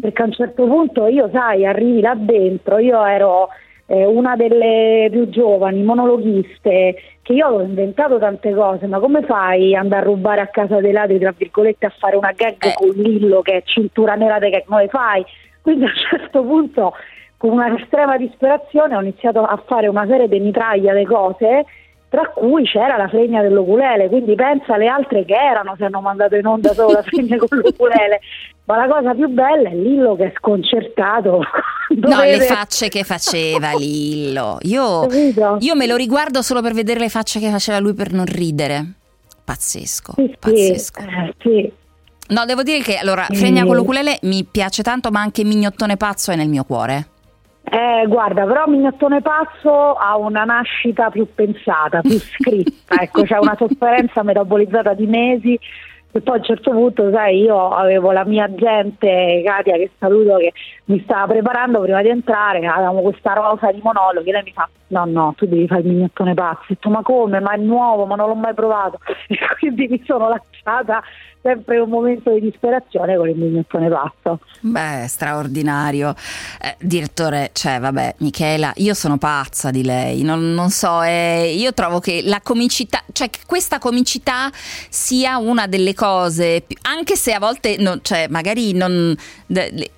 perché 0.00 0.22
a 0.22 0.26
un 0.26 0.32
certo 0.32 0.64
punto 0.66 1.06
io, 1.06 1.28
sai, 1.32 1.66
arrivi 1.66 2.00
là 2.00 2.14
dentro, 2.14 2.78
io 2.78 3.04
ero 3.04 3.48
eh, 3.90 4.04
una 4.04 4.36
delle 4.36 5.08
più 5.10 5.30
giovani 5.30 5.82
monologhiste 5.82 6.96
che 7.22 7.32
io 7.32 7.46
avevo 7.46 7.62
inventato 7.62 8.18
tante 8.18 8.52
cose, 8.54 8.86
ma 8.86 8.98
come 8.98 9.22
fai 9.22 9.74
ad 9.74 9.82
andare 9.82 10.02
a 10.02 10.08
rubare 10.08 10.40
a 10.42 10.46
casa 10.48 10.80
dei 10.80 10.92
ladri, 10.92 11.18
tra 11.18 11.34
virgolette, 11.36 11.86
a 11.86 11.92
fare 11.98 12.16
una 12.16 12.32
gag 12.32 12.74
con 12.74 12.90
Lillo 12.90 13.40
che 13.40 13.56
è 13.56 13.62
cintura 13.64 14.14
nera 14.14 14.38
di 14.38 14.50
che 14.50 14.64
come 14.66 14.88
fai? 14.88 15.24
Quindi 15.62 15.84
a 15.84 15.88
un 15.88 15.94
certo 16.10 16.42
punto, 16.42 16.92
con 17.38 17.50
una 17.50 17.74
estrema 17.78 18.18
disperazione, 18.18 18.94
ho 18.94 19.00
iniziato 19.00 19.42
a 19.42 19.62
fare 19.66 19.88
una 19.88 20.06
serie 20.06 20.28
di 20.28 20.38
mitraglia 20.38 20.92
di 20.92 21.04
cose, 21.04 21.64
tra 22.08 22.26
cui 22.34 22.64
c'era 22.64 22.96
la 22.96 23.08
fregna 23.08 23.42
dell'oculele, 23.42 24.08
quindi 24.08 24.34
pensa 24.34 24.74
alle 24.74 24.86
altre 24.86 25.24
che 25.24 25.34
erano 25.34 25.74
se 25.76 25.84
hanno 25.84 26.00
mandato 26.00 26.36
in 26.36 26.46
onda 26.46 26.72
solo 26.72 26.92
la 26.92 27.02
fregna 27.02 27.36
con 27.36 27.58
l'oculele. 27.58 28.20
Ma 28.64 28.76
la 28.76 28.86
cosa 28.92 29.14
più 29.14 29.28
bella 29.28 29.70
è 29.70 29.74
Lillo 29.74 30.14
che 30.16 30.24
è 30.26 30.32
sconcertato. 30.36 31.40
No, 31.90 32.20
le 32.20 32.40
facce 32.42 32.88
che 32.90 33.02
faceva 33.02 33.72
Lillo. 33.74 34.58
Io, 34.60 35.06
io 35.58 35.74
me 35.74 35.86
lo 35.86 35.96
riguardo 35.96 36.42
solo 36.42 36.60
per 36.60 36.74
vedere 36.74 37.00
le 37.00 37.08
facce 37.08 37.40
che 37.40 37.48
faceva 37.50 37.78
lui 37.78 37.94
per 37.94 38.12
non 38.12 38.26
ridere. 38.26 38.84
Pazzesco, 39.42 40.12
Sì, 40.16 40.36
pazzesco. 40.38 41.00
eh, 41.00 41.34
sì. 41.38 41.72
No, 42.28 42.44
devo 42.44 42.62
dire 42.62 42.80
che 42.82 42.96
allora, 42.98 43.26
Mm. 43.32 43.34
Fregna 43.36 43.64
con 43.64 43.74
l'ukulele 43.74 44.18
mi 44.24 44.44
piace 44.44 44.82
tanto, 44.82 45.10
ma 45.10 45.20
anche 45.22 45.44
Mignottone 45.44 45.96
Pazzo 45.96 46.30
è 46.30 46.36
nel 46.36 46.48
mio 46.48 46.64
cuore. 46.64 47.06
Eh, 47.70 48.06
guarda, 48.06 48.44
però 48.44 48.66
Mignottone 48.66 49.20
Pazzo 49.20 49.94
ha 49.94 50.16
una 50.16 50.44
nascita 50.44 51.10
più 51.10 51.26
pensata, 51.34 52.00
più 52.00 52.18
scritta, 52.18 52.94
ecco, 53.02 53.22
c'è 53.22 53.38
una 53.38 53.56
sofferenza 53.56 54.22
metabolizzata 54.22 54.94
di 54.94 55.06
mesi 55.06 55.58
e 56.10 56.20
poi 56.20 56.36
a 56.36 56.38
un 56.38 56.44
certo 56.44 56.70
punto, 56.70 57.10
sai, 57.10 57.42
io 57.42 57.68
avevo 57.68 58.10
la 58.12 58.24
mia 58.24 58.44
agente, 58.44 59.42
Katia, 59.44 59.76
che 59.76 59.90
saluto, 59.98 60.36
che 60.36 60.52
mi 60.86 61.00
stava 61.02 61.26
preparando 61.26 61.80
prima 61.80 62.00
di 62.00 62.08
entrare, 62.08 62.64
avevamo 62.66 63.02
questa 63.02 63.34
rosa 63.34 63.70
di 63.70 63.80
monologhi, 63.82 64.30
lei 64.30 64.42
mi 64.42 64.52
fa, 64.52 64.68
no, 64.88 65.04
no, 65.06 65.34
tu 65.36 65.46
devi 65.46 65.66
fare 65.66 65.80
il 65.80 65.88
Mignottone 65.88 66.34
Pazzo, 66.34 66.64
detto, 66.68 66.90
ma 66.90 67.02
come, 67.02 67.40
ma 67.40 67.52
è 67.52 67.58
nuovo, 67.58 68.06
ma 68.06 68.16
non 68.16 68.28
l'ho 68.28 68.34
mai 68.34 68.54
provato, 68.54 68.98
e 69.28 69.38
quindi 69.58 69.86
mi 69.88 70.02
sono 70.04 70.28
lasciata 70.28 71.02
sempre 71.40 71.78
un 71.78 71.88
momento 71.88 72.32
di 72.32 72.40
disperazione 72.40 73.16
con 73.16 73.28
il 73.28 73.36
Mignottone 73.36 73.88
Pazzo. 73.88 74.40
Beh, 74.60 75.06
straordinario. 75.06 76.14
Eh, 76.60 76.76
direttore, 76.80 77.50
cioè, 77.52 77.78
vabbè, 77.78 78.16
Michela, 78.18 78.72
io 78.76 78.94
sono 78.94 79.18
pazza 79.18 79.70
di 79.70 79.84
lei. 79.84 80.22
Non, 80.22 80.52
non 80.52 80.70
so, 80.70 81.02
eh, 81.02 81.54
io 81.56 81.72
trovo 81.72 82.00
che 82.00 82.22
la 82.24 82.40
comicità, 82.42 83.02
cioè 83.12 83.30
che 83.30 83.40
questa 83.46 83.78
comicità 83.78 84.50
sia 84.52 85.38
una 85.38 85.66
delle 85.66 85.94
cose, 85.94 86.64
anche 86.82 87.16
se 87.16 87.32
a 87.32 87.38
volte, 87.38 87.76
non- 87.78 88.00
cioè, 88.02 88.26
magari 88.28 88.72
non, 88.72 89.14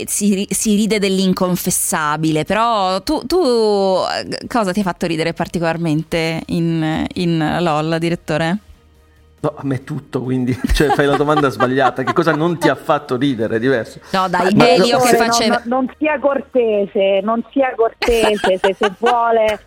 si, 0.04 0.46
si 0.50 0.74
ride 0.76 0.98
dell'inconfessabile, 0.98 2.44
però 2.44 3.02
tu, 3.02 3.24
tu, 3.26 3.38
eh, 3.40 4.46
cosa 4.46 4.72
ti 4.72 4.79
ha 4.80 4.84
fatto 4.84 5.06
ridere 5.06 5.32
particolarmente 5.32 6.42
in, 6.46 7.04
in 7.14 7.56
LOL, 7.60 7.98
direttore? 7.98 8.58
No, 9.42 9.54
a 9.56 9.62
me 9.64 9.84
tutto, 9.84 10.20
quindi 10.22 10.54
cioè, 10.74 10.88
fai 10.88 11.06
la 11.06 11.16
domanda 11.16 11.48
sbagliata. 11.48 12.02
Che 12.02 12.12
cosa 12.12 12.34
non 12.34 12.58
ti 12.58 12.68
ha 12.68 12.74
fatto 12.74 13.16
ridere? 13.16 13.56
È 13.56 13.58
diverso. 13.58 14.00
No, 14.10 14.28
dai, 14.28 14.54
Ma- 14.54 14.68
Elio 14.68 14.98
che 14.98 15.12
Dottore, 15.12 15.16
faceva... 15.16 15.62
non, 15.64 15.84
non 15.86 15.94
sia 15.98 16.18
cortese, 16.18 17.20
non 17.22 17.42
sia 17.50 17.72
cortese 17.74 18.58
se, 18.58 18.74
se 18.78 18.92
vuole 18.98 19.60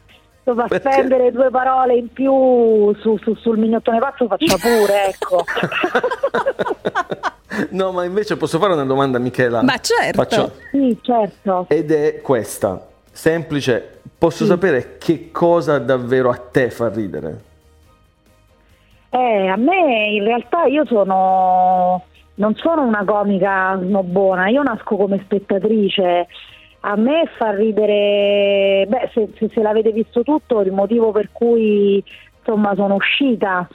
insomma, 0.45 0.67
Perché? 0.67 0.91
spendere 0.91 1.31
due 1.31 1.49
parole 1.49 1.95
in 1.95 2.11
più 2.11 2.93
su, 2.99 3.17
su- 3.17 3.33
sul 3.35 3.57
mignottone 3.57 3.97
pazzo 3.99 4.27
faccia 4.27 4.57
pure, 4.57 5.07
ecco. 5.07 5.43
No, 7.69 7.91
ma 7.91 8.03
invece 8.03 8.35
posso 8.35 8.57
fare 8.57 8.73
una 8.73 8.83
domanda 8.83 9.17
a 9.17 9.21
Michela? 9.21 9.61
Ma 9.61 9.77
certo. 9.77 10.23
Faccio- 10.23 10.53
Sì, 10.71 10.97
certo. 11.01 11.65
Ed 11.69 11.91
è 11.91 12.19
questa, 12.21 12.87
semplice. 13.11 14.01
Posso 14.23 14.45
sapere 14.45 14.95
che 14.99 15.31
cosa 15.33 15.79
davvero 15.79 16.29
a 16.29 16.37
te 16.37 16.69
fa 16.69 16.87
ridere? 16.87 17.41
Eh, 19.09 19.47
a 19.49 19.57
me 19.57 20.11
in 20.11 20.23
realtà 20.23 20.63
io 20.63 20.85
sono 20.85 22.05
non 22.35 22.55
sono 22.55 22.83
una 22.83 23.03
comica 23.03 23.77
snobona, 23.81 24.47
io 24.47 24.63
nasco 24.63 24.95
come 24.95 25.19
spettatrice. 25.25 26.27
A 26.79 26.95
me 26.95 27.29
fa 27.37 27.53
ridere, 27.53 28.85
beh, 28.87 29.09
se, 29.13 29.27
se, 29.37 29.49
se 29.53 29.61
l'avete 29.61 29.91
visto 29.91 30.23
tutto, 30.23 30.61
il 30.61 30.71
motivo 30.71 31.11
per 31.11 31.27
cui 31.33 32.01
insomma 32.37 32.75
sono 32.75 32.95
uscita. 32.95 33.67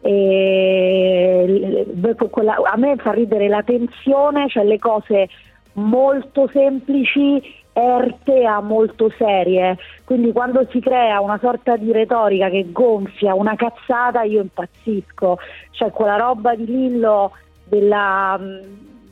E, 0.00 1.86
quella, 2.30 2.54
a 2.54 2.78
me 2.78 2.96
fa 2.96 3.10
ridere 3.10 3.48
la 3.48 3.62
tensione, 3.62 4.48
cioè 4.48 4.64
le 4.64 4.78
cose 4.78 5.28
molto 5.74 6.48
semplici 6.50 7.59
erte 7.72 8.44
a 8.44 8.60
molto 8.60 9.10
serie. 9.16 9.76
Quindi 10.04 10.32
quando 10.32 10.66
si 10.70 10.80
crea 10.80 11.20
una 11.20 11.38
sorta 11.38 11.76
di 11.76 11.92
retorica 11.92 12.48
che 12.48 12.66
gonfia 12.70 13.34
una 13.34 13.56
cazzata, 13.56 14.22
io 14.22 14.40
impazzisco. 14.40 15.38
Cioè 15.70 15.90
quella 15.90 16.16
roba 16.16 16.54
di 16.54 16.66
Lillo 16.66 17.32
della, 17.64 18.38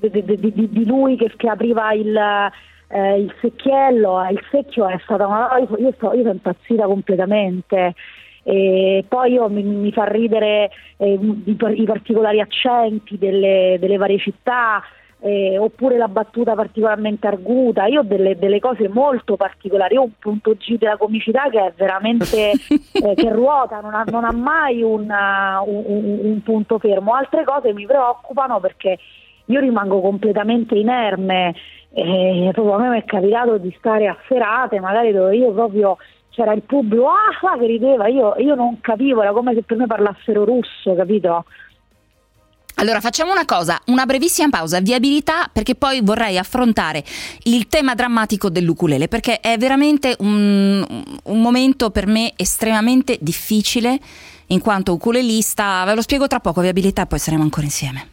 di, 0.00 0.10
di, 0.10 0.52
di, 0.52 0.68
di, 0.70 0.86
lui 0.86 1.16
che, 1.16 1.32
che 1.36 1.48
apriva 1.48 1.92
il, 1.92 2.16
eh, 2.88 3.20
il, 3.20 3.34
secchiello, 3.40 4.26
il 4.30 4.40
secchio 4.50 4.88
è 4.88 4.98
stata 5.04 5.26
una 5.26 5.58
io, 5.58 5.76
io, 5.78 5.92
sto, 5.92 6.12
io 6.12 6.22
sono 6.22 6.32
impazzita 6.32 6.84
completamente. 6.84 7.94
E 8.42 9.04
poi 9.06 9.32
io, 9.32 9.48
mi, 9.50 9.62
mi, 9.62 9.92
fa 9.92 10.04
ridere 10.04 10.70
eh, 10.96 11.12
i, 11.12 11.44
i, 11.44 11.84
particolari 11.84 12.40
accenti 12.40 13.18
delle, 13.18 13.76
delle 13.78 13.98
varie 13.98 14.18
città, 14.18 14.82
eh, 15.20 15.58
oppure 15.58 15.96
la 15.96 16.08
battuta 16.08 16.54
particolarmente 16.54 17.26
arguta. 17.26 17.86
Io 17.86 18.00
ho 18.00 18.04
delle, 18.04 18.36
delle, 18.38 18.60
cose 18.60 18.88
molto 18.88 19.36
particolari, 19.36 19.96
ho 19.96 20.02
un 20.02 20.18
punto 20.18 20.54
G 20.54 20.78
della 20.78 20.96
comicità 20.96 21.48
che 21.50 21.58
è 21.58 21.72
veramente 21.76 22.52
eh, 22.92 23.14
che 23.14 23.30
ruota, 23.30 23.80
non 23.80 23.94
ha, 23.94 24.04
non 24.04 24.24
ha 24.24 24.32
mai 24.32 24.82
una, 24.82 25.60
un, 25.64 26.18
un, 26.22 26.42
punto 26.42 26.78
fermo. 26.78 27.14
Altre 27.14 27.44
cose 27.44 27.72
mi 27.72 27.86
preoccupano 27.86 28.60
perché 28.60 28.98
io 29.46 29.60
rimango 29.60 30.00
completamente 30.00 30.76
inerme. 30.76 31.54
Eh, 31.90 32.50
proprio 32.52 32.74
a 32.74 32.78
me 32.78 32.88
mi 32.90 32.98
è 32.98 33.04
capitato 33.04 33.56
di 33.56 33.74
stare 33.78 34.06
a 34.06 34.16
serate, 34.28 34.78
magari 34.78 35.10
dove 35.10 35.34
io 35.34 35.52
proprio 35.52 35.96
c'era 36.30 36.52
il 36.52 36.62
pubblico 36.62 37.08
ah, 37.08 37.58
che 37.58 37.66
rideva, 37.66 38.06
io, 38.06 38.34
io 38.36 38.54
non 38.54 38.80
capivo, 38.80 39.22
era 39.22 39.32
come 39.32 39.54
se 39.54 39.62
per 39.62 39.76
me 39.76 39.86
parlassero 39.86 40.44
russo, 40.44 40.94
capito? 40.94 41.46
Allora 42.80 43.00
facciamo 43.00 43.32
una 43.32 43.44
cosa, 43.44 43.80
una 43.86 44.06
brevissima 44.06 44.48
pausa, 44.50 44.78
viabilità, 44.80 45.50
perché 45.52 45.74
poi 45.74 46.00
vorrei 46.00 46.38
affrontare 46.38 47.04
il 47.44 47.66
tema 47.66 47.96
drammatico 47.96 48.50
dell'ukulele, 48.50 49.08
perché 49.08 49.40
è 49.40 49.58
veramente 49.58 50.14
un, 50.20 50.86
un 51.24 51.40
momento 51.40 51.90
per 51.90 52.06
me 52.06 52.34
estremamente 52.36 53.18
difficile, 53.20 53.98
in 54.48 54.60
quanto 54.60 54.92
ukulelista, 54.92 55.82
ve 55.86 55.94
lo 55.96 56.02
spiego 56.02 56.28
tra 56.28 56.38
poco, 56.38 56.60
viabilità, 56.60 57.06
poi 57.06 57.18
saremo 57.18 57.42
ancora 57.42 57.66
insieme. 57.66 58.10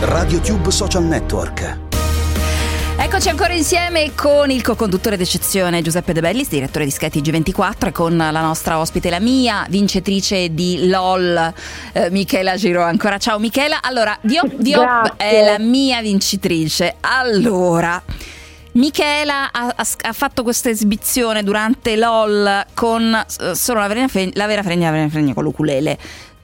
Radio 0.00 0.40
Tube 0.40 0.70
Social 0.70 1.04
Network 1.04 1.87
Eccoci 3.18 3.32
ancora 3.32 3.54
insieme 3.54 4.14
con 4.14 4.48
il 4.48 4.62
co-conduttore 4.62 5.16
d'eccezione 5.16 5.82
Giuseppe 5.82 6.12
De 6.12 6.20
Bellis, 6.20 6.46
direttore 6.46 6.84
di 6.84 6.92
Sky 6.92 7.08
G24 7.08 7.88
e 7.88 7.90
con 7.90 8.16
la 8.16 8.30
nostra 8.30 8.78
ospite, 8.78 9.10
la 9.10 9.18
mia 9.18 9.66
vincitrice 9.68 10.54
di 10.54 10.86
LOL, 10.86 11.52
eh, 11.94 12.10
Michela 12.10 12.54
Giro. 12.54 12.80
Ancora 12.84 13.18
ciao 13.18 13.40
Michela. 13.40 13.82
Allora, 13.82 14.16
vi 14.20 14.38
ho, 14.38 15.16
è 15.16 15.44
la 15.44 15.58
mia 15.58 16.00
vincitrice. 16.00 16.94
Allora... 17.00 18.00
Michela 18.70 19.50
ha, 19.50 19.74
ha, 19.74 20.12
fatto 20.12 20.44
questa 20.44 20.68
esibizione 20.68 21.42
durante 21.42 21.96
LOL 21.96 22.64
con 22.74 23.02
uh, 23.40 23.52
solo 23.54 23.80
la 23.80 23.88
vera, 23.88 24.06
fregna, 24.06 24.30
la 24.34 24.46
vera 24.46 24.62
fregna, 24.62 24.90
la 24.90 24.96
vera 24.96 25.08
fregna 25.08 25.34
con 25.34 25.42
l'ukulele 25.42 25.98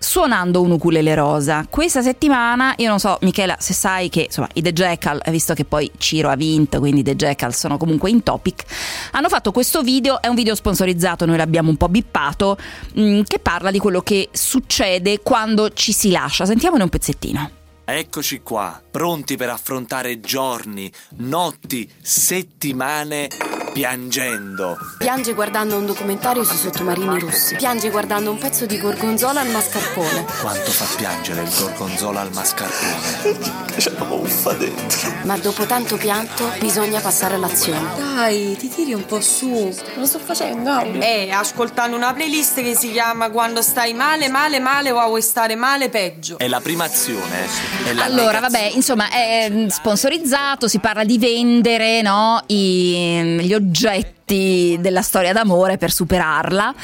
suonando 0.05 0.61
un 0.61 0.73
ukulele 0.73 1.15
rosa. 1.15 1.67
Questa 1.69 2.03
settimana, 2.03 2.75
io 2.77 2.89
non 2.89 3.01
so, 3.01 3.17
Michela, 3.23 3.57
se 3.59 3.73
sai 3.73 4.11
che 4.11 4.25
insomma, 4.27 4.49
i 4.53 4.63
The 4.63 4.73
Jackal, 4.73 5.23
visto 5.29 5.55
che 5.55 5.65
poi 5.65 5.91
Ciro 5.97 6.29
ha 6.29 6.37
vinto, 6.37 6.79
quindi 6.79 7.01
i 7.01 7.03
The 7.03 7.17
Jackal 7.17 7.55
sono 7.55 7.79
comunque 7.79 8.11
in 8.11 8.23
topic, 8.23 8.65
hanno 9.13 9.29
fatto 9.29 9.51
questo 9.51 9.83
video, 9.83 10.21
è 10.21 10.29
un 10.29 10.35
video 10.35 10.55
sponsorizzato, 10.55 11.25
noi 11.25 11.39
l'abbiamo 11.39 11.71
un 11.71 11.77
po' 11.77 11.89
bippato, 11.89 12.59
mm, 12.99 13.23
che 13.23 13.39
parla 13.39 13.71
di 13.71 13.79
quello 13.79 14.03
che 14.03 14.29
succede 14.31 15.21
quando 15.21 15.73
ci 15.73 15.93
si 15.93 16.11
lascia. 16.11 16.45
Sentiamone 16.45 16.83
un 16.83 16.91
pezzettino. 16.91 17.51
Eccoci 17.87 18.41
qua, 18.41 18.81
pronti 18.91 19.37
per 19.37 19.51
affrontare 19.51 20.21
giorni, 20.21 20.91
notti, 21.17 21.91
settimane 22.01 23.29
piangendo. 23.75 24.79
Piange 24.99 25.33
guardando 25.35 25.77
un 25.77 25.85
documentario 25.85 26.45
sui 26.45 26.57
sottomarini 26.57 27.19
russi. 27.19 27.57
Piange 27.57 27.91
guardando 27.91 28.31
un 28.31 28.39
pezzo 28.39 28.67
di 28.67 28.79
gorgonzola 28.79 29.41
al 29.41 29.49
mascarpone. 29.49 30.25
Quanto 30.41 30.71
fa 30.71 30.87
piangere 30.97 31.43
il 31.43 31.51
gorgonzola 31.59 32.21
al 32.21 32.31
mascarpone? 32.33 33.67
C'è 33.77 33.91
una 33.97 34.05
muffa 34.05 34.53
dentro. 34.53 35.13
Ma 35.25 35.37
dopo 35.39 35.67
tanto 35.67 35.97
pianto 35.97 36.53
bisogna 36.61 37.01
passare 37.01 37.35
all'azione. 37.35 37.89
Dai, 37.97 38.57
ti 38.57 38.69
tiri 38.69 38.95
un 38.95 39.05
po' 39.07 39.21
su. 39.21 39.77
Lo 39.97 40.07
sto 40.07 40.21
facendo. 40.21 40.81
Eh, 41.01 41.31
ascoltando 41.33 41.97
una 41.97 42.13
playlist 42.13 42.63
che 42.63 42.77
si 42.77 42.93
chiama 42.93 43.29
Quando 43.31 43.61
stai 43.61 43.93
male, 43.93 44.29
male, 44.29 44.61
male 44.61 44.93
o 44.93 45.05
vuoi 45.09 45.21
stare 45.21 45.57
male, 45.57 45.89
peggio. 45.89 46.39
È 46.39 46.47
la 46.47 46.61
prima 46.61 46.85
azione. 46.85 47.49
È 47.85 47.93
la 47.93 48.05
allora, 48.05 48.39
negazione. 48.39 48.41
vabbè, 48.41 48.77
insomma, 48.77 49.11
è 49.11 49.67
sponsorizzato, 49.69 50.69
si 50.69 50.79
parla 50.79 51.03
di 51.03 51.19
vendere 51.19 52.03
no, 52.03 52.41
i, 52.47 53.41
gli 53.41 53.53
oggetti 53.53 53.63
oggetti 53.65 54.77
della 54.81 55.03
storia 55.03 55.33
d'amore 55.33 55.77
per 55.77 55.91
superarla. 55.91 56.75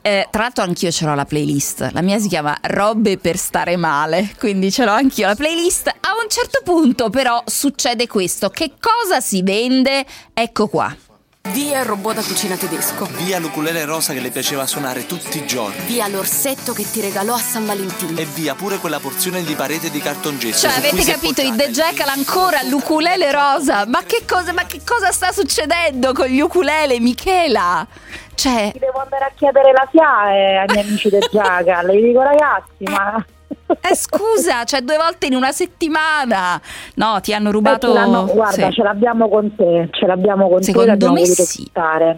Eh, 0.00 0.28
tra 0.30 0.42
l'altro 0.42 0.64
anch'io 0.64 0.90
ce 0.90 1.04
l'ho 1.04 1.14
la 1.14 1.24
playlist, 1.24 1.90
la 1.92 2.02
mia 2.02 2.18
si 2.18 2.28
chiama 2.28 2.56
Robbe 2.62 3.18
per 3.18 3.36
stare 3.36 3.76
male, 3.76 4.34
quindi 4.38 4.70
ce 4.70 4.84
l'ho 4.84 4.92
anch'io 4.92 5.26
la 5.26 5.34
playlist. 5.34 5.88
A 5.88 6.10
un 6.22 6.28
certo 6.28 6.60
punto 6.62 7.10
però 7.10 7.42
succede 7.46 8.06
questo, 8.06 8.50
che 8.50 8.72
cosa 8.80 9.20
si 9.20 9.42
vende? 9.42 10.04
Ecco 10.32 10.68
qua. 10.68 10.94
Via 11.52 11.80
il 11.80 11.86
robot 11.86 12.14
da 12.16 12.22
cucina 12.22 12.56
tedesco. 12.56 13.08
Via 13.16 13.38
l'ukulele 13.38 13.84
rosa 13.84 14.12
che 14.12 14.20
le 14.20 14.30
piaceva 14.30 14.66
suonare 14.66 15.06
tutti 15.06 15.38
i 15.38 15.46
giorni. 15.46 15.80
Via 15.86 16.06
l'orsetto 16.08 16.72
che 16.72 16.88
ti 16.88 17.00
regalò 17.00 17.34
a 17.34 17.38
San 17.38 17.64
Valentino. 17.64 18.18
E 18.18 18.24
via 18.24 18.54
pure 18.54 18.76
quella 18.78 18.98
porzione 19.00 19.42
di 19.42 19.54
parete 19.54 19.90
di 19.90 20.00
cartongesso. 20.00 20.68
Cioè, 20.68 20.78
avete 20.78 21.04
capito, 21.04 21.40
i 21.40 21.54
The 21.56 21.70
Jackal 21.70 22.08
ancora 22.08 22.62
l'ukulele 22.62 23.32
rosa. 23.32 23.86
Ma 23.86 24.02
che 24.04 24.24
cosa, 24.26 24.52
ma 24.52 24.64
che 24.64 24.80
cosa 24.84 25.10
sta 25.10 25.32
succedendo 25.32 26.12
con 26.12 26.26
gli 26.26 26.40
ukulele, 26.40 27.00
Michela? 27.00 27.86
Cioè... 28.34 28.72
Devo 28.78 29.00
andare 29.00 29.24
a 29.24 29.32
chiedere 29.34 29.72
la 29.72 29.88
SIAE 29.90 30.58
ai 30.58 30.66
miei 30.68 30.86
amici 30.86 31.08
The 31.08 31.18
Jackal. 31.32 31.86
Gli 31.88 32.04
dico, 32.04 32.22
ragazzi, 32.22 32.84
ma... 32.84 33.24
Eh 33.80 33.94
scusa, 33.94 34.64
cioè 34.64 34.80
due 34.82 34.96
volte 34.96 35.26
in 35.26 35.34
una 35.34 35.52
settimana. 35.52 36.60
No, 36.94 37.20
ti 37.20 37.32
hanno 37.32 37.50
rubato. 37.50 37.94
Eh, 37.94 38.32
guarda, 38.32 38.68
sì. 38.68 38.72
ce 38.72 38.82
l'abbiamo 38.82 39.28
con 39.28 39.54
te, 39.54 39.88
ce 39.92 40.06
l'abbiamo 40.06 40.48
con 40.48 40.62
Secondo 40.62 40.96
te. 40.96 41.10
Me 41.10 41.24
sì. 41.24 41.70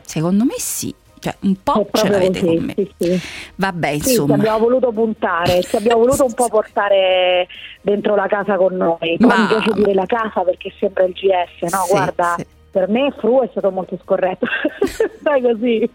Secondo 0.02 0.44
me 0.44 0.54
sì. 0.56 0.94
Cioè, 1.20 1.36
un 1.40 1.54
po' 1.62 1.86
ce 1.92 2.08
l'avete 2.08 2.40
così, 2.40 2.56
con 2.56 2.64
me. 2.64 2.74
Sì, 2.74 2.94
sì. 2.96 3.20
Vabbè, 3.56 3.88
insomma. 3.88 4.34
Sì, 4.34 4.40
abbiamo 4.40 4.58
voluto 4.58 4.90
puntare, 4.90 5.62
ci 5.62 5.76
abbiamo 5.76 6.00
voluto 6.00 6.24
un 6.24 6.32
po' 6.32 6.48
portare 6.50 7.46
dentro 7.82 8.14
la 8.14 8.26
casa 8.26 8.56
con 8.56 8.74
noi. 8.74 9.16
Ma... 9.18 9.38
Mi 9.38 9.46
piace 9.46 9.72
dire 9.74 9.94
la 9.94 10.06
casa 10.06 10.40
perché 10.42 10.72
sembra 10.78 11.04
il 11.04 11.12
GS, 11.12 11.70
no? 11.72 11.84
Guarda 11.88 12.36
per 12.70 12.88
me 12.88 13.12
Fru 13.18 13.42
è 13.42 13.48
stato 13.50 13.70
molto 13.70 13.98
scorretto. 14.02 14.46
Sai 15.22 15.42
così. 15.42 15.90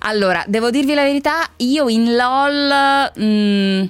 Allora, 0.00 0.44
devo 0.46 0.70
dirvi 0.70 0.94
la 0.94 1.02
verità, 1.02 1.48
io 1.56 1.88
in 1.88 2.14
LOL 2.14 3.10
mh, 3.14 3.24
mm, 3.24 3.84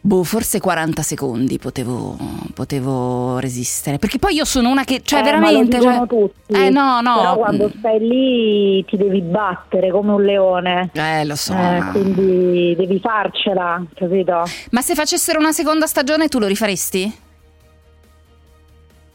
Boh, 0.00 0.22
forse 0.22 0.60
40 0.60 1.02
secondi 1.02 1.58
potevo, 1.58 2.16
potevo, 2.54 3.38
resistere. 3.38 3.98
Perché 3.98 4.18
poi 4.18 4.34
io 4.34 4.44
sono 4.44 4.70
una 4.70 4.84
che, 4.84 5.00
cioè, 5.02 5.20
eh, 5.20 5.22
veramente. 5.22 5.78
Ma 5.78 5.84
lo 5.84 5.90
cioè, 5.90 6.06
tutti. 6.06 6.52
Eh, 6.52 6.70
no, 6.70 7.00
no. 7.00 7.16
Però 7.16 7.36
quando 7.36 7.72
stai 7.76 7.98
lì 7.98 8.84
ti 8.84 8.96
devi 8.96 9.20
battere 9.20 9.90
come 9.90 10.12
un 10.12 10.22
leone. 10.22 10.90
Eh, 10.94 11.24
lo 11.24 11.36
so. 11.36 11.52
Eh, 11.52 11.82
quindi 11.92 12.74
devi 12.76 13.00
farcela, 13.00 13.84
capito? 13.94 14.44
Ma 14.70 14.80
se 14.80 14.94
facessero 14.94 15.38
una 15.38 15.52
seconda 15.52 15.86
stagione 15.86 16.28
tu 16.28 16.38
lo 16.38 16.46
rifaresti? 16.46 17.26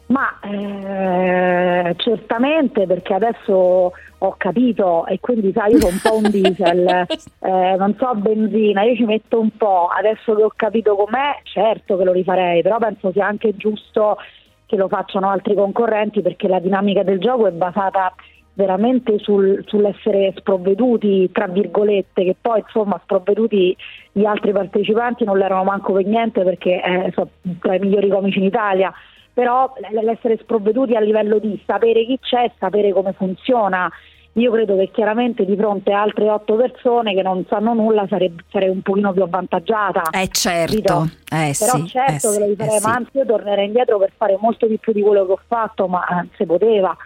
Ma 0.07 0.39
eh, 0.41 1.93
certamente 1.97 2.85
perché 2.85 3.13
adesso 3.13 3.93
ho 4.17 4.35
capito 4.37 5.05
e 5.05 5.19
quindi 5.19 5.51
sai 5.53 5.71
io 5.71 5.79
sono 5.79 5.93
un 5.93 5.99
po' 6.01 6.15
un 6.15 6.29
diesel, 6.29 6.87
eh, 7.39 7.75
non 7.77 7.95
so 7.97 8.13
benzina, 8.15 8.83
io 8.83 8.95
ci 8.95 9.05
metto 9.05 9.39
un 9.39 9.55
po', 9.55 9.87
adesso 9.87 10.35
che 10.35 10.43
ho 10.43 10.51
capito 10.55 10.95
com'è 10.95 11.39
certo 11.43 11.97
che 11.97 12.03
lo 12.03 12.11
rifarei, 12.11 12.61
però 12.61 12.77
penso 12.77 13.11
sia 13.11 13.25
anche 13.25 13.55
giusto 13.55 14.17
che 14.65 14.75
lo 14.75 14.87
facciano 14.87 15.29
altri 15.29 15.55
concorrenti 15.55 16.21
perché 16.21 16.47
la 16.47 16.59
dinamica 16.59 17.03
del 17.03 17.19
gioco 17.19 17.47
è 17.47 17.51
basata 17.51 18.13
veramente 18.55 19.17
sul, 19.19 19.63
sull'essere 19.65 20.33
sprovveduti, 20.35 21.31
tra 21.31 21.47
virgolette, 21.47 22.23
che 22.23 22.35
poi 22.39 22.59
insomma 22.59 22.99
sprovveduti 23.01 23.75
gli 24.11 24.25
altri 24.25 24.51
partecipanti 24.51 25.23
non 25.23 25.37
l'erano 25.37 25.63
manco 25.63 25.93
per 25.93 26.05
niente 26.05 26.43
perché 26.43 26.81
eh, 26.81 27.11
sono 27.13 27.29
tra 27.59 27.75
i 27.75 27.79
migliori 27.79 28.09
comici 28.09 28.37
in 28.37 28.45
Italia 28.45 28.93
però 29.33 29.73
l'essere 29.91 30.37
sprovveduti 30.37 30.95
a 30.95 30.99
livello 30.99 31.39
di 31.39 31.61
sapere 31.65 32.05
chi 32.05 32.19
c'è, 32.21 32.51
sapere 32.59 32.93
come 32.93 33.13
funziona. 33.13 33.91
Io 34.37 34.51
credo 34.51 34.75
che 34.77 34.89
chiaramente 34.91 35.45
di 35.45 35.55
fronte 35.55 35.91
a 35.91 36.01
altre 36.01 36.27
otto 36.27 36.55
persone 36.55 37.13
che 37.13 37.21
non 37.21 37.45
sanno 37.47 37.75
nulla 37.75 38.07
sarei, 38.09 38.33
sarei 38.49 38.69
un 38.69 38.81
pochino 38.81 39.13
più 39.13 39.21
avvantaggiata. 39.21 40.09
Eh 40.11 40.27
certo, 40.29 41.07
eh, 41.29 41.53
però 41.57 41.75
sì, 41.75 41.87
certo 41.87 42.31
eh, 42.31 42.33
che 42.33 42.39
lo 42.39 42.45
rifarei, 42.47 42.77
eh, 42.77 42.81
ma 42.81 42.93
anzi 42.93 43.17
io 43.17 43.25
tornerei 43.25 43.65
indietro 43.67 43.99
per 43.99 44.11
fare 44.17 44.35
molto 44.39 44.65
di 44.65 44.79
più 44.79 44.91
di 44.91 45.01
quello 45.01 45.27
che 45.27 45.31
ho 45.33 45.39
fatto, 45.45 45.87
ma 45.87 46.03
eh, 46.07 46.27
si 46.35 46.45
poteva, 46.45 46.97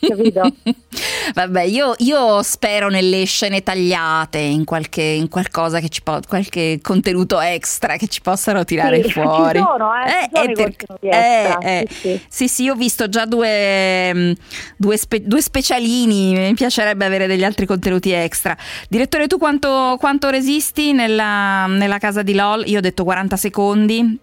capito? 0.00 0.42
Vabbè, 1.34 1.62
io, 1.62 1.94
io 1.98 2.42
spero 2.42 2.88
nelle 2.88 3.24
scene 3.24 3.62
tagliate, 3.62 4.38
in, 4.38 4.64
qualche, 4.64 5.02
in 5.02 5.28
qualcosa 5.28 5.80
che 5.80 5.88
ci 5.88 6.02
po- 6.02 6.20
qualche 6.26 6.78
contenuto 6.82 7.40
extra 7.40 7.96
che 7.96 8.08
ci 8.08 8.20
possano 8.20 8.64
tirare 8.64 9.02
Sì, 9.02 9.10
fuori. 9.10 9.58
Ci 9.58 9.64
sono, 9.64 9.90
eh, 9.94 10.10
ci 10.22 10.28
sono 10.32 10.50
eh, 10.50 10.52
per- 10.54 11.58
eh, 11.60 11.80
eh. 11.80 11.86
sì, 11.88 11.94
sì. 12.00 12.20
Sì, 12.28 12.48
sì, 12.48 12.62
io 12.64 12.72
ho 12.72 12.76
visto 12.76 13.08
già 13.08 13.24
due, 13.24 14.14
mm, 14.14 14.32
due, 14.76 14.96
spe- 14.96 15.22
due 15.22 15.42
specialini, 15.42 16.32
mi 16.34 16.54
piacerebbe 16.54 17.04
avere 17.04 17.26
degli 17.26 17.44
altri 17.44 17.66
contenuti 17.66 18.10
extra. 18.12 18.56
Direttore, 18.88 19.26
tu 19.26 19.38
quanto, 19.38 19.96
quanto 19.98 20.28
resisti 20.30 20.92
nella, 20.92 21.66
nella 21.66 21.98
casa 21.98 22.22
di 22.22 22.34
LOL? 22.34 22.64
Io 22.66 22.78
ho 22.78 22.82
detto 22.82 23.04
40 23.04 23.36
secondi. 23.36 24.18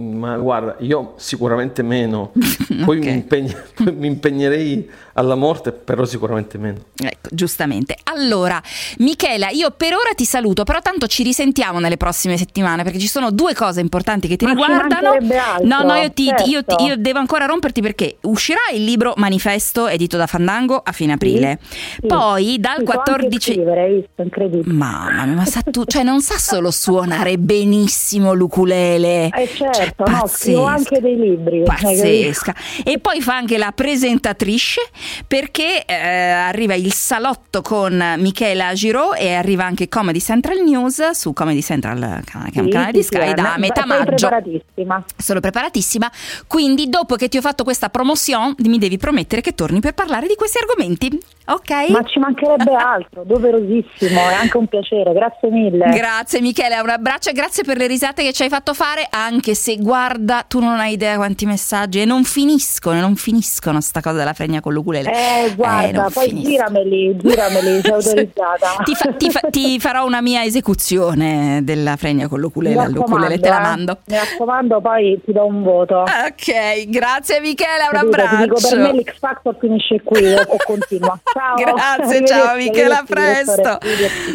Ma 0.00 0.36
guarda, 0.38 0.76
io 0.80 1.12
sicuramente 1.16 1.82
meno. 1.82 2.32
Poi, 2.84 2.98
mi, 2.98 3.10
impegn- 3.10 3.54
poi 3.74 3.92
mi 3.92 4.06
impegnerei 4.06 4.88
alla 5.14 5.34
morte, 5.34 5.72
però 5.72 6.06
sicuramente 6.06 6.56
meno. 6.56 6.78
Ecco, 6.96 7.28
giustamente. 7.30 7.94
Allora, 8.04 8.62
Michela, 8.98 9.48
io 9.50 9.70
per 9.72 9.92
ora 9.92 10.12
ti 10.16 10.24
saluto, 10.24 10.64
però 10.64 10.80
tanto 10.80 11.06
ci 11.06 11.22
risentiamo 11.22 11.78
nelle 11.78 11.98
prossime 11.98 12.38
settimane 12.38 12.82
perché 12.84 12.98
ci 12.98 13.08
sono 13.08 13.30
due 13.30 13.52
cose 13.52 13.80
importanti 13.80 14.28
che 14.28 14.36
ti 14.36 14.46
Ma 14.46 14.52
riguardano. 14.52 15.16
No, 15.62 15.82
no, 15.82 15.94
io, 15.94 16.10
ti- 16.12 16.24
io 16.24 16.32
ti- 16.34 16.46
certo. 16.46 16.84
io 16.84 16.96
devo 16.96 17.18
ancora 17.18 17.44
romperti 17.44 17.82
perché 17.82 18.16
uscirà 18.22 18.60
il 18.72 18.82
libro 18.84 19.12
Manifesto 19.16 19.86
edito 19.88 20.16
da 20.16 20.26
Fandango 20.26 20.80
a 20.82 20.92
fine 20.92 21.12
aprile. 21.12 21.58
Sì, 21.68 22.06
Poi 22.06 22.58
dal 22.58 22.76
sì, 22.78 22.84
so 22.86 22.90
anche 22.92 23.02
14 23.02 23.52
scrivere, 23.52 23.80
hai 23.82 23.94
visto, 23.96 24.22
incredibile. 24.22 24.72
Mamma 24.72 25.24
mia, 25.26 25.34
ma 25.34 25.44
sa 25.44 25.60
tu, 25.62 25.84
cioè 25.84 26.02
non 26.02 26.22
sa 26.22 26.38
solo 26.38 26.70
suonare 26.70 27.36
benissimo 27.36 28.32
l'ukulele. 28.32 29.26
Eh 29.26 29.48
certo, 29.54 29.78
Cioè, 29.78 29.89
no, 29.96 30.26
scrivo 30.26 30.64
anche 30.64 31.00
dei 31.00 31.16
libri. 31.16 31.62
capito? 31.64 31.88
Pazzesca. 31.88 32.54
E 32.84 32.98
poi 32.98 33.20
fa 33.20 33.36
anche 33.36 33.58
la 33.58 33.72
presentatrice 33.72 34.80
perché 35.26 35.84
eh, 35.84 35.94
arriva 35.94 36.74
il 36.74 36.92
salotto 36.92 37.62
con 37.62 38.02
Michela 38.18 38.72
Giraud 38.72 39.16
e 39.18 39.34
arriva 39.34 39.64
anche 39.64 39.88
Comedy 39.88 40.20
Central 40.20 40.62
News 40.62 41.10
su 41.10 41.32
Comedy 41.32 41.62
Central, 41.62 42.22
che 42.24 42.58
è 42.58 42.62
un 42.62 42.68
canale 42.68 42.92
di 42.92 43.02
Sky 43.02 43.30
eh, 43.30 43.34
da 43.34 43.54
metà 43.58 43.86
maggio. 43.86 44.28
preparatissima. 44.28 45.04
Sono 45.16 45.40
preparatissima, 45.40 46.10
quindi 46.46 46.88
dopo 46.88 47.16
che 47.16 47.28
ti 47.28 47.36
ho 47.36 47.40
fatto 47.40 47.64
questa 47.64 47.88
promotion 47.88 48.54
mi 48.58 48.78
devi 48.78 48.96
promettere 48.96 49.40
che 49.40 49.54
torni 49.54 49.80
per 49.80 49.94
parlare 49.94 50.26
di 50.26 50.34
questi 50.34 50.58
argomenti, 50.58 51.18
ok? 51.46 51.90
Ma 51.90 52.02
ci 52.04 52.18
mancherebbe 52.18 52.74
altro, 52.76 53.24
doverosissimo, 53.24 54.20
è 54.28 54.34
anche 54.34 54.56
un 54.56 54.66
piacere, 54.66 55.12
grazie 55.12 55.50
mille. 55.50 55.90
Grazie 55.90 56.40
Michele, 56.40 56.78
un 56.80 56.88
abbraccio 56.88 57.30
e 57.30 57.32
grazie 57.32 57.64
per 57.64 57.76
le 57.76 57.86
risate 57.86 58.22
che 58.22 58.32
ci 58.32 58.42
hai 58.42 58.48
fatto 58.48 58.74
fare, 58.74 59.06
anche 59.10 59.54
se 59.54 59.69
guarda, 59.78 60.44
tu 60.46 60.60
non 60.60 60.78
hai 60.80 60.92
idea 60.92 61.16
quanti 61.16 61.46
messaggi 61.46 62.00
e 62.00 62.04
non 62.04 62.24
finiscono, 62.24 63.00
non 63.00 63.16
finiscono 63.16 63.80
sta 63.80 64.00
cosa 64.00 64.18
della 64.18 64.32
fregna 64.32 64.60
con 64.60 64.72
l'ukulele. 64.72 65.10
Eh, 65.10 65.54
guarda, 65.54 66.02
non 66.02 66.12
poi 66.12 66.28
finiscono. 66.28 66.54
girameli, 66.54 67.16
girameli, 67.16 67.80
sei 67.82 67.92
autorizzata. 67.92 68.82
Ti, 68.84 68.94
fa- 68.94 69.12
ti 69.12 69.30
fa- 69.30 69.48
ti 69.50 69.80
farò 69.80 70.04
una 70.04 70.20
mia 70.20 70.42
esecuzione 70.44 71.60
della 71.62 71.96
fregna 71.96 72.28
con 72.28 72.38
all'ukulele 72.38 72.74
raccomando, 72.74 73.40
te 73.40 73.48
la 73.48 73.58
eh. 73.58 73.62
mando. 73.62 73.98
Mi 74.06 74.16
raccomando, 74.16 74.80
poi 74.80 75.20
ti 75.24 75.32
do 75.32 75.46
un 75.46 75.62
voto. 75.62 76.00
Ok, 76.00 76.88
grazie 76.88 77.40
Michele, 77.40 77.88
un 77.92 78.10
Capito? 78.10 78.28
Ti 78.28 78.36
dico, 78.36 78.54
per 78.60 78.78
me 78.78 78.88
abbraccio. 78.88 79.10
l'X 79.10 79.18
Factor 79.18 79.56
finisce 79.60 80.02
qui 80.02 80.32
o, 80.32 80.56
continua. 80.64 81.18
Ciao. 81.32 81.54
Grazie, 81.56 82.24
ciao 82.26 82.56
Michela, 82.56 82.98
a 83.00 83.04
presto. 83.06 83.78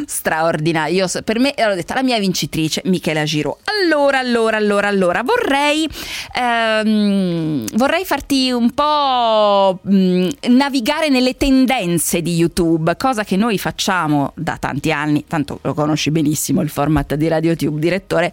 Straordinario. 0.06 0.96
Io 0.96 1.08
per 1.24 1.40
me, 1.40 1.54
l'ho 1.58 1.76
detta, 1.76 1.94
la 1.96 2.04
mia 2.04 2.20
vincitrice, 2.20 2.82
Michela 2.86 3.24
Giro. 3.24 3.58
Allora, 3.66 4.20
allora, 4.20 4.58
allora, 4.58 4.88
allora, 4.88 5.24
vorrei, 5.26 5.90
ehm, 6.34 7.66
vorrei 7.74 8.06
farti 8.06 8.52
un 8.52 8.72
po' 8.72 9.80
mh, 9.82 10.28
navigare 10.50 11.10
nelle 11.10 11.36
tendenze 11.36 12.22
di 12.22 12.36
YouTube, 12.36 12.96
cosa 12.96 13.24
che 13.24 13.36
noi 13.36 13.58
facciamo 13.58 14.32
da 14.36 14.58
tanti 14.58 14.92
anni, 14.92 15.26
tanto 15.28 15.60
lo 15.64 15.74
conosci 15.74 16.12
benissimo 16.12 16.62
il 16.62 16.70
format 16.70 17.16
di 17.16 17.28
RadioTube, 17.28 17.80
direttore. 17.80 18.32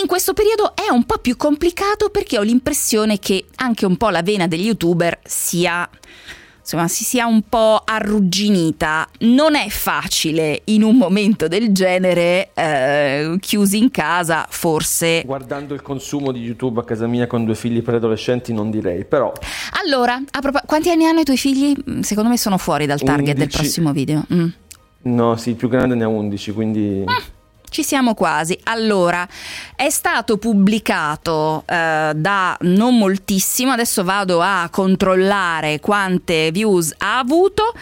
In 0.00 0.06
questo 0.06 0.32
periodo 0.32 0.74
è 0.74 0.90
un 0.90 1.04
po' 1.04 1.18
più 1.18 1.36
complicato 1.36 2.08
perché 2.08 2.38
ho 2.38 2.42
l'impressione 2.42 3.18
che 3.18 3.44
anche 3.56 3.86
un 3.86 3.96
po' 3.96 4.08
la 4.08 4.22
vena 4.22 4.46
degli 4.46 4.66
YouTuber 4.66 5.18
sia 5.22 5.88
insomma 6.66 6.88
si 6.88 7.04
sia 7.04 7.26
un 7.26 7.42
po' 7.48 7.80
arrugginita. 7.84 9.08
Non 9.20 9.54
è 9.54 9.68
facile 9.68 10.62
in 10.64 10.82
un 10.82 10.96
momento 10.96 11.46
del 11.46 11.70
genere, 11.72 12.50
eh, 12.54 13.36
chiusi 13.38 13.78
in 13.78 13.92
casa, 13.92 14.46
forse. 14.50 15.22
Guardando 15.24 15.74
il 15.74 15.82
consumo 15.82 16.32
di 16.32 16.40
YouTube 16.40 16.80
a 16.80 16.84
casa 16.84 17.06
mia 17.06 17.28
con 17.28 17.44
due 17.44 17.54
figli 17.54 17.82
preadolescenti 17.82 18.52
non 18.52 18.70
direi, 18.70 19.04
però 19.04 19.32
Allora, 19.84 20.20
a 20.28 20.40
propos- 20.40 20.62
quanti 20.66 20.90
anni 20.90 21.04
hanno 21.04 21.20
i 21.20 21.24
tuoi 21.24 21.36
figli? 21.38 21.72
Mm, 21.88 22.00
Secondo 22.00 22.30
me 22.30 22.36
sono 22.36 22.58
fuori 22.58 22.84
dal 22.86 23.00
target 23.00 23.34
del 23.36 23.42
11. 23.44 23.56
prossimo 23.58 23.92
video. 23.92 24.24
Mm. 24.32 24.46
no, 25.02 25.36
sì, 25.36 25.50
il 25.50 25.54
più 25.56 25.68
grande 25.68 25.94
ne 25.94 26.02
ha 26.02 26.08
11, 26.08 26.50
quindi 26.52 27.04
Ci 27.76 27.84
siamo 27.84 28.14
quasi. 28.14 28.58
Allora, 28.62 29.28
è 29.74 29.90
stato 29.90 30.38
pubblicato 30.38 31.62
eh, 31.66 32.12
da 32.16 32.56
non 32.62 32.96
moltissimo, 32.96 33.72
adesso 33.72 34.02
vado 34.02 34.40
a 34.40 34.66
controllare 34.72 35.78
quante 35.78 36.50
views 36.52 36.94
ha 36.96 37.18
avuto. 37.18 37.74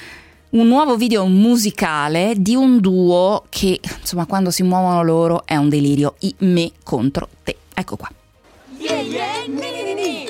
Un 0.50 0.66
nuovo 0.66 0.96
video 0.96 1.26
musicale 1.26 2.34
di 2.36 2.56
un 2.56 2.80
duo 2.80 3.44
che, 3.48 3.78
insomma, 4.00 4.26
quando 4.26 4.50
si 4.50 4.64
muovono 4.64 5.04
loro 5.04 5.42
è 5.44 5.54
un 5.54 5.68
delirio. 5.68 6.16
I 6.18 6.34
me 6.38 6.72
contro 6.82 7.28
te. 7.44 7.56
Ecco 7.72 7.94
qua. 7.94 8.10
Yeah, 8.78 9.00
yeah, 9.00 9.46
ni, 9.46 9.70
ni, 9.84 9.94
ni. 9.94 10.26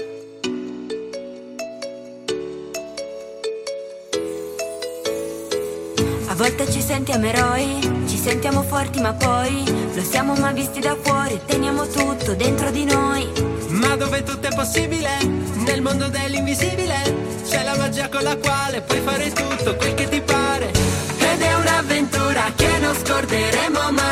A 6.27 6.35
volte 6.35 6.71
ci 6.71 6.83
sentiamo 6.83 7.27
eroi, 7.27 8.03
sentiamo 8.25 8.63
forti 8.63 9.03
ma 9.03 9.13
poi 9.13 9.63
lo 9.95 10.03
siamo 10.03 10.33
mai 10.37 10.55
visti 10.55 10.81
da 10.81 10.97
fuori, 10.99 11.39
teniamo 11.45 11.87
tutto 11.87 12.35
dentro 12.35 12.71
di 12.71 12.87
noi. 12.87 13.31
Ma 13.69 13.97
dove 13.97 14.23
tutto 14.23 14.47
è 14.47 14.55
possibile? 14.55 15.23
Nel 15.67 15.83
mondo 15.83 16.09
dell'invisibile 16.09 17.43
c'è 17.47 17.63
la 17.63 17.77
magia 17.77 18.09
con 18.09 18.23
la 18.23 18.39
quale 18.39 18.81
puoi 18.81 19.01
fare 19.01 19.31
tutto 19.31 19.77
quel 19.77 19.93
che 19.93 20.09
ti 20.09 20.23
pare. 20.23 20.71
Ed 21.19 21.43
è 21.43 21.55
un'avventura 21.55 22.51
che 22.57 22.79
non 22.81 22.95
scorderemo 22.95 23.91
mai. 23.91 24.04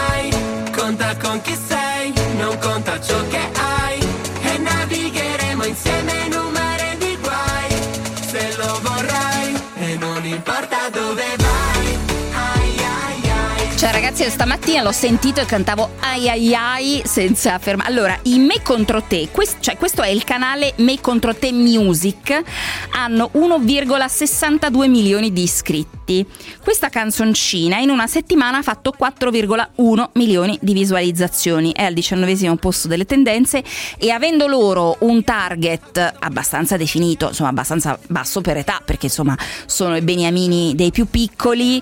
Ragazzi, 14.02 14.28
stamattina 14.28 14.82
l'ho 14.82 14.90
sentito 14.90 15.40
e 15.40 15.44
cantavo 15.44 15.90
ai 16.00 16.28
ai 16.28 16.54
ai 16.56 17.02
senza 17.04 17.56
fermare. 17.60 17.88
Allora, 17.88 18.18
i 18.24 18.40
Me 18.40 18.60
contro 18.60 19.00
te, 19.00 19.28
quest- 19.30 19.60
cioè 19.60 19.76
questo 19.76 20.02
è 20.02 20.08
il 20.08 20.24
canale 20.24 20.72
Me 20.78 21.00
contro 21.00 21.32
te 21.32 21.52
Music, 21.52 22.42
hanno 22.90 23.30
1,62 23.32 24.88
milioni 24.88 25.32
di 25.32 25.44
iscritti. 25.44 26.26
Questa 26.60 26.88
canzoncina 26.88 27.78
in 27.78 27.90
una 27.90 28.08
settimana 28.08 28.58
ha 28.58 28.62
fatto 28.62 28.92
4,1 28.98 30.08
milioni 30.14 30.58
di 30.60 30.72
visualizzazioni, 30.72 31.72
è 31.72 31.84
al 31.84 31.94
diciannovesimo 31.94 32.56
posto 32.56 32.88
delle 32.88 33.06
tendenze 33.06 33.62
e 33.98 34.10
avendo 34.10 34.48
loro 34.48 34.96
un 35.00 35.22
target 35.22 36.14
abbastanza 36.18 36.76
definito, 36.76 37.28
insomma 37.28 37.50
abbastanza 37.50 37.96
basso 38.08 38.40
per 38.40 38.56
età, 38.56 38.82
perché 38.84 39.06
insomma 39.06 39.38
sono 39.66 39.96
i 39.96 40.02
beniamini 40.02 40.74
dei 40.74 40.90
più 40.90 41.06
piccoli, 41.06 41.80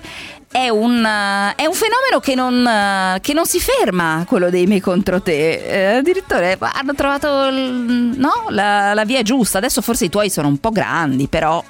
è 0.51 0.67
un, 0.69 1.03
eh, 1.05 1.55
è 1.55 1.65
un 1.65 1.73
fenomeno 1.73 2.19
che 2.21 2.35
non, 2.35 2.67
eh, 2.67 3.19
che 3.21 3.33
non 3.33 3.45
si 3.45 3.59
ferma, 3.59 4.25
quello 4.27 4.49
dei 4.49 4.65
me 4.67 4.81
contro 4.81 5.21
te. 5.21 5.63
Eh, 5.63 5.97
addirittura 5.97 6.55
hanno 6.59 6.93
trovato 6.93 7.47
il- 7.47 8.13
no, 8.17 8.45
la, 8.49 8.93
la 8.93 9.05
via 9.05 9.21
giusta. 9.21 9.57
Adesso 9.59 9.81
forse 9.81 10.05
i 10.05 10.09
tuoi 10.09 10.29
sono 10.29 10.47
un 10.47 10.57
po' 10.59 10.69
grandi, 10.71 11.27
però. 11.27 11.63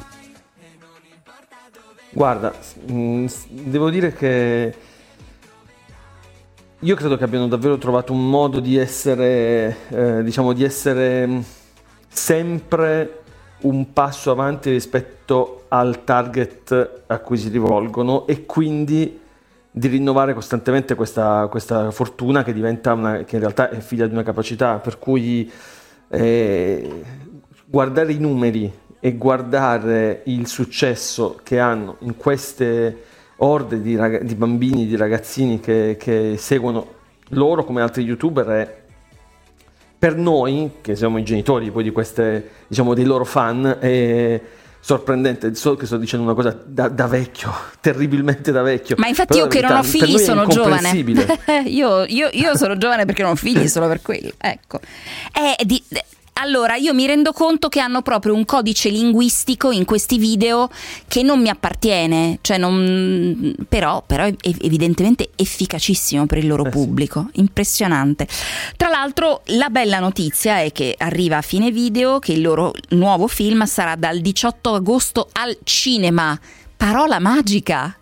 Guarda, 2.13 2.53
mh, 2.87 3.25
s- 3.25 3.45
devo 3.47 3.89
dire 3.89 4.13
che 4.13 4.75
io 6.79 6.95
credo 6.95 7.15
che 7.15 7.23
abbiano 7.23 7.47
davvero 7.47 7.77
trovato 7.77 8.11
un 8.11 8.27
modo 8.29 8.59
di 8.59 8.75
essere, 8.75 9.77
eh, 9.89 10.23
diciamo, 10.23 10.51
di 10.51 10.63
essere 10.63 11.25
mh, 11.27 11.43
sempre 12.09 13.19
un 13.61 13.93
passo 13.93 14.31
avanti 14.31 14.69
rispetto 14.69 15.65
al 15.69 16.03
target 16.03 17.03
a 17.07 17.19
cui 17.19 17.37
si 17.37 17.49
rivolgono 17.49 18.27
e 18.27 18.45
quindi 18.45 19.19
di 19.73 19.87
rinnovare 19.87 20.33
costantemente 20.33 20.95
questa, 20.95 21.47
questa 21.49 21.91
fortuna 21.91 22.43
che 22.43 22.53
diventa 22.53 22.93
una, 22.93 23.23
che 23.23 23.35
in 23.35 23.41
realtà 23.41 23.69
è 23.69 23.79
figlia 23.79 24.05
di 24.05 24.13
una 24.13 24.23
capacità, 24.23 24.79
per 24.79 24.99
cui 24.99 25.49
eh, 26.09 27.03
guardare 27.65 28.11
i 28.11 28.17
numeri 28.17 28.71
e 28.99 29.13
guardare 29.13 30.21
il 30.25 30.45
successo 30.47 31.39
che 31.41 31.57
hanno 31.57 31.95
in 31.99 32.17
queste 32.17 33.03
orde 33.37 33.81
di, 33.81 33.95
rag- 33.95 34.23
di 34.23 34.35
bambini, 34.35 34.85
di 34.85 34.95
ragazzini 34.95 35.59
che, 35.59 35.95
che, 35.97 36.35
seguono 36.37 36.99
loro 37.29 37.63
come 37.63 37.81
altri 37.81 38.03
youtuber 38.03 38.45
è 38.47 38.80
per 40.01 40.15
noi, 40.15 40.77
che 40.81 40.95
siamo 40.95 41.19
i 41.19 41.23
genitori 41.23 41.69
poi 41.69 41.83
di 41.83 41.91
queste, 41.91 42.49
diciamo, 42.65 42.95
dei 42.95 43.05
loro 43.05 43.23
fan, 43.23 43.77
è 43.79 44.41
sorprendente. 44.79 45.53
So 45.53 45.75
che 45.75 45.85
sto 45.85 45.97
dicendo 45.97 46.25
una 46.25 46.33
cosa 46.33 46.59
da, 46.65 46.87
da 46.89 47.05
vecchio, 47.05 47.53
terribilmente 47.79 48.51
da 48.51 48.63
vecchio. 48.63 48.95
Ma 48.97 49.07
infatti 49.07 49.33
Però 49.33 49.43
io 49.43 49.47
che 49.47 49.61
non 49.61 49.77
ho 49.77 49.83
figli 49.83 50.15
è 50.15 50.17
sono 50.17 50.47
giovane. 50.47 50.89
io, 51.69 52.03
io- 52.07 52.29
io 52.31 52.57
sono 52.57 52.77
giovane 52.77 53.05
perché 53.05 53.21
non 53.21 53.33
ho 53.33 53.35
figli 53.35 53.67
solo 53.67 53.87
per 53.87 54.01
quello. 54.01 54.31
Ecco. 54.39 54.79
Eh, 54.79 55.63
di- 55.65 55.83
allora, 56.41 56.75
io 56.75 56.93
mi 56.95 57.05
rendo 57.05 57.33
conto 57.33 57.69
che 57.69 57.79
hanno 57.79 58.01
proprio 58.01 58.33
un 58.33 58.45
codice 58.45 58.89
linguistico 58.89 59.69
in 59.69 59.85
questi 59.85 60.17
video 60.17 60.69
che 61.07 61.21
non 61.21 61.39
mi 61.39 61.49
appartiene, 61.49 62.39
cioè 62.41 62.57
non- 62.57 63.55
però, 63.69 64.03
però 64.05 64.23
è 64.23 64.33
evidentemente 64.41 65.29
efficacissimo 65.35 66.25
per 66.25 66.39
il 66.39 66.47
loro 66.47 66.63
pubblico, 66.63 67.29
impressionante. 67.33 68.27
Tra 68.75 68.89
l'altro 68.89 69.41
la 69.45 69.69
bella 69.69 69.99
notizia 69.99 70.61
è 70.61 70.71
che 70.71 70.95
arriva 70.97 71.37
a 71.37 71.41
fine 71.41 71.69
video 71.69 72.17
che 72.17 72.33
il 72.33 72.41
loro 72.41 72.73
nuovo 72.89 73.27
film 73.27 73.65
sarà 73.65 73.95
dal 73.95 74.19
18 74.19 74.73
agosto 74.73 75.29
al 75.33 75.55
cinema. 75.63 76.37
Parola 76.75 77.19
magica! 77.19 77.95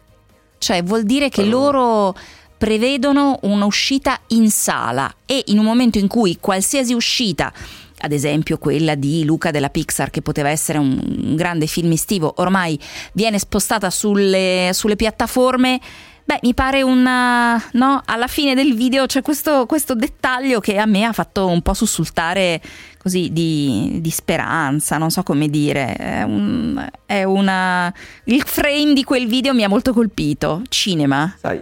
Cioè 0.58 0.82
vuol 0.84 1.04
dire 1.04 1.28
che 1.30 1.44
loro 1.44 2.16
prevedono 2.58 3.40
un'uscita 3.44 4.20
in 4.28 4.50
sala 4.52 5.14
e 5.26 5.44
in 5.48 5.60
un 5.60 5.66
momento 5.66 5.98
in 5.98 6.08
cui 6.08 6.38
qualsiasi 6.40 6.94
uscita 6.94 7.54
ad 8.00 8.12
esempio 8.12 8.58
quella 8.58 8.96
di 8.96 9.24
Luca 9.26 9.52
della 9.52 9.70
Pixar 9.70 10.10
che 10.10 10.22
poteva 10.22 10.50
essere 10.50 10.78
un, 10.78 11.36
grande 11.36 11.68
film 11.68 11.92
estivo, 11.92 12.34
ormai 12.38 12.80
viene 13.14 13.40
spostata 13.40 13.90
sulle, 13.90 14.72
sulle 14.74 14.96
piattaforme. 14.96 15.80
Beh, 16.24 16.40
mi 16.44 16.54
pare 16.54 16.84
una. 16.84 17.60
No? 17.74 18.04
Alla 18.06 18.28
fine 18.28 18.54
del 18.54 18.76
video 18.76 19.08
c'è 19.08 19.24
questo, 19.24 19.66
questo 19.66 19.96
dettaglio 19.96 20.60
che 20.60 20.78
a 20.78 20.86
me 20.86 21.06
ha 21.06 21.12
fatto 21.12 21.48
un 21.48 21.64
po' 21.64 21.74
sussultare 21.74 22.62
così 23.00 23.32
di, 23.32 23.98
di 24.00 24.10
speranza, 24.12 25.00
non 25.00 25.10
so 25.10 25.24
come 25.24 25.50
dire. 25.50 25.96
È, 25.96 26.22
un- 26.22 26.88
è 27.08 27.24
una. 27.24 27.92
Il 28.26 28.44
frame 28.44 28.94
di 28.94 29.04
quel 29.04 29.26
video 29.26 29.56
mi 29.56 29.64
ha 29.64 29.70
molto 29.70 29.92
colpito. 29.92 30.62
Cinema. 30.70 31.36
Sai, 31.40 31.60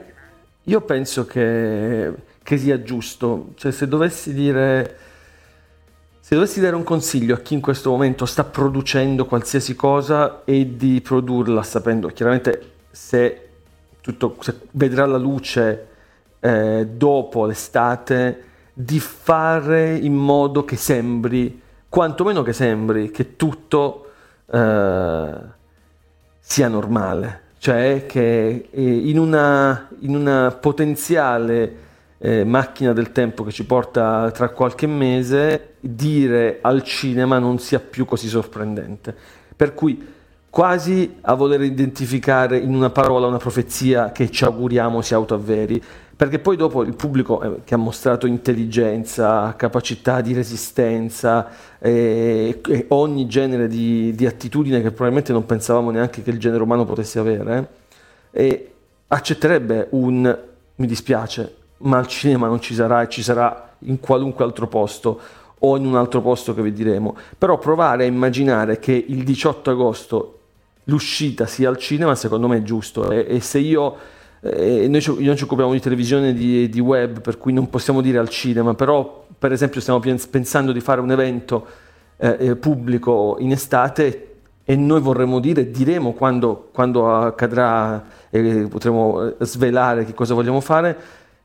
io 0.63 0.81
penso 0.81 1.25
che, 1.25 2.11
che 2.43 2.57
sia 2.57 2.83
giusto, 2.83 3.53
cioè 3.55 3.71
se 3.71 3.87
dovessi 3.87 4.33
dire, 4.33 4.97
se 6.27 6.35
dovessi 6.35 6.59
dare 6.59 6.75
un 6.75 6.83
consiglio 6.83 7.35
a 7.35 7.39
chi 7.39 7.53
in 7.53 7.61
questo 7.61 7.89
momento 7.89 8.25
sta 8.25 8.43
producendo 8.43 9.25
qualsiasi 9.25 9.77
cosa 9.77 10.43
è 10.43 10.65
di 10.65 10.99
produrla 10.99 11.63
sapendo 11.63 12.09
chiaramente 12.09 12.71
se 12.91 13.47
tutto 14.01 14.35
se 14.41 14.59
vedrà 14.71 15.05
la 15.05 15.15
luce 15.15 15.87
eh, 16.41 16.85
dopo 16.85 17.45
l'estate, 17.45 18.43
di 18.73 18.99
fare 18.99 19.95
in 19.95 20.15
modo 20.15 20.65
che 20.65 20.75
sembri, 20.75 21.61
quantomeno 21.87 22.43
che 22.43 22.51
sembri, 22.51 23.09
che 23.09 23.37
tutto 23.37 24.11
eh, 24.51 25.33
sia 26.39 26.67
normale, 26.67 27.41
cioè 27.57 28.05
che 28.05 28.67
eh, 28.69 28.81
in 28.81 29.17
una, 29.17 29.87
in 29.99 30.13
una 30.13 30.51
potenziale 30.51 31.85
eh, 32.19 32.43
macchina 32.43 32.93
del 32.93 33.11
tempo 33.11 33.43
che 33.43 33.51
ci 33.51 33.65
porta 33.65 34.31
tra 34.31 34.49
qualche 34.49 34.87
mese, 34.87 35.75
dire 35.79 36.59
al 36.61 36.83
cinema 36.83 37.39
non 37.39 37.59
sia 37.59 37.79
più 37.79 38.05
così 38.05 38.27
sorprendente. 38.27 39.15
Per 39.55 39.73
cui 39.73 40.15
quasi 40.49 41.17
a 41.21 41.35
voler 41.35 41.61
identificare 41.61 42.57
in 42.57 42.73
una 42.73 42.89
parola 42.89 43.27
una 43.27 43.37
profezia 43.37 44.11
che 44.11 44.31
ci 44.31 44.43
auguriamo 44.43 45.01
si 45.01 45.13
autoavveri, 45.13 45.81
perché 46.15 46.39
poi 46.39 46.57
dopo 46.57 46.81
il 46.81 46.95
pubblico 46.95 47.41
eh, 47.41 47.59
che 47.63 47.75
ha 47.75 47.77
mostrato 47.77 48.25
intelligenza, 48.25 49.53
capacità 49.55 50.21
di 50.21 50.33
resistenza 50.33 51.47
eh, 51.77 52.59
e 52.67 52.85
ogni 52.89 53.27
genere 53.27 53.67
di, 53.67 54.15
di 54.15 54.25
attitudine 54.25 54.81
che 54.81 54.89
probabilmente 54.89 55.31
non 55.31 55.45
pensavamo 55.45 55.91
neanche 55.91 56.23
che 56.23 56.31
il 56.31 56.39
genere 56.39 56.63
umano 56.63 56.85
potesse 56.85 57.19
avere, 57.19 57.69
eh, 58.31 58.71
accetterebbe 59.07 59.89
un 59.91 60.45
mi 60.77 60.87
dispiace, 60.87 61.55
ma 61.79 61.97
al 61.97 62.07
cinema 62.07 62.47
non 62.47 62.59
ci 62.61 62.73
sarà 62.73 63.01
e 63.01 63.09
ci 63.09 63.21
sarà 63.21 63.75
in 63.79 63.99
qualunque 63.99 64.43
altro 64.43 64.67
posto 64.67 65.19
o 65.59 65.77
in 65.77 65.85
un 65.85 65.95
altro 65.95 66.21
posto 66.21 66.53
che 66.53 66.61
vi 66.61 66.73
diremo. 66.73 67.15
Però 67.37 67.57
provare 67.57 68.03
a 68.03 68.07
immaginare 68.07 68.79
che 68.79 69.05
il 69.07 69.23
18 69.23 69.71
agosto 69.71 70.37
l'uscita 70.85 71.45
sia 71.45 71.69
al 71.69 71.77
cinema 71.77 72.15
secondo 72.15 72.47
me 72.47 72.57
è 72.57 72.63
giusto 72.63 73.11
e, 73.11 73.25
e 73.27 73.39
se 73.41 73.59
io 73.59 73.95
eh, 74.41 74.87
noi, 74.87 75.01
ci, 75.01 75.13
noi 75.23 75.35
ci 75.35 75.43
occupiamo 75.43 75.71
di 75.73 75.79
televisione 75.79 76.33
di, 76.33 76.69
di 76.69 76.79
web 76.79 77.21
per 77.21 77.37
cui 77.37 77.51
non 77.51 77.69
possiamo 77.69 78.01
dire 78.01 78.17
al 78.17 78.29
cinema 78.29 78.73
però 78.73 79.25
per 79.37 79.51
esempio 79.51 79.81
stiamo 79.81 79.99
pens- 79.99 80.27
pensando 80.27 80.71
di 80.71 80.79
fare 80.79 81.01
un 81.01 81.11
evento 81.11 81.65
eh, 82.17 82.37
eh, 82.39 82.55
pubblico 82.55 83.35
in 83.39 83.51
estate 83.51 84.35
e 84.63 84.75
noi 84.75 85.01
vorremmo 85.01 85.39
dire 85.39 85.71
diremo 85.71 86.13
quando, 86.13 86.69
quando 86.71 87.13
accadrà 87.13 88.05
e 88.29 88.67
potremo 88.69 89.27
eh, 89.27 89.35
svelare 89.39 90.05
che 90.05 90.13
cosa 90.13 90.33
vogliamo 90.33 90.61
fare 90.61 90.97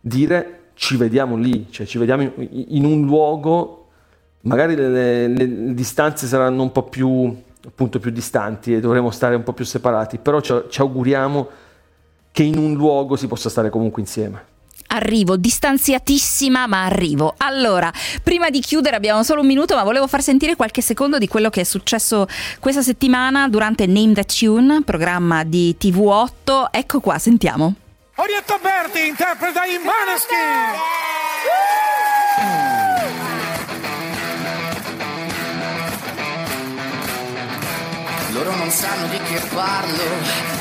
dire 0.03 0.59
ci 0.75 0.97
vediamo 0.97 1.37
lì 1.37 1.69
cioè 1.71 1.87
ci 1.87 1.97
vediamo 1.97 2.23
in, 2.23 2.33
in 2.69 2.85
un 2.85 3.07
luogo 3.07 3.83
magari 4.43 4.75
le, 4.75 4.89
le- 4.89 5.29
le 5.29 5.75
distanze 5.75 6.27
saranno 6.27 6.63
un 6.63 6.73
po' 6.73 6.85
più, 6.85 7.35
appunto, 7.67 7.99
più 7.99 8.11
distanti 8.11 8.75
e 8.75 8.81
dovremo 8.81 9.11
stare 9.11 9.35
un 9.35 9.43
po' 9.43 9.53
più 9.53 9.65
separati, 9.65 10.19
però 10.19 10.41
ci, 10.41 10.55
ci 10.69 10.81
auguriamo 10.81 11.49
che 12.33 12.43
in 12.43 12.57
un 12.57 12.75
luogo 12.75 13.17
si 13.17 13.27
possa 13.27 13.49
stare 13.49 13.71
comunque 13.71 14.01
insieme. 14.01 14.51
Arrivo, 14.89 15.37
distanziatissima, 15.37 16.67
ma 16.67 16.85
arrivo. 16.85 17.35
Allora, 17.39 17.91
prima 18.23 18.51
di 18.51 18.61
chiudere 18.61 18.97
abbiamo 18.97 19.23
solo 19.23 19.41
un 19.41 19.47
minuto, 19.47 19.75
ma 19.75 19.85
volevo 19.85 20.07
far 20.07 20.23
sentire 20.23 20.55
qualche 20.55 20.83
secondo 20.83 21.17
di 21.17 21.29
quello 21.29 21.49
che 21.49 21.63
è 21.63 21.65
successo 21.65 22.27
questa 22.61 22.83
settimana 22.83 23.49
durante 23.49 23.87
Name 23.87 24.13
That 24.13 24.39
Tune, 24.39 24.83
programma 24.85 25.45
di 25.45 25.75
TV8. 25.81 26.67
Ecco 26.71 27.01
qua, 27.01 27.19
sentiamo. 27.19 27.75
Orietta 28.23 28.57
Berti 28.59 29.07
interpreta 29.09 29.65
i 29.65 29.79
Maneskin! 29.79 31.81
Loro 38.33 38.57
non 38.57 38.71
sanno 38.71 39.09
di 39.09 39.19
che 39.19 39.39
parlo, 39.53 40.03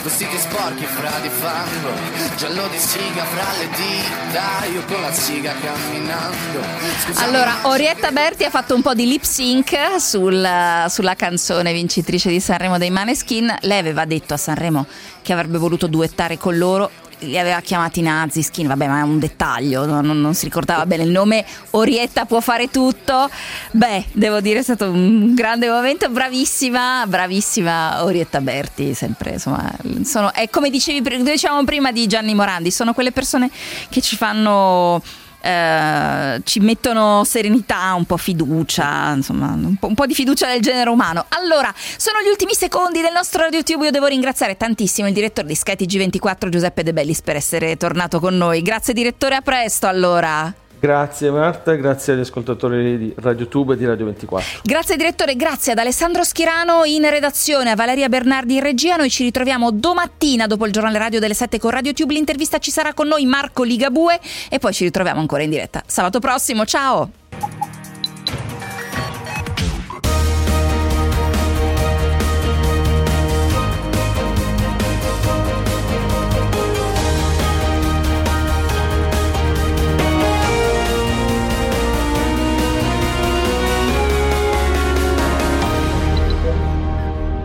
vestiti 0.04 0.38
sporchi 0.38 0.84
fra 0.84 1.20
di 1.22 1.30
fango, 1.30 1.94
giallo 2.36 2.68
di 2.68 2.78
siga 2.78 3.24
fra 3.24 3.46
le 3.58 3.70
dita, 3.70 4.66
io 4.74 4.84
con 4.86 5.00
la 5.00 5.12
siga 5.14 5.54
camminando. 5.54 6.60
Scusami, 7.06 7.26
Allora, 7.26 7.60
Orietta 7.62 8.12
Berti 8.12 8.44
ha 8.44 8.50
fatto 8.50 8.76
un 8.76 8.82
po' 8.82 8.94
di 8.94 9.08
lip 9.08 9.24
sync 9.24 9.74
sul- 10.00 10.86
sulla 10.90 11.16
canzone 11.16 11.72
vincitrice 11.72 12.28
di 12.30 12.42
Sanremo 12.42 12.78
dei 12.78 12.90
Maneskin. 12.90 13.56
Lei 13.62 13.80
aveva 13.80 14.04
detto 14.04 14.34
a 14.34 14.38
Sanremo 14.38 14.86
che 15.22 15.32
avrebbe 15.32 15.58
voluto 15.58 15.88
duettare 15.88 16.38
con 16.38 16.58
loro. 16.58 16.92
Li 17.22 17.38
aveva 17.38 17.60
chiamati 17.62 18.02
nazi, 18.02 18.42
skin, 18.42 18.68
vabbè, 18.68 18.88
ma 18.88 19.00
è 19.00 19.04
un 19.04 19.20
dettaglio, 19.20 19.86
non, 19.86 20.06
non- 20.06 20.34
si 20.34 20.46
ricordava 20.46 20.86
bene 20.86 21.04
il 21.04 21.10
nome. 21.12 21.46
Orietta 21.72 22.26
può 22.26 22.40
fare 22.40 22.70
tutto. 22.70 23.30
Beh, 23.72 24.06
devo 24.14 24.42
dire, 24.42 24.60
è 24.60 24.64
stato 24.64 24.90
un 24.90 25.34
grande 25.34 25.70
momento. 25.70 26.10
Bravissima, 26.10 27.06
bravissima 27.08 28.04
Orietta 28.04 28.42
Berti, 28.42 28.94
sempre, 28.94 29.34
insomma, 29.34 29.72
sono, 30.04 30.34
è 30.34 30.50
come 30.50 30.70
dicevi, 30.70 31.02
dicevamo 31.22 31.64
prima 31.64 31.92
di 31.92 32.08
Gianni 32.08 32.34
Morandi, 32.34 32.72
sono 32.72 32.94
quelle 32.94 33.12
persone 33.12 33.50
che 33.90 34.02
ci 34.02 34.16
fanno 34.16 35.02
eh, 35.42 36.42
ci 36.44 36.60
mettono 36.60 37.24
serenità, 37.24 37.94
un 37.94 38.06
po' 38.06 38.18
fiducia, 38.18 39.12
insomma, 39.14 39.48
un 39.48 39.76
po', 39.78 39.88
un 39.88 39.96
po' 39.96 40.06
di 40.06 40.14
fiducia 40.14 40.48
nel 40.48 40.62
genere 40.62 40.90
umano. 40.90 41.26
Allora, 41.30 41.74
sono 41.98 42.20
gli 42.24 42.30
ultimi 42.30 42.54
secondi 42.54 43.02
del 43.02 43.12
nostro 43.14 43.42
Radio 43.42 43.58
YouTube. 43.58 43.86
Io 43.86 43.92
devo 43.92 44.06
ringraziare 44.06 44.56
tantissimo 44.56 45.08
il 45.08 45.14
direttore 45.14 45.48
di 45.48 45.56
skytg 45.56 45.98
24 45.98 46.50
Giuseppe 46.50 46.84
De 46.84 46.94
Bellis 46.94 47.22
per 47.22 47.36
essere 47.36 47.76
tornato 47.78 48.20
con 48.20 48.38
noi. 48.38 48.62
Grazie 48.62 48.94
direttore, 48.94 49.36
a 49.36 49.42
presto 49.42 49.88
allora. 49.88 50.54
Grazie 50.82 51.30
Marta, 51.30 51.76
grazie 51.76 52.14
agli 52.14 52.22
ascoltatori 52.22 52.98
di 52.98 53.14
Radio 53.18 53.48
Tube 53.48 53.76
e 53.76 53.78
di 53.78 53.86
Radio 53.86 54.06
24. 54.06 54.62
Grazie 54.64 54.98
direttore, 54.98 55.36
grazie 55.36 55.74
ad 55.74 55.78
Alessandro 55.78 56.24
Schirano 56.24 56.86
in 56.86 57.08
redazione, 57.08 57.70
a 57.70 57.76
Valeria 57.76 58.10
Bernardi 58.10 58.56
in 58.56 58.64
regia. 58.64 58.96
Noi 58.96 59.12
ci 59.12 59.22
ritroviamo 59.22 59.70
domattina 59.70 60.48
dopo 60.48 60.66
il 60.66 60.72
giornale 60.72 60.98
radio 60.98 61.20
delle 61.20 61.36
7 61.36 61.60
con 61.60 61.70
Radio 61.70 61.94
Tube. 61.94 62.16
L'intervista 62.16 62.58
ci 62.58 62.72
sarà 62.72 62.96
con 62.96 63.08
noi 63.08 63.28
Marco 63.28 63.62
Ligabue 63.62 64.20
e 64.50 64.58
poi 64.58 64.74
ci 64.74 64.84
ritroviamo 64.86 65.20
ancora 65.20 65.44
in 65.44 65.52
diretta 65.52 65.84
sabato 65.86 66.18
prossimo. 66.18 66.66
Ciao! 66.66 67.21